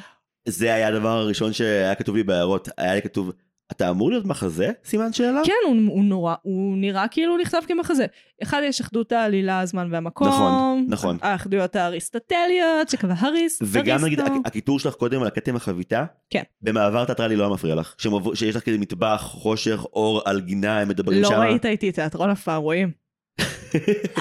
זה 0.48 0.74
היה 0.74 0.88
הדבר 0.88 1.08
הראשון 1.08 1.52
שהיה 1.52 1.94
כתוב 1.94 2.16
לי 2.16 2.22
בהערות, 2.22 2.68
היה 2.78 2.94
לי 2.94 3.02
כתוב, 3.02 3.32
אתה 3.72 3.90
אמור 3.90 4.10
להיות 4.10 4.24
מחזה? 4.24 4.70
סימן 4.84 5.12
שאלה? 5.12 5.40
כן, 5.44 5.52
הוא, 5.66 5.76
הוא 5.88 6.04
נורא, 6.04 6.34
הוא 6.42 6.76
נראה 6.78 7.08
כאילו 7.08 7.32
הוא 7.32 7.40
נכתב 7.40 7.60
כמחזה. 7.66 8.06
אחד, 8.42 8.60
יש 8.64 8.80
אחדות 8.80 9.12
העלילה, 9.12 9.60
הזמן 9.60 9.88
והמקום. 9.92 10.28
נכון, 10.28 10.86
נכון. 10.88 11.18
האחדויות 11.22 11.76
האריסטוטליות, 11.76 12.88
שקבע 12.88 13.14
האריס, 13.18 13.58
וגם 13.62 14.04
נגיד 14.04 14.20
הכיתור 14.44 14.78
שלך 14.80 14.94
קודם 14.94 15.20
על 15.22 15.26
הכתם 15.26 15.56
החביתה, 15.56 16.04
כן. 16.30 16.42
במעבר 16.62 17.04
תיאטרלי 17.04 17.36
לא 17.36 17.44
היה 17.44 17.52
מפריע 17.52 17.74
לך, 17.74 17.94
שמבוא- 17.98 18.34
שיש 18.34 18.56
לך 18.56 18.62
כזה 18.62 18.78
מטבח, 18.78 19.20
חושך, 19.22 19.84
אור 19.92 20.22
על 20.24 20.40
גינה, 20.40 20.80
הם 20.80 20.88
מדברים 20.88 21.22
לא 21.22 21.28
שם. 21.28 21.34
ראית 21.40 21.66
איתי 21.66 21.92
תיאטרון 21.92 22.30
אף 22.30 22.42
פעם, 22.42 22.62
רואים? 22.62 22.90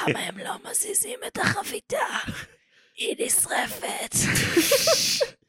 למה 0.07 0.19
הם 0.19 0.37
לא 0.37 0.51
מזיזים 0.71 1.19
את 1.27 1.37
החביתה? 1.37 1.97
היא 2.97 3.15
נשרפת. 3.25 4.15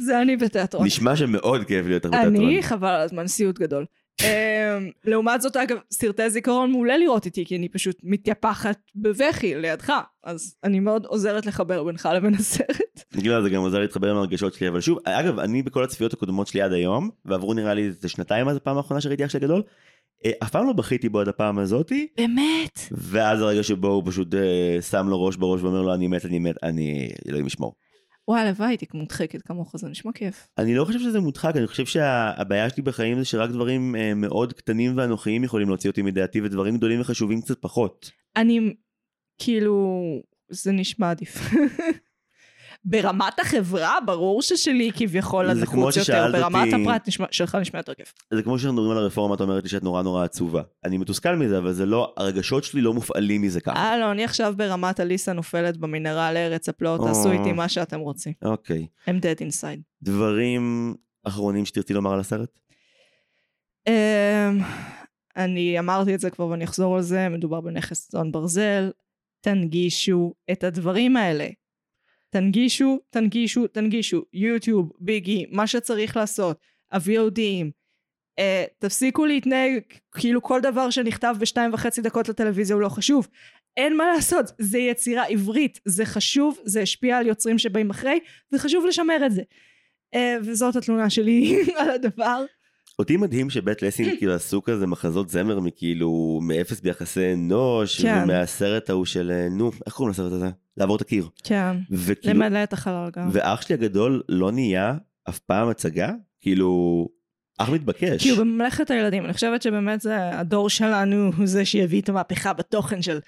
זה 0.00 0.22
אני 0.22 0.36
בתיאטרון. 0.36 0.86
נשמע 0.86 1.16
שמאוד 1.16 1.64
כיף 1.64 1.86
להיות 1.86 2.04
לך 2.04 2.14
אני, 2.14 2.30
בתיאטרון. 2.30 2.62
חבל 2.62 2.88
על 2.88 3.00
הזמן, 3.00 3.26
סיוט 3.26 3.58
גדול. 3.58 3.84
אמ, 4.22 4.90
לעומת 5.04 5.40
זאת, 5.40 5.56
אגב, 5.56 5.76
סרטי 5.90 6.30
זיכרון 6.30 6.70
מעולה 6.70 6.98
לראות 6.98 7.26
איתי, 7.26 7.44
כי 7.44 7.56
אני 7.56 7.68
פשוט 7.68 7.96
מתייפחת 8.02 8.78
בבכי 8.96 9.54
לידך, 9.54 9.92
אז 10.24 10.54
אני 10.64 10.80
מאוד 10.80 11.06
עוזרת 11.06 11.46
לחבר 11.46 11.84
בינך 11.84 12.08
לבין 12.14 12.34
הסרט. 12.34 13.04
לה, 13.24 13.42
זה 13.42 13.50
גם 13.50 13.60
עוזר 13.62 13.78
להתחבר 13.78 14.10
עם 14.10 14.16
הרגשות 14.16 14.54
שלי, 14.54 14.68
אבל 14.68 14.80
שוב, 14.80 14.98
אגב, 15.04 15.38
אני 15.38 15.62
בכל 15.62 15.84
הצפיות 15.84 16.12
הקודמות 16.12 16.46
שלי 16.46 16.62
עד 16.62 16.72
היום, 16.72 17.10
ועברו 17.24 17.54
נראה 17.54 17.74
לי 17.74 17.84
איזה 17.84 18.08
שנתיים 18.08 18.46
מאז 18.46 18.56
הפעם 18.56 18.76
האחרונה 18.76 19.00
שראיתי 19.00 19.24
אח 19.24 19.30
שלי 19.30 19.40
הגדול, 19.40 19.62
אה, 20.24 20.30
אף 20.42 20.50
פעם 20.50 20.66
לא 20.66 20.72
בכיתי 20.72 21.08
בו 21.08 21.20
עד 21.20 21.28
הפעם 21.28 21.58
הזאתי, 21.58 22.06
באמת? 22.16 22.78
ואז 22.90 23.40
הרגע 23.40 23.62
שבו 23.62 23.88
הוא 23.88 24.02
פשוט 24.06 24.34
אה, 24.34 24.82
שם 24.82 25.08
לו 25.08 25.24
ראש 25.24 25.36
בראש 25.36 25.62
ואומר 25.62 25.82
לו 25.82 25.94
אני 25.94 26.06
מת, 26.06 26.24
אני 26.24 26.38
מת, 26.38 26.56
אני, 26.62 27.08
אלוהים 27.28 27.46
ישמור. 27.46 27.74
וואי, 28.28 28.40
הלוואי 28.40 28.68
הייתי 28.68 28.86
מודחקת 28.94 29.42
כמוך, 29.42 29.76
זה 29.76 29.88
נשמע 29.88 30.12
כיף. 30.12 30.48
אני 30.58 30.74
לא 30.74 30.84
חושב 30.84 30.98
שזה 30.98 31.20
מודחק, 31.20 31.56
אני 31.56 31.66
חושב 31.66 31.86
שהבעיה 31.86 32.70
שלי 32.70 32.82
בחיים 32.82 33.18
זה 33.18 33.24
שרק 33.24 33.50
דברים 33.50 33.96
אה, 33.96 34.14
מאוד 34.14 34.52
קטנים 34.52 34.96
ואנוכיים 34.96 35.44
יכולים 35.44 35.68
להוציא 35.68 35.90
אותי 35.90 36.02
מדעתי, 36.02 36.40
ודברים 36.40 36.76
גדולים 36.76 37.00
וחשובים 37.00 37.40
קצת 37.40 37.58
פחות. 37.60 38.10
אני, 38.36 38.74
כאילו, 39.38 40.02
זה 40.48 40.72
נשמע 40.72 41.10
עדיף. 41.10 41.36
ברמת 42.90 43.40
החברה, 43.40 43.94
ברור 44.06 44.42
ששלי 44.42 44.90
כביכול 44.96 45.50
הנחוץ 45.50 45.96
יותר, 45.96 46.28
ברמת 46.32 46.72
אותי- 46.72 46.82
הפרט 46.82 47.08
נשמע- 47.08 47.26
שלך 47.30 47.54
נשמע 47.54 47.78
יותר 47.80 47.94
כיף. 47.94 48.12
זה 48.34 48.42
כמו 48.42 48.58
שאנחנו 48.58 48.76
מדברים 48.80 48.96
על 48.98 49.02
הרפורמה, 49.02 49.34
את 49.34 49.40
אומרת 49.40 49.62
לי 49.62 49.68
שאת 49.68 49.82
נורא 49.82 50.02
נורא 50.02 50.24
עצובה. 50.24 50.62
אני 50.84 50.98
מתוסכל 50.98 51.36
מזה, 51.36 51.58
אבל 51.58 51.72
זה 51.72 51.86
לא, 51.86 52.14
הרגשות 52.16 52.64
שלי 52.64 52.80
לא 52.80 52.94
מופעלים 52.94 53.42
מזה 53.42 53.60
ככה. 53.60 53.76
אה, 53.76 53.98
לא, 53.98 54.10
אני 54.12 54.24
עכשיו 54.24 54.54
ברמת 54.56 55.00
אליסה 55.00 55.32
נופלת 55.32 55.76
במנהרה 55.76 56.32
לארץ 56.32 56.68
הפלאות, 56.68 57.00
תעשו 57.00 57.28
או. 57.28 57.32
איתי 57.32 57.52
מה 57.52 57.68
שאתם 57.68 58.00
רוצים. 58.00 58.32
אוקיי. 58.44 58.86
I'm 59.08 59.12
dead 59.12 59.40
inside. 59.42 59.80
דברים 60.02 60.94
אחרונים 61.24 61.64
שתרצי 61.66 61.94
לומר 61.94 62.12
על 62.12 62.20
הסרט? 62.20 62.58
אמ, 63.88 63.92
אני 65.36 65.78
אמרתי 65.78 66.14
את 66.14 66.20
זה 66.20 66.30
כבר 66.30 66.46
ואני 66.46 66.64
אחזור 66.64 66.96
על 66.96 67.02
זה, 67.02 67.28
מדובר 67.28 67.60
בנכס 67.60 68.08
צאן 68.08 68.32
ברזל, 68.32 68.90
תנגישו 69.40 70.34
את 70.52 70.64
הדברים 70.64 71.16
האלה. 71.16 71.46
תנגישו, 72.30 72.98
תנגישו, 73.10 73.66
תנגישו, 73.66 74.24
יוטיוב, 74.32 74.92
ביגי, 75.00 75.46
מה 75.50 75.66
שצריך 75.66 76.16
לעשות, 76.16 76.60
ה-VODים. 76.90 77.70
Uh, 78.40 78.42
תפסיקו 78.78 79.26
להתנהג 79.26 79.82
כאילו 80.14 80.42
כל 80.42 80.60
דבר 80.60 80.90
שנכתב 80.90 81.36
בשתיים 81.40 81.74
וחצי 81.74 82.02
דקות 82.02 82.28
לטלוויזיה 82.28 82.74
הוא 82.74 82.82
לא 82.82 82.88
חשוב. 82.88 83.28
אין 83.76 83.96
מה 83.96 84.06
לעשות, 84.06 84.52
זה 84.58 84.78
יצירה 84.78 85.24
עברית, 85.24 85.80
זה 85.84 86.04
חשוב, 86.04 86.58
זה 86.64 86.80
השפיע 86.80 87.18
על 87.18 87.26
יוצרים 87.26 87.58
שבאים 87.58 87.90
אחרי, 87.90 88.20
וחשוב 88.52 88.86
לשמר 88.86 89.26
את 89.26 89.32
זה. 89.32 89.42
Uh, 90.14 90.18
וזאת 90.40 90.76
התלונה 90.76 91.10
שלי 91.10 91.62
על 91.78 91.90
הדבר. 91.90 92.44
אותי 92.98 93.16
מדהים 93.16 93.50
שבית 93.50 93.82
לסין 93.82 94.10
כאילו 94.18 94.34
עשו 94.34 94.62
כזה 94.62 94.86
מחזות 94.86 95.28
זמר 95.28 95.60
מכאילו 95.60 96.40
מאפס 96.42 96.80
ביחסי 96.80 97.32
אנוש, 97.32 98.00
כן. 98.00 98.20
ומהסרט 98.24 98.90
ההוא 98.90 99.04
של 99.04 99.46
נו, 99.50 99.70
איך 99.86 99.94
קוראים 99.94 100.10
לסרט 100.10 100.32
הזה? 100.32 100.50
לעבור 100.76 100.96
את 100.96 101.00
הקיר. 101.00 101.28
כן, 101.44 101.76
וכאילו, 101.90 102.34
למלא 102.34 102.62
את 102.62 102.72
החלל 102.72 103.10
גם. 103.16 103.28
ואח 103.32 103.62
שלי 103.62 103.74
הגדול 103.74 104.22
לא 104.28 104.52
נהיה 104.52 104.94
אף 105.28 105.38
פעם 105.38 105.68
הצגה? 105.68 106.10
כאילו, 106.40 107.08
אח 107.58 107.68
מתבקש. 107.68 108.26
הוא 108.26 108.38
בממלכת 108.38 108.90
הילדים, 108.90 109.24
אני 109.24 109.32
חושבת 109.32 109.62
שבאמת 109.62 110.00
זה 110.00 110.38
הדור 110.38 110.70
שלנו 110.70 111.30
הוא 111.36 111.46
זה 111.46 111.64
שיביא 111.64 112.00
את 112.00 112.08
המהפכה 112.08 112.52
בתוכן 112.52 113.02
של 113.02 113.18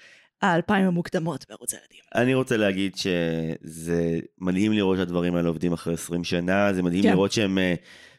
האלפיים 0.41 0.87
המוקדמות 0.87 1.45
בערוץ 1.49 1.73
הילדים. 1.73 1.99
אני 2.15 2.33
רוצה 2.33 2.57
להגיד 2.57 2.95
שזה 2.95 4.19
מדהים 4.41 4.73
לראות 4.73 4.97
שהדברים 4.97 5.35
האלה 5.35 5.47
עובדים 5.47 5.73
אחרי 5.73 5.93
20 5.93 6.23
שנה, 6.23 6.73
זה 6.73 6.83
מדהים 6.83 7.03
כן. 7.03 7.11
לראות 7.11 7.31
שהם, 7.31 7.57
אה, 7.57 7.73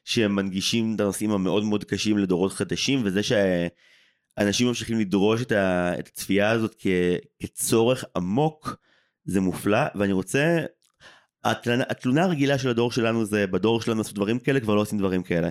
שהם 0.05 0.37
מנגישים 0.37 0.95
את 0.95 1.01
הנושאים 1.01 1.31
המאוד 1.31 1.65
מאוד 1.65 1.85
קשים 1.85 2.19
לדורות 2.19 2.53
חדשים, 2.53 3.01
וזה 3.05 3.21
שאנשים 3.23 4.67
ממשיכים 4.67 5.01
לדרוש 5.01 5.43
את, 5.43 5.53
ה, 5.53 5.93
את 5.99 6.09
הצפייה 6.09 6.51
הזאת 6.51 6.75
כ, 6.79 6.87
כצורך 7.43 8.05
עמוק, 8.17 8.77
זה 9.25 9.41
מופלא, 9.41 9.81
ואני 9.95 10.12
רוצה... 10.12 10.59
התלונה, 11.45 11.85
התלונה 11.88 12.23
הרגילה 12.23 12.59
של 12.59 12.69
הדור 12.69 12.93
שלנו 12.93 13.25
זה 13.25 13.47
בדור 13.47 13.81
שלנו 13.81 14.01
עשו 14.01 14.15
דברים 14.15 14.38
כאלה, 14.38 14.61
כבר 14.61 14.75
לא 14.75 14.81
עושים 14.81 14.99
דברים 14.99 15.23
כאלה. 15.23 15.49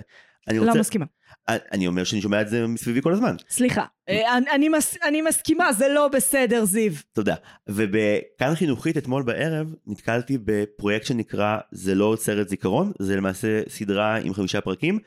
אני 0.48 0.58
לא 0.58 0.64
רוצה, 0.64 0.78
מסכימה. 0.80 1.04
אני 1.48 1.86
אומר 1.86 2.04
שאני 2.04 2.20
שומע 2.22 2.40
את 2.40 2.48
זה 2.48 2.66
מסביבי 2.66 3.02
כל 3.02 3.12
הזמן. 3.12 3.36
סליחה, 3.50 3.84
אה, 4.08 4.36
אני- 4.38 4.50
אני 4.50 4.68
מס- 4.68 4.96
אני 5.04 5.22
מסכימה, 5.22 5.72
זה 5.72 5.88
לא 5.88 6.08
בסדר, 6.08 6.64
זיו. 6.64 6.92
תודה. 7.12 7.34
ובכאן 7.68 8.54
חינוכית 8.54 8.96
אתמול 8.96 9.22
בערב 9.22 9.74
נתקלתי 9.86 10.38
בפרויקט 10.44 11.06
שנקרא 11.06 11.58
זה 11.72 11.94
לא 11.94 12.16
סרט 12.20 12.48
זיכרון, 12.48 12.92
זה 12.98 13.16
למעשה 13.16 13.60
סדרה 13.68 14.16
עם 14.16 14.34
חמישה 14.34 14.60
פרקים. 14.60 14.98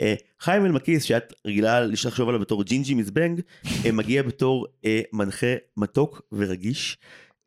אה, 0.00 0.14
חיים 0.40 0.64
אלמקיס 0.64 1.02
שאת 1.02 1.32
רגילה 1.46 1.80
לחשוב 1.80 2.28
עליו 2.28 2.40
בתור 2.40 2.64
ג'ינג'י 2.64 2.94
מזבנג, 2.94 3.40
אה, 3.86 3.92
מגיע 3.92 4.22
בתור 4.22 4.66
אה, 4.84 5.00
מנחה 5.12 5.46
מתוק 5.76 6.22
ורגיש 6.32 6.98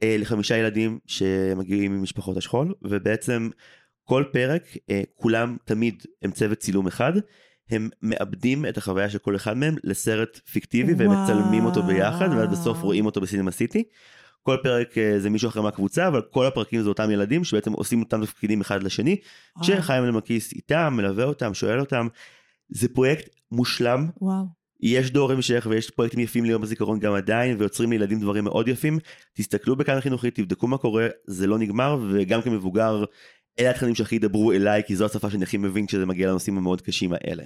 אה, 0.03 0.15
לחמישה 0.19 0.57
ילדים 0.57 0.99
שמגיעים 1.07 1.97
ממשפחות 1.97 2.37
השכול, 2.37 2.73
ובעצם 2.81 3.49
כל 4.03 4.23
פרק 4.33 4.63
אה, 4.89 5.01
כולם 5.15 5.57
תמיד 5.65 6.03
הם 6.21 6.31
צוות 6.31 6.57
צילום 6.57 6.87
אחד. 6.87 7.13
הם 7.69 7.89
מאבדים 8.01 8.65
את 8.65 8.77
החוויה 8.77 9.09
של 9.09 9.17
כל 9.17 9.35
אחד 9.35 9.57
מהם 9.57 9.75
לסרט 9.83 10.39
פיקטיבי 10.51 10.93
והם. 10.93 11.11
מצלמים 11.11 11.65
אותו 11.65 11.83
ביחד 11.83 12.29
ואז 12.31 12.49
בסוף 12.51 12.81
רואים 12.81 13.05
אותו 13.05 13.21
בסינמה 13.21 13.51
סיטי. 13.51 13.83
כל 14.43 14.57
פרק 14.63 14.97
אה, 14.97 15.19
זה 15.19 15.29
מישהו 15.29 15.49
אחר 15.49 15.61
מהקבוצה 15.61 16.07
אבל 16.07 16.21
כל 16.21 16.45
הפרקים 16.45 16.81
זה 16.81 16.89
אותם 16.89 17.11
ילדים 17.11 17.43
שבעצם 17.43 17.73
עושים 17.73 17.99
אותם 17.99 18.25
תפקידים 18.25 18.61
אחד 18.61 18.83
לשני 18.83 19.15
שחיים 19.61 20.03
אלמקיס 20.03 20.53
איתם 20.53 20.93
מלווה 20.97 21.23
אותם 21.23 21.53
שואל 21.53 21.79
אותם. 21.79 22.07
זה 22.69 22.87
פרויקט 22.89 23.29
מושלם 23.51 24.07
וואו. 24.21 24.57
יש 24.79 25.11
דור 25.11 25.31
המשך 25.31 25.67
ויש 25.69 25.89
פרויקטים 25.89 26.19
יפים 26.19 26.45
ליום 26.45 26.63
הזיכרון 26.63 26.99
גם 26.99 27.13
עדיין 27.13 27.57
ויוצרים 27.59 27.89
לילדים 27.89 28.19
דברים 28.19 28.43
מאוד 28.43 28.67
יפים 28.67 28.99
תסתכלו 29.33 29.75
בכאן 29.75 29.97
החינוכית 29.97 30.35
תבדקו 30.35 30.67
מה 30.67 30.77
קורה 30.77 31.07
זה 31.25 31.47
לא 31.47 31.57
נגמר 31.57 31.97
וגם 32.09 32.41
כמבוגר 32.41 33.03
אלה 33.59 33.69
התכנים 33.69 33.95
שהכי 33.95 34.15
ידברו 34.15 34.51
אליי 34.51 34.83
כי 34.87 34.95
זו 34.95 35.05
השפה 35.05 35.29
שאני 35.29 35.43
הכי 35.43 35.57
מבין 35.57 35.85
כשזה 35.87 36.05
מגיע 36.05 36.29
לנושאים 36.29 36.57
המאוד 36.57 36.81
קשים 36.81 37.13
האלה. 37.13 37.43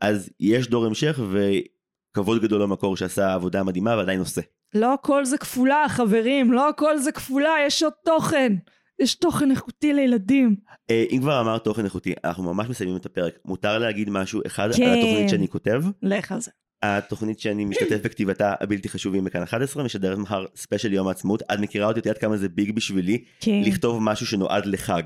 אז 0.00 0.30
יש 0.40 0.68
דור 0.68 0.86
המשך 0.86 1.20
וכבוד 1.30 2.42
גדול 2.42 2.62
למקור 2.62 2.96
שעשה 2.96 3.34
עבודה 3.34 3.62
מדהימה 3.62 3.96
ועדיין 3.96 4.20
עושה. 4.20 4.40
לא 4.74 4.94
הכל 4.94 5.24
זה 5.24 5.38
כפולה, 5.38 5.86
חברים, 5.88 6.52
לא 6.52 6.68
הכל 6.68 6.98
זה 6.98 7.12
כפולה, 7.12 7.54
יש 7.66 7.82
עוד 7.82 7.92
תוכן. 8.04 8.52
יש 8.98 9.14
תוכן 9.14 9.50
איכותי 9.50 9.92
לילדים. 9.92 10.56
אה, 10.90 11.04
אם 11.10 11.18
כבר 11.20 11.40
אמרת 11.40 11.64
תוכן 11.64 11.84
איכותי 11.84 12.14
אנחנו 12.24 12.54
ממש 12.54 12.68
מסיימים 12.68 12.96
את 12.96 13.06
הפרק 13.06 13.34
מותר 13.44 13.78
להגיד 13.78 14.10
משהו 14.10 14.40
אחד 14.46 14.68
כן. 14.76 14.82
על 14.82 14.98
התוכנית 14.98 15.28
שאני 15.28 15.48
כותב 15.48 15.82
לך 16.02 16.32
על 16.32 16.40
זה. 16.40 16.50
התוכנית 16.82 17.40
שאני 17.40 17.64
משתתף 17.64 17.98
בכתיבתה 18.04 18.54
הבלתי 18.60 18.88
חשובים 18.88 19.24
בכאן 19.24 19.42
11 19.42 19.84
משדרת 19.84 20.18
מחר 20.18 20.44
ספיישל 20.56 20.92
יום 20.92 21.08
העצמאות. 21.08 21.42
את 21.42 21.58
מכירה 21.58 21.86
אותי, 21.86 22.00
את 22.00 22.06
יודעת 22.06 22.20
כמה 22.20 22.36
זה 22.36 22.48
big 22.48 22.72
בשבילי 22.72 23.24
כן. 23.40 23.60
לכתוב 23.64 24.02
משהו 24.02 24.26
שנועד 24.26 24.66
לחג. 24.66 25.02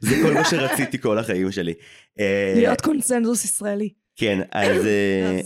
זה 0.00 0.16
כל 0.22 0.34
מה 0.34 0.44
שרציתי 0.44 0.98
כל 0.98 1.18
החיים 1.18 1.52
שלי. 1.52 1.74
אה, 2.20 2.52
להיות 2.56 2.80
קונצנזוס 2.80 3.44
ישראלי. 3.44 3.88
כן, 4.16 4.40
אז... 4.52 4.86
אה, 4.86 5.40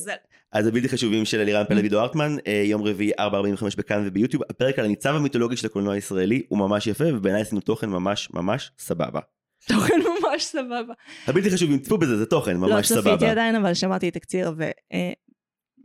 אז 0.52 0.66
הבלתי 0.66 0.88
חשובים 0.88 1.24
של 1.24 1.40
אלירן 1.40 1.64
פלד 1.68 1.78
ועידו 1.78 2.00
ארטמן, 2.00 2.36
אה, 2.46 2.62
יום 2.64 2.82
רביעי 2.82 3.12
4.45 3.20 3.76
בכאן 3.78 4.02
וביוטיוב, 4.06 4.42
הפרק 4.50 4.78
על 4.78 4.84
הניצב 4.84 5.14
המיתולוגי 5.14 5.56
של 5.56 5.66
הקולנוע 5.66 5.94
הישראלי 5.94 6.42
הוא 6.48 6.58
ממש 6.58 6.86
יפה 6.86 7.04
ובעיניי 7.14 7.42
עשינו 7.42 7.60
תוכן 7.60 7.90
ממש 7.90 8.28
ממש 8.34 8.70
סבבה. 8.78 9.20
תוכן 9.68 9.94
ממש 9.94 10.44
סבבה. 10.44 10.94
הבלתי 11.26 11.50
חשובים 11.50 11.78
צפו 11.78 11.98
בזה 11.98 12.16
זה 12.16 12.26
תוכן 12.26 12.56
לא 12.56 12.68
ממש 12.68 12.86
צפיתי 12.86 13.02
סבבה. 13.02 13.30
עדיין, 13.30 13.54
אבל 13.54 13.74
שמעתי 13.74 14.10
תקציר, 14.10 14.52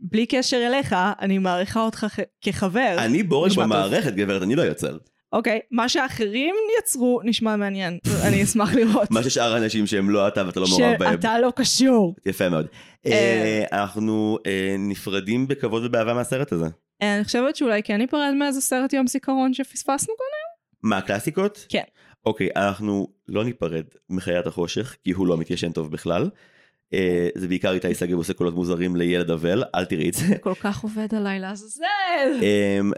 ובלי 0.04 0.26
קשר 0.26 0.66
אליך, 0.66 0.96
אני 1.20 1.38
מעריכה 1.38 1.80
אותך 1.80 2.06
כחבר. 2.40 2.96
אני 2.98 3.22
בורג. 3.22 3.52
במערכת 3.56 4.14
גברת 4.14 4.42
אני 4.42 4.54
לא 4.54 4.62
יוצר. 4.62 4.96
אוקיי, 5.32 5.60
מה 5.70 5.88
שאחרים 5.88 6.54
יצרו 6.78 7.20
נשמע 7.24 7.56
מעניין. 7.56 7.98
אני 8.22 8.42
אשמח 8.42 8.74
לראות. 8.78 9.10
מה 9.10 9.22
ששאר 9.22 9.54
האנשים 9.54 9.86
שהם 9.86 10.10
לא 10.10 10.28
אתה 10.28 10.46
ואתה 10.46 10.60
לא 10.60 10.66
מעורב 10.68 10.98
בהם. 10.98 11.12
שאתה 11.12 11.38
לא 11.38 11.52
קשור. 11.56 12.14
יפה 12.26 12.48
מאוד. 12.48 12.66
אה, 13.06 13.64
אנחנו 13.72 14.38
אה, 14.46 14.76
נפרדים 14.78 15.48
בכבוד 15.48 15.84
ובאהבה 15.84 16.14
מהסרט 16.14 16.52
הזה. 16.52 16.66
אה, 17.02 17.16
אני 17.16 17.24
חושבת 17.24 17.56
שאולי 17.56 17.82
כן 17.82 17.96
ניפרד 17.96 18.34
מאיזה 18.38 18.60
סרט 18.60 18.92
יום 18.92 19.06
זיכרון 19.06 19.54
שפספסנו 19.54 20.14
כאן. 20.18 20.90
מה 20.90 20.98
הקלאסיקות? 20.98 21.66
כן. 21.68 21.82
אוקיי, 22.26 22.48
אנחנו 22.56 23.08
לא 23.28 23.44
ניפרד 23.44 23.84
מחיית 24.10 24.46
החושך, 24.46 24.96
כי 25.04 25.10
הוא 25.10 25.26
לא 25.26 25.36
מתיישן 25.36 25.72
טוב 25.72 25.90
בכלל. 25.90 26.30
אה, 26.92 27.28
זה 27.34 27.48
בעיקר 27.48 27.72
איתי 27.72 27.94
שגב 27.94 28.16
עושה 28.16 28.32
קולות 28.32 28.54
מוזרים 28.54 28.96
לילד 28.96 29.30
אבל, 29.30 29.64
אל 29.74 29.84
תראי 29.84 30.08
את 30.08 30.14
זה. 30.14 30.36
כל 30.40 30.54
כך 30.60 30.82
עובד 30.82 31.14
עליי 31.14 31.40
לעזאזל. 31.40 31.84
אמ, 32.42 32.92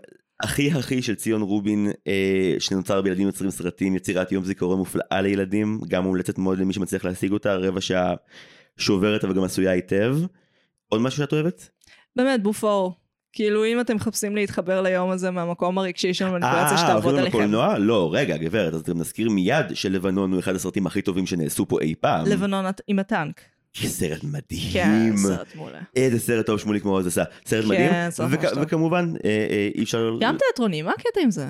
אחי 0.45 0.79
אחי 0.79 1.03
של 1.03 1.15
ציון 1.15 1.43
רובין 1.43 1.91
אה, 2.07 2.55
שנוצר 2.59 3.03
בילדים 3.03 3.27
יוצרים 3.27 3.51
סרטים 3.51 3.97
יצירת 3.97 4.33
יום 4.33 4.45
זיכרון 4.45 4.79
מופלאה 4.79 5.21
לילדים 5.21 5.81
גם 5.89 6.03
מומלצת 6.03 6.39
מאוד 6.39 6.59
למי 6.59 6.73
שמצליח 6.73 7.05
להשיג 7.05 7.33
אותה 7.33 7.57
רבע 7.57 7.81
שעה 7.81 8.15
שוברת 8.77 9.25
אבל 9.25 9.35
גם 9.35 9.43
עשויה 9.43 9.71
היטב. 9.71 10.17
עוד 10.89 11.01
משהו 11.01 11.19
שאת 11.19 11.33
אוהבת? 11.33 11.69
באמת, 12.17 12.43
בופור. 12.43 12.95
כאילו, 13.33 13.65
אם 13.65 13.81
אתם 13.81 13.97
מחפשים 13.97 14.37
להתחבר 14.37 14.83
ליום 14.83 15.11
הזה 15.11 15.31
מהמקום 15.31 15.79
הרגשי 15.79 16.15
של 16.15 16.25
מניפולציה 16.25 16.71
אה, 16.73 16.79
שתעבוד 16.79 17.05
הולכים 17.05 17.19
עליכם. 17.19 17.39
לקולנוע? 17.39 17.79
לא 17.79 18.11
רגע 18.13 18.37
גברת 18.37 18.75
אז 18.75 18.83
גם 18.83 18.99
נזכיר 18.99 19.31
מיד 19.31 19.67
שלבנון 19.75 20.33
הוא 20.33 20.41
אחד 20.41 20.55
הסרטים 20.55 20.87
הכי 20.87 21.03
טובים 21.03 21.27
שנעשו 21.27 21.69
פה 21.69 21.81
אי 21.81 21.95
פעם. 22.01 22.27
לבנון 22.27 22.65
עם 22.89 22.99
הטנק. 22.99 23.41
סרט 23.85 24.21
כן, 24.21 24.27
מדהים. 24.29 25.17
סרט 25.17 25.47
מעולה. 25.55 25.79
איזה 25.97 26.19
סרט 26.19 26.47
טוב 26.47 26.61
שמוליק 26.61 26.85
מעוז 26.85 27.07
עשה. 27.07 27.25
סרט 27.47 27.63
כן, 27.65 27.69
מדהים. 27.69 28.11
סרט 28.11 28.29
וכ- 28.33 28.43
ממש 28.45 28.53
טוב. 28.55 28.63
וכמובן 28.63 29.13
אה, 29.25 29.31
אה, 29.51 29.69
אי 29.75 29.83
אפשר... 29.83 30.11
גם 30.21 30.37
תיאטרונים, 30.39 30.85
מה 30.85 30.93
הקטע 30.99 31.21
עם 31.23 31.31
זה? 31.31 31.47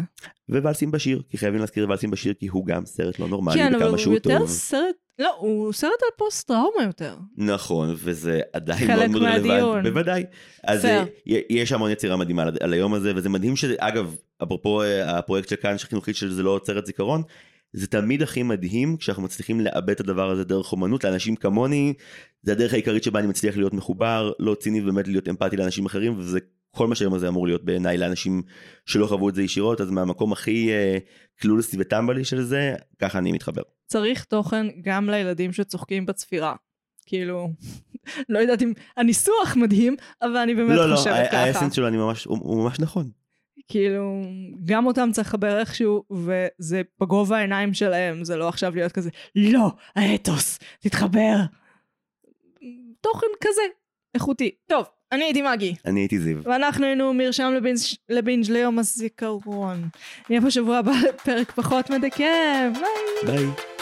וואלסים 0.48 0.90
בשיר 0.90 1.22
כי 1.30 1.38
חייבים 1.38 1.60
להזכיר 1.60 1.88
ואלסים 1.88 2.10
בשיר 2.10 2.34
כי 2.40 2.46
הוא 2.46 2.66
גם 2.66 2.86
סרט 2.86 3.18
לא 3.18 3.28
נורמלי 3.28 3.54
כן, 3.56 3.66
אבל 3.66 3.76
וכמה 3.76 3.88
הוא 3.88 3.96
שהוא 3.98 4.14
יותר 4.14 4.38
טוב. 4.38 4.48
סרט... 4.48 4.94
לא, 5.18 5.34
הוא 5.38 5.72
סרט 5.72 5.90
על 6.02 6.08
פוסט-טראומה 6.18 6.82
יותר. 6.86 7.16
נכון, 7.36 7.94
וזה 7.98 8.40
עדיין 8.52 8.78
חלק 8.86 9.08
מאוד 9.08 9.10
מאוד 9.10 9.22
מהדיון. 9.22 9.54
רלוונטי, 9.54 9.90
בוודאי. 9.90 10.24
אז. 10.64 10.84
אה, 10.84 11.04
יש 11.50 11.72
המון 11.72 11.90
יצירה 11.90 12.16
מדהימה 12.16 12.42
על- 12.60 12.72
היום 12.72 12.94
הזה, 12.94 13.12
וזה 13.16 13.28
מדהים 13.28 13.56
שאגב, 13.56 14.14
אפרופו 14.42 14.82
אה, 14.82 15.18
הפרויקט 15.18 15.48
של 15.48 15.56
כאן 15.56 15.78
שחינוכית 15.78 16.16
של 16.16 16.32
זה 16.32 16.42
לא 16.42 16.50
עוצרת 16.50 16.86
זיכרון, 16.86 17.22
זה 17.72 17.86
תמיד 17.86 18.22
הכי 18.22 18.42
מדהים 18.42 18.96
כשאנחנו 18.96 19.22
מצליחים 19.22 19.60
לאבד 19.60 19.90
את 19.90 20.00
הדבר 20.00 20.30
הזה 20.30 20.44
דרך 20.44 20.72
אומנות 20.72 21.04
לאנשים 21.04 21.36
כמוני, 21.36 21.94
זה 22.42 22.52
הדרך 22.52 22.72
העיקרית 22.72 23.02
שבה 23.02 23.18
אני 23.20 23.26
מצליח 23.28 23.56
להיות 23.56 23.74
מחובר, 23.74 24.32
לא 24.38 24.54
ציני 24.54 24.80
ובאמת 24.80 25.08
להיות 25.08 25.28
אמפתי 25.28 25.56
לאנשים 25.56 25.86
אחרים, 25.86 26.18
וזה 26.18 26.38
כל 26.70 26.86
מה 26.86 26.94
שהיום 26.94 27.14
הזה 27.14 27.28
אמור 27.28 27.46
להיות 27.46 27.64
בעיניי 27.64 27.98
לאנשים 27.98 28.42
שלא 28.86 29.06
חוו 29.06 29.28
את 29.28 29.34
זה 29.34 29.42
ישירות, 29.42 29.80
אז 29.80 29.90
מהמקום 29.90 30.32
הכי 30.32 30.70
אה, 30.72 30.98
קלולסי 31.40 31.76
וטמבלי 31.80 32.24
של 32.24 32.42
זה, 32.42 32.74
ככה 32.98 33.18
אני 33.18 33.32
מתחבר. 33.32 33.62
צריך 33.86 34.24
תוכן 34.24 34.66
גם 34.82 35.10
לילדים 35.10 35.52
שצוחקים 35.52 36.06
בצפירה. 36.06 36.54
כאילו, 37.06 37.48
לא 38.28 38.38
יודעת 38.38 38.62
אם 38.62 38.72
הניסוח 38.96 39.56
מדהים, 39.56 39.96
אבל 40.22 40.36
אני 40.36 40.54
באמת 40.54 40.76
לא, 40.76 40.90
לא, 40.90 40.96
חושבת 40.96 41.14
ה- 41.14 41.26
ככה. 41.28 41.38
האסנס 41.38 41.72
שלו 41.72 41.88
אני 41.88 41.96
ממש, 41.96 42.24
הוא 42.24 42.38
הוא 42.42 42.64
ממש 42.64 42.80
נכון. 42.80 43.10
כאילו, 43.68 44.22
גם 44.64 44.86
אותם 44.86 45.08
צריך 45.12 45.28
לחבר 45.28 45.58
איכשהו, 45.58 46.04
וזה 46.10 46.82
בגובה 47.00 47.36
העיניים 47.38 47.74
שלהם, 47.74 48.24
זה 48.24 48.36
לא 48.36 48.48
עכשיו 48.48 48.74
להיות 48.74 48.92
כזה, 48.92 49.10
לא, 49.36 49.68
האתוס, 49.96 50.58
תתחבר. 50.80 51.36
תוכן 53.00 53.26
כזה, 53.40 53.62
איכותי. 54.14 54.50
טוב, 54.66 54.84
אני 55.12 55.24
הייתי 55.24 55.42
מגי, 55.42 55.74
אני 55.84 56.00
הייתי 56.00 56.18
זיו. 56.18 56.36
ואנחנו 56.42 56.86
היינו 56.86 57.14
מרשם 57.14 57.52
לבינג', 57.56 57.78
לבינג' 58.08 58.50
ליום 58.50 58.78
הזיכרון. 58.78 59.88
נהיה 60.30 60.40
פה 60.42 60.50
שבוע 60.50 60.78
הבא 60.78 60.92
לפרק 61.08 61.50
פחות 61.50 61.90
מדכא, 61.90 62.68
ביי. 62.72 63.36
ביי. 63.36 63.75